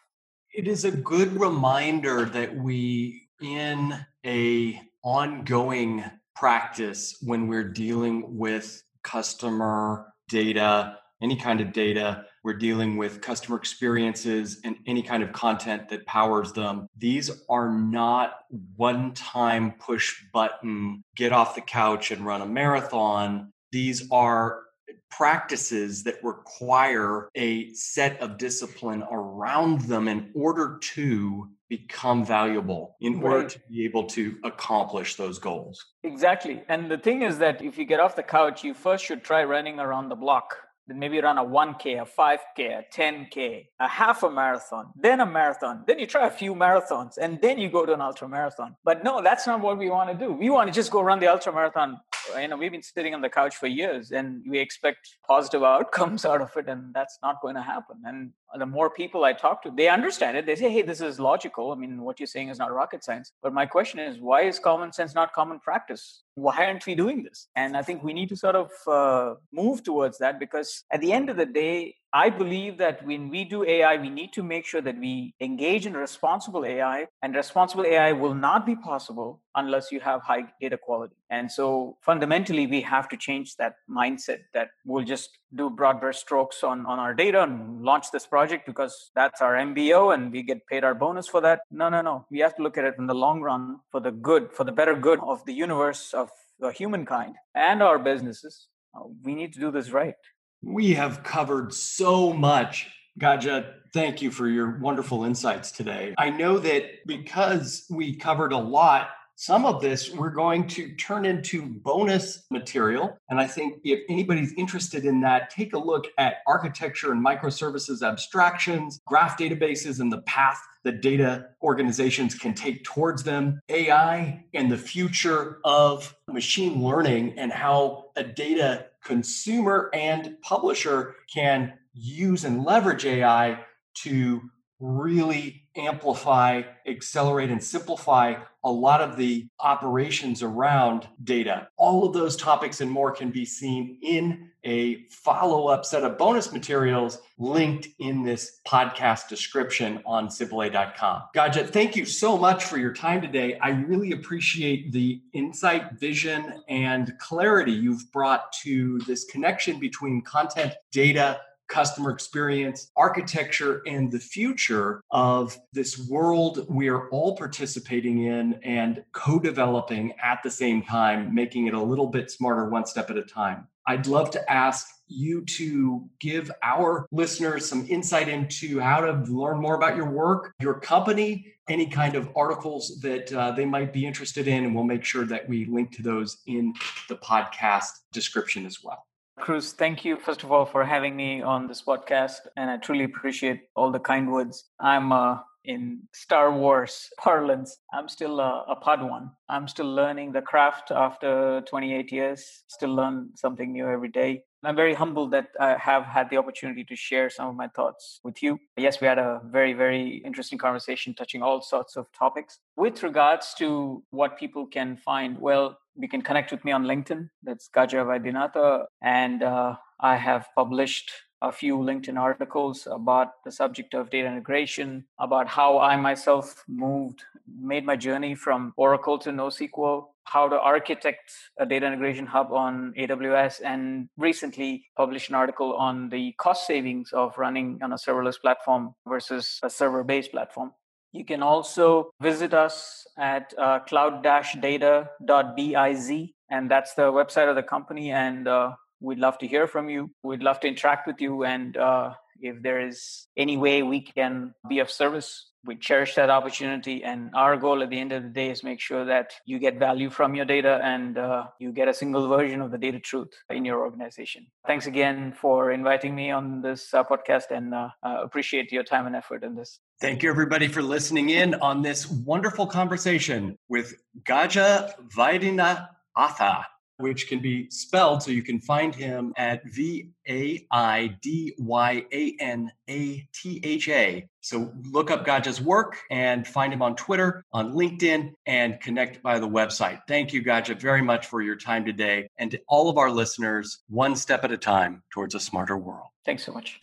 It 0.55 0.67
is 0.67 0.85
a 0.85 0.91
good 0.91 1.39
reminder 1.39 2.25
that 2.25 2.57
we, 2.57 3.29
in 3.41 3.95
a 4.25 4.81
ongoing 5.05 6.05
practice, 6.35 7.17
when 7.23 7.49
we're 7.49 7.69
dealing 7.69 8.39
with 8.39 8.83
customer 9.03 10.07
data, 10.29 10.99
any 11.23 11.37
kind 11.37 11.61
of 11.61 11.73
data, 11.73 12.25
we're 12.49 12.55
dealing 12.55 12.97
with 12.97 13.21
customer 13.21 13.59
experiences 13.59 14.59
and 14.65 14.75
any 14.87 15.03
kind 15.03 15.23
of 15.23 15.35
content 15.35 15.87
that 15.91 16.07
powers 16.07 16.51
them. 16.55 16.89
These 16.97 17.43
are 17.51 17.71
not 17.71 18.39
one 18.75 19.13
time 19.13 19.73
push 19.73 20.25
button, 20.33 21.05
get 21.15 21.31
off 21.31 21.55
the 21.55 21.61
couch 21.61 22.11
and 22.11 22.25
run 22.25 22.41
a 22.41 22.47
marathon. 22.47 23.53
These 23.71 24.11
are 24.11 24.63
practices 25.11 26.05
that 26.05 26.25
require 26.25 27.29
a 27.35 27.71
set 27.75 28.19
of 28.23 28.39
discipline 28.39 29.05
around 29.11 29.83
them 29.83 30.09
in 30.09 30.31
order 30.35 30.79
to 30.95 31.51
become 31.69 32.25
valuable 32.25 32.97
in 33.03 33.23
order 33.23 33.47
to 33.47 33.61
be 33.71 33.85
able 33.85 34.05
to 34.05 34.39
accomplish 34.43 35.17
those 35.17 35.39
goals. 35.39 35.85
Exactly. 36.03 36.63
And 36.71 36.91
the 36.91 36.97
thing 36.97 37.21
is 37.21 37.37
that 37.41 37.61
if 37.61 37.77
you 37.77 37.85
get 37.85 38.01
off 38.01 38.17
the 38.17 38.23
couch, 38.23 38.65
you 38.65 38.73
first 38.73 39.05
should 39.05 39.23
try 39.23 39.45
running 39.45 39.79
around 39.79 40.09
the 40.09 40.17
block 40.17 40.57
maybe 40.89 41.21
run 41.21 41.39
a 41.39 41.45
1K, 41.45 42.03
a 42.03 42.07
5K, 42.07 42.79
a 42.79 42.85
10K, 42.93 43.67
a 43.81 43.89
half 43.89 44.23
a 44.23 44.31
marathon, 44.31 44.93
then 44.97 45.21
a 45.21 45.27
marathon. 45.27 45.85
Then 45.87 45.99
you 45.99 46.07
try 46.07 46.27
a 46.27 46.31
few 46.31 46.55
marathons 46.55 47.19
and 47.19 47.41
then 47.41 47.59
you 47.59 47.69
go 47.69 47.85
to 47.87 47.93
an 47.93 48.01
ultra 48.01 48.29
marathon. 48.29 48.77
But 48.85 49.05
no, 49.05 49.23
that's 49.23 49.47
not 49.47 49.61
what 49.61 49.79
we 49.79 49.91
want 49.91 50.11
to 50.11 50.27
do. 50.27 50.33
We 50.33 50.51
want 50.51 50.69
to 50.69 50.73
just 50.73 50.91
go 50.91 51.01
run 51.01 51.21
the 51.21 51.29
ultra 51.29 51.53
marathon 51.53 52.01
you 52.37 52.49
know 52.49 52.57
we've 52.57 52.73
been 52.73 52.83
sitting 52.83 53.15
on 53.15 53.21
the 53.21 53.29
couch 53.29 53.57
for 53.57 53.67
years 53.67 54.11
and 54.11 54.43
we 54.47 54.59
expect 54.59 55.17
positive 55.27 55.63
outcomes 55.75 56.25
out 56.25 56.41
of 56.41 56.51
it 56.57 56.69
and 56.69 56.93
that's 56.95 57.19
not 57.23 57.41
going 57.41 57.55
to 57.55 57.63
happen 57.63 57.97
and 58.05 58.33
the 58.57 58.67
more 58.67 58.89
people 58.89 59.25
i 59.25 59.33
talk 59.33 59.63
to 59.63 59.71
they 59.71 59.89
understand 59.89 60.37
it. 60.37 60.47
They 60.47 60.57
say 60.57 60.71
hey 60.71 60.83
this 60.83 61.01
is 61.01 61.21
logical. 61.21 61.73
I 61.73 61.75
mean 61.75 62.01
what 62.03 62.19
you're 62.19 62.27
saying 62.27 62.49
is 62.49 62.59
not 62.59 62.73
rocket 62.73 63.05
science. 63.05 63.33
But 63.43 63.53
my 63.53 63.67
question 63.67 63.99
is 64.01 64.19
why 64.19 64.43
is 64.43 64.59
common 64.59 64.93
sense 64.93 65.15
not 65.15 65.33
common 65.33 65.61
practice? 65.61 66.23
Why 66.35 66.67
aren't 66.67 66.87
we 66.87 66.95
doing 66.95 67.23
this? 67.23 67.49
And 67.57 67.77
i 67.77 67.83
think 67.83 68.03
we 68.03 68.13
need 68.13 68.29
to 68.31 68.37
sort 68.37 68.57
of 68.57 68.71
uh, 68.87 69.35
move 69.53 69.83
towards 69.83 70.19
that 70.19 70.39
because 70.39 70.85
at 70.93 71.01
the 71.01 71.13
end 71.13 71.31
of 71.31 71.37
the 71.37 71.47
day 71.47 71.95
I 72.13 72.31
believe 72.31 72.79
that 72.79 73.05
when 73.05 73.29
we 73.29 73.45
do 73.45 73.65
AI, 73.65 73.97
we 73.97 74.09
need 74.09 74.33
to 74.33 74.43
make 74.43 74.65
sure 74.65 74.81
that 74.81 74.99
we 74.99 75.35
engage 75.41 75.85
in 75.85 75.95
responsible 75.95 76.65
AI, 76.65 77.07
and 77.23 77.35
responsible 77.35 77.85
AI 77.85 78.13
will 78.13 78.35
not 78.35 78.65
be 78.65 78.75
possible 78.77 79.43
unless 79.55 79.93
you 79.93 80.01
have 80.01 80.23
high 80.23 80.45
data 80.61 80.79
quality. 80.79 81.17
And 81.29 81.51
so 81.53 81.99
fundamentally, 82.01 82.67
we 82.67 82.81
have 82.83 83.09
to 83.11 83.17
change 83.17 83.57
that 83.57 83.75
mindset 83.91 84.41
that 84.55 84.69
we'll 84.87 85.05
just 85.05 85.37
do 85.55 85.69
broad 85.69 86.01
brush 86.01 86.19
strokes 86.19 86.63
on, 86.63 86.87
on 86.87 86.99
our 86.99 87.13
data 87.13 87.43
and 87.43 87.83
launch 87.83 88.11
this 88.11 88.27
project 88.39 88.67
because 88.67 89.11
that's 89.17 89.41
our 89.41 89.55
MBO 89.55 90.15
and 90.15 90.31
we 90.31 90.41
get 90.51 90.65
paid 90.71 90.85
our 90.85 90.95
bonus 90.95 91.27
for 91.27 91.41
that. 91.41 91.59
No, 91.73 91.87
no, 91.89 92.01
no. 92.03 92.17
We 92.31 92.39
have 92.45 92.55
to 92.57 92.63
look 92.63 92.79
at 92.79 92.85
it 92.85 92.95
in 92.97 93.07
the 93.13 93.19
long 93.27 93.41
run 93.41 93.63
for 93.91 94.01
the 94.01 94.13
good, 94.13 94.53
for 94.53 94.63
the 94.63 94.77
better 94.81 94.95
good 94.95 95.19
of 95.33 95.45
the 95.45 95.53
universe, 95.67 96.15
of 96.15 96.29
the 96.61 96.71
humankind, 96.71 97.35
and 97.57 97.83
our 97.83 97.99
businesses. 97.99 98.69
Uh, 98.95 99.07
we 99.25 99.35
need 99.35 99.53
to 99.55 99.61
do 99.61 99.73
this 99.73 99.91
right. 99.91 100.15
We 100.63 100.95
have 100.95 101.25
covered 101.25 101.75
so 101.75 102.33
much. 102.33 102.89
Gaja, 103.19 103.57
thank 103.93 104.23
you 104.23 104.31
for 104.31 104.47
your 104.47 104.79
wonderful 104.79 105.25
insights 105.25 105.73
today. 105.73 106.15
I 106.17 106.31
know 106.31 106.59
that 106.61 106.85
because 107.07 107.87
we 107.91 108.15
covered 108.15 108.53
a 108.53 108.63
lot, 108.79 109.09
some 109.41 109.65
of 109.65 109.81
this 109.81 110.13
we're 110.13 110.31
going 110.31 110.67
to 110.67 110.93
turn 110.97 111.25
into 111.25 111.63
bonus 111.63 112.45
material. 112.51 113.17
And 113.31 113.41
I 113.41 113.47
think 113.47 113.79
if 113.85 114.01
anybody's 114.09 114.53
interested 114.55 115.05
in 115.05 115.21
that, 115.21 115.49
take 115.49 115.75
a 115.75 115.79
look 115.79 116.09
at 116.19 116.39
architecture 116.49 117.13
and 117.13 117.25
microservices 117.25 118.03
abstractions, 118.03 119.01
graph 119.07 119.39
databases, 119.39 120.01
and 120.01 120.13
the 120.13 120.23
path 120.23 120.61
that 120.83 121.03
data 121.03 121.51
organizations 121.63 122.35
can 122.35 122.53
take 122.53 122.83
towards 122.83 123.23
them, 123.23 123.61
AI 123.69 124.45
and 124.55 124.73
the 124.73 124.77
future 124.77 125.61
of 125.65 126.17
machine 126.27 126.83
learning, 126.83 127.39
and 127.39 127.53
how 127.53 128.07
a 128.17 128.25
data 128.25 128.87
consumer 129.05 129.89
and 129.95 130.37
publisher 130.43 131.15
can 131.33 131.75
use 131.95 132.45
and 132.45 132.65
leverage 132.65 133.07
AI 133.07 133.61
to 133.95 134.41
really 134.81 135.68
amplify, 135.79 136.63
accelerate, 136.87 137.51
and 137.51 137.63
simplify 137.63 138.35
a 138.65 138.71
lot 138.71 139.01
of 139.01 139.17
the 139.17 139.49
operations 139.61 140.43
around 140.43 141.07
data. 141.25 141.69
All 141.77 142.05
of 142.05 142.13
those 142.13 142.37
topics 142.37 142.81
and 142.81 142.91
more 142.91 143.13
can 143.13 143.31
be 143.31 143.45
seen 143.45 143.99
in 144.03 144.51
a 144.65 145.05
follow 145.09 145.69
up 145.69 145.85
set 145.85 146.03
of 146.03 146.19
bonus 146.19 146.53
materials 146.53 147.21
linked 147.39 147.89
in 148.01 148.23
this 148.23 148.61
podcast 148.67 149.29
description 149.29 150.03
on 150.05 150.29
simplea.com. 150.29 151.23
Gaja, 151.35 151.69
thank 151.69 151.95
you 151.95 152.05
so 152.05 152.37
much 152.37 152.65
for 152.65 152.77
your 152.77 152.93
time 152.93 153.23
today. 153.23 153.57
I 153.61 153.71
really 153.71 154.13
appreciate 154.13 154.93
the 154.93 155.23
insight, 155.33 155.93
vision, 155.95 156.63
and 156.69 157.17
clarity 157.19 157.73
you've 157.73 158.11
brought 158.13 158.53
to 158.65 158.99
this 159.07 159.25
connection 159.25 159.79
between 159.79 160.23
content, 160.23 160.75
data, 160.91 161.41
customer 161.69 162.11
experience, 162.11 162.91
architecture, 162.97 163.83
and 163.87 164.11
the 164.11 164.19
future 164.19 165.03
of 165.11 165.57
this 165.73 166.09
world 166.09 166.67
we're 166.69 167.09
all 167.11 167.37
participating 167.37 168.25
in 168.25 168.55
and 168.63 169.05
co 169.13 169.39
developing 169.39 170.13
at 170.23 170.43
the 170.43 170.51
same 170.51 170.83
time, 170.83 171.35
making 171.35 171.67
it 171.67 171.75
a 171.75 171.83
little 171.83 172.09
bit 172.09 172.31
smarter 172.31 172.69
one 172.69 172.87
step 172.87 173.11
at 173.11 173.17
a 173.17 173.23
time. 173.23 173.67
I'd 173.87 174.07
love 174.07 174.31
to 174.33 174.53
ask 174.53 174.87
you 175.07 175.45
to 175.47 176.07
give 176.21 176.51
our 176.63 177.07
listeners 177.11 177.67
some 177.67 177.87
insight 177.89 178.29
into 178.29 178.79
how 178.79 179.01
to 179.01 179.13
learn 179.33 179.61
more 179.61 179.77
about 179.77 179.97
your 179.97 180.11
work, 180.11 180.53
your 180.61 180.75
company, 180.75 181.55
any 181.71 181.87
kind 181.87 182.15
of 182.15 182.29
articles 182.37 183.01
that 183.01 183.33
uh, 183.33 183.53
they 183.53 183.65
might 183.65 183.93
be 183.93 184.05
interested 184.05 184.47
in. 184.47 184.65
And 184.65 184.75
we'll 184.75 184.85
make 184.85 185.05
sure 185.05 185.25
that 185.25 185.49
we 185.49 185.65
link 185.65 185.93
to 185.97 186.03
those 186.03 186.43
in 186.47 186.75
the 187.09 187.17
podcast 187.17 187.89
description 188.13 188.67
as 188.67 188.85
well. 188.85 189.07
Cruce, 189.41 189.73
thank 189.73 190.05
you, 190.05 190.17
first 190.17 190.43
of 190.43 190.53
all, 190.53 190.67
for 190.67 190.85
having 190.85 191.17
me 191.17 191.41
on 191.43 191.67
this 191.67 191.83
podcast. 191.83 192.41
And 192.57 192.71
I 192.71 192.77
truly 192.77 193.05
appreciate 193.05 193.63
all 193.77 193.91
the 193.91 194.01
kind 194.01 194.31
words. 194.31 194.65
I'm 194.81 195.13
uh, 195.13 195.39
in 195.65 196.01
Star 196.15 196.51
Wars 196.51 197.11
parlance, 197.19 197.79
I'm 197.93 198.09
still 198.09 198.41
a, 198.41 198.65
a 198.69 198.77
Padawan. 198.77 199.31
I'm 199.49 199.69
still 199.69 199.93
learning 199.95 200.33
the 200.33 200.41
craft 200.41 200.91
after 200.91 201.63
28 201.69 202.11
years, 202.11 202.65
still 202.69 202.95
learn 202.95 203.31
something 203.35 203.73
new 203.73 203.87
every 203.87 204.09
day. 204.09 204.45
I'm 204.65 204.75
very 204.75 204.95
humbled 204.95 205.31
that 205.33 205.49
I 205.61 205.77
have 205.77 206.05
had 206.05 206.31
the 206.31 206.37
opportunity 206.39 206.83
to 206.85 206.97
share 206.97 207.31
some 207.31 207.49
of 207.49 207.55
my 207.55 207.69
thoughts 207.69 208.19
with 208.25 208.43
you. 208.43 208.59
Yes, 208.77 209.01
we 209.01 209.07
had 209.07 209.19
a 209.19 209.41
very, 209.45 209.73
very 209.73 210.21
interesting 210.25 210.59
conversation 210.59 211.15
touching 211.15 211.43
all 211.43 211.61
sorts 211.61 211.97
of 211.97 212.07
topics. 212.13 212.59
With 212.77 213.03
regards 213.03 213.55
to 213.59 214.03
what 214.11 214.39
people 214.39 214.67
can 214.67 214.97
find, 214.97 215.39
well, 215.39 215.79
you 215.99 216.09
can 216.09 216.23
connect 216.23 216.53
with 216.53 216.65
me 216.65 216.73
on 216.73 216.85
LinkedIn. 216.85 217.29
That's 217.43 217.69
Gaja 217.75 218.05
Vaidyanatha. 218.05 218.85
And 219.03 219.43
uh, 219.43 219.77
I 220.01 220.17
have 220.17 220.49
published 220.55 221.11
a 221.41 221.53
few 221.53 221.77
LinkedIn 221.79 222.19
articles 222.19 222.89
about 222.91 223.45
the 223.45 223.53
subject 223.53 223.95
of 223.95 224.11
data 224.11 224.27
integration, 224.27 225.05
about 225.21 225.47
how 225.47 225.79
I 225.79 225.97
myself 225.97 226.65
moved, 226.69 227.23
made 227.61 227.85
my 227.85 227.97
journey 227.97 228.35
from 228.35 228.73
Oracle 228.77 229.19
to 229.21 229.31
NoSQL, 229.31 230.07
how 230.25 230.49
to 230.49 230.59
architect 230.59 231.33
a 231.59 231.65
data 231.65 231.87
integration 231.87 232.27
hub 232.27 232.53
on 232.53 232.93
AWS, 232.99 233.61
and 233.65 234.09
recently 234.17 234.87
published 234.97 235.29
an 235.29 235.37
article 235.37 235.75
on 235.75 236.09
the 236.09 236.35
cost 236.39 236.67
savings 236.67 237.13
of 237.13 237.39
running 237.39 237.79
on 237.83 237.93
a 237.93 237.97
serverless 237.97 238.41
platform 238.41 238.95
versus 239.07 239.61
a 239.63 239.71
server 239.71 240.03
based 240.03 240.33
platform. 240.33 240.73
You 241.13 241.25
can 241.25 241.43
also 241.43 242.11
visit 242.21 242.53
us 242.53 243.07
at 243.19 243.55
uh, 243.57 243.79
cloud-data.biz, 243.81 246.13
and 246.51 246.71
that's 246.71 246.95
the 246.95 247.13
website 247.13 247.49
of 247.49 247.57
the 247.57 247.63
company. 247.63 248.11
And 248.11 248.47
uh, 248.47 248.73
we'd 249.01 249.19
love 249.19 249.39
to 249.39 249.47
hear 249.47 249.67
from 249.67 249.89
you. 249.89 250.11
We'd 250.23 250.43
love 250.43 250.61
to 250.61 250.69
interact 250.69 251.07
with 251.07 251.21
you. 251.21 251.45
And 251.45 251.77
uh, 251.77 252.13
if 252.41 252.63
there 252.63 252.87
is 252.87 253.27
any 253.37 253.57
way 253.57 253.83
we 253.83 254.03
can 254.03 254.55
be 254.69 254.81
of 254.81 254.91
service, 254.91 255.51
we 255.69 255.77
cherish 255.77 256.15
that 256.15 256.31
opportunity. 256.31 257.05
And 257.05 257.31
our 257.35 257.57
goal 257.59 257.83
at 257.83 257.91
the 257.91 258.01
end 258.01 258.13
of 258.13 258.23
the 258.23 258.31
day 258.31 258.51
is 258.51 258.65
make 258.65 258.81
sure 258.81 259.05
that 259.05 259.35
you 259.45 259.59
get 259.59 259.79
value 259.79 260.09
from 260.09 260.35
your 260.35 260.47
data 260.47 260.81
and 260.83 261.19
uh, 261.19 261.45
you 261.61 261.71
get 261.71 261.89
a 261.89 261.95
single 261.95 262.27
version 262.27 262.63
of 262.63 262.71
the 262.71 262.79
data 262.79 262.99
truth 262.99 263.29
in 263.51 263.65
your 263.67 263.81
organization. 263.81 264.47
Thanks 264.67 264.87
again 264.87 265.35
for 265.39 265.71
inviting 265.71 266.15
me 266.15 266.31
on 266.31 266.63
this 266.63 266.95
uh, 266.95 267.05
podcast 267.05 267.51
and 267.51 267.75
uh, 267.75 267.91
appreciate 268.03 268.73
your 268.73 268.83
time 268.83 269.07
and 269.07 269.15
effort 269.15 269.45
in 269.45 269.55
this. 269.55 269.79
Thank 270.01 270.23
you, 270.23 270.31
everybody, 270.31 270.69
for 270.69 270.83
listening 270.83 271.29
in 271.29 271.55
on 271.57 271.83
this 271.83 272.11
wonderful 272.11 272.67
conversation 272.67 273.59
with 273.69 273.95
Gaja 274.25 274.93
Vaidina 275.15 275.89
Atha 276.17 276.65
which 276.99 277.29
can 277.29 277.41
be 277.41 277.71
spelled 277.71 278.23
so 278.23 278.31
you 278.31 278.43
can 278.43 278.61
find 278.61 278.95
him 278.95 279.33
at 279.37 279.65
V 279.65 280.11
A 280.29 280.67
I 280.71 281.17
D 281.23 281.55
Y 281.59 282.05
A 282.13 282.37
N 282.41 282.71
A 282.89 283.29
T 283.33 283.61
H 283.63 283.89
A. 283.89 284.29
So 284.41 284.73
look 284.91 285.11
up 285.11 285.27
Gaja's 285.27 285.61
work 285.61 285.99
and 286.11 286.47
find 286.47 286.73
him 286.73 286.83
on 286.83 286.97
Twitter, 286.97 287.45
on 287.53 287.73
LinkedIn, 287.73 288.33
and 288.47 288.81
connect 288.81 289.23
by 289.23 289.39
the 289.39 289.49
website. 289.49 290.01
Thank 290.09 290.33
you, 290.33 290.43
Gaja, 290.43 290.81
very 290.81 291.03
much 291.03 291.27
for 291.27 291.41
your 291.41 291.57
time 291.57 291.85
today. 291.85 292.29
And 292.39 292.51
to 292.51 292.61
all 292.69 292.89
of 292.89 292.99
our 292.99 293.11
listeners, 293.11 293.79
one 293.89 294.17
step 294.17 294.45
at 294.45 294.53
a 294.53 294.59
time 294.59 295.03
towards 295.11 295.35
a 295.35 295.41
smarter 295.41 295.77
world. 295.77 296.09
Thanks 296.25 296.45
so 296.45 296.53
much. 296.53 296.81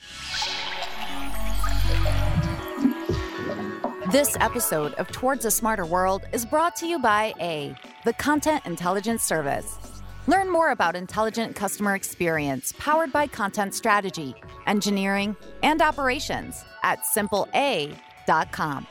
This 4.12 4.38
episode 4.40 4.94
of 4.94 5.08
Towards 5.12 5.46
a 5.46 5.52
Smarter 5.52 5.86
World 5.86 6.26
is 6.32 6.46
brought 6.46 6.76
to 6.78 6.88
you 6.88 7.00
by 7.00 7.34
A, 7.40 7.76
the 8.06 8.14
Content 8.14 8.64
Intelligence 8.66 9.24
Service. 9.24 9.95
Learn 10.28 10.52
more 10.52 10.72
about 10.72 10.96
intelligent 10.96 11.56
customer 11.56 11.94
experience 11.94 12.74
powered 12.80 13.12
by 13.12 13.28
content 13.28 13.76
strategy, 13.76 14.34
engineering, 14.66 15.36
and 15.62 15.82
operations 15.82 16.66
at 16.84 17.04
simplea.com. 17.06 18.88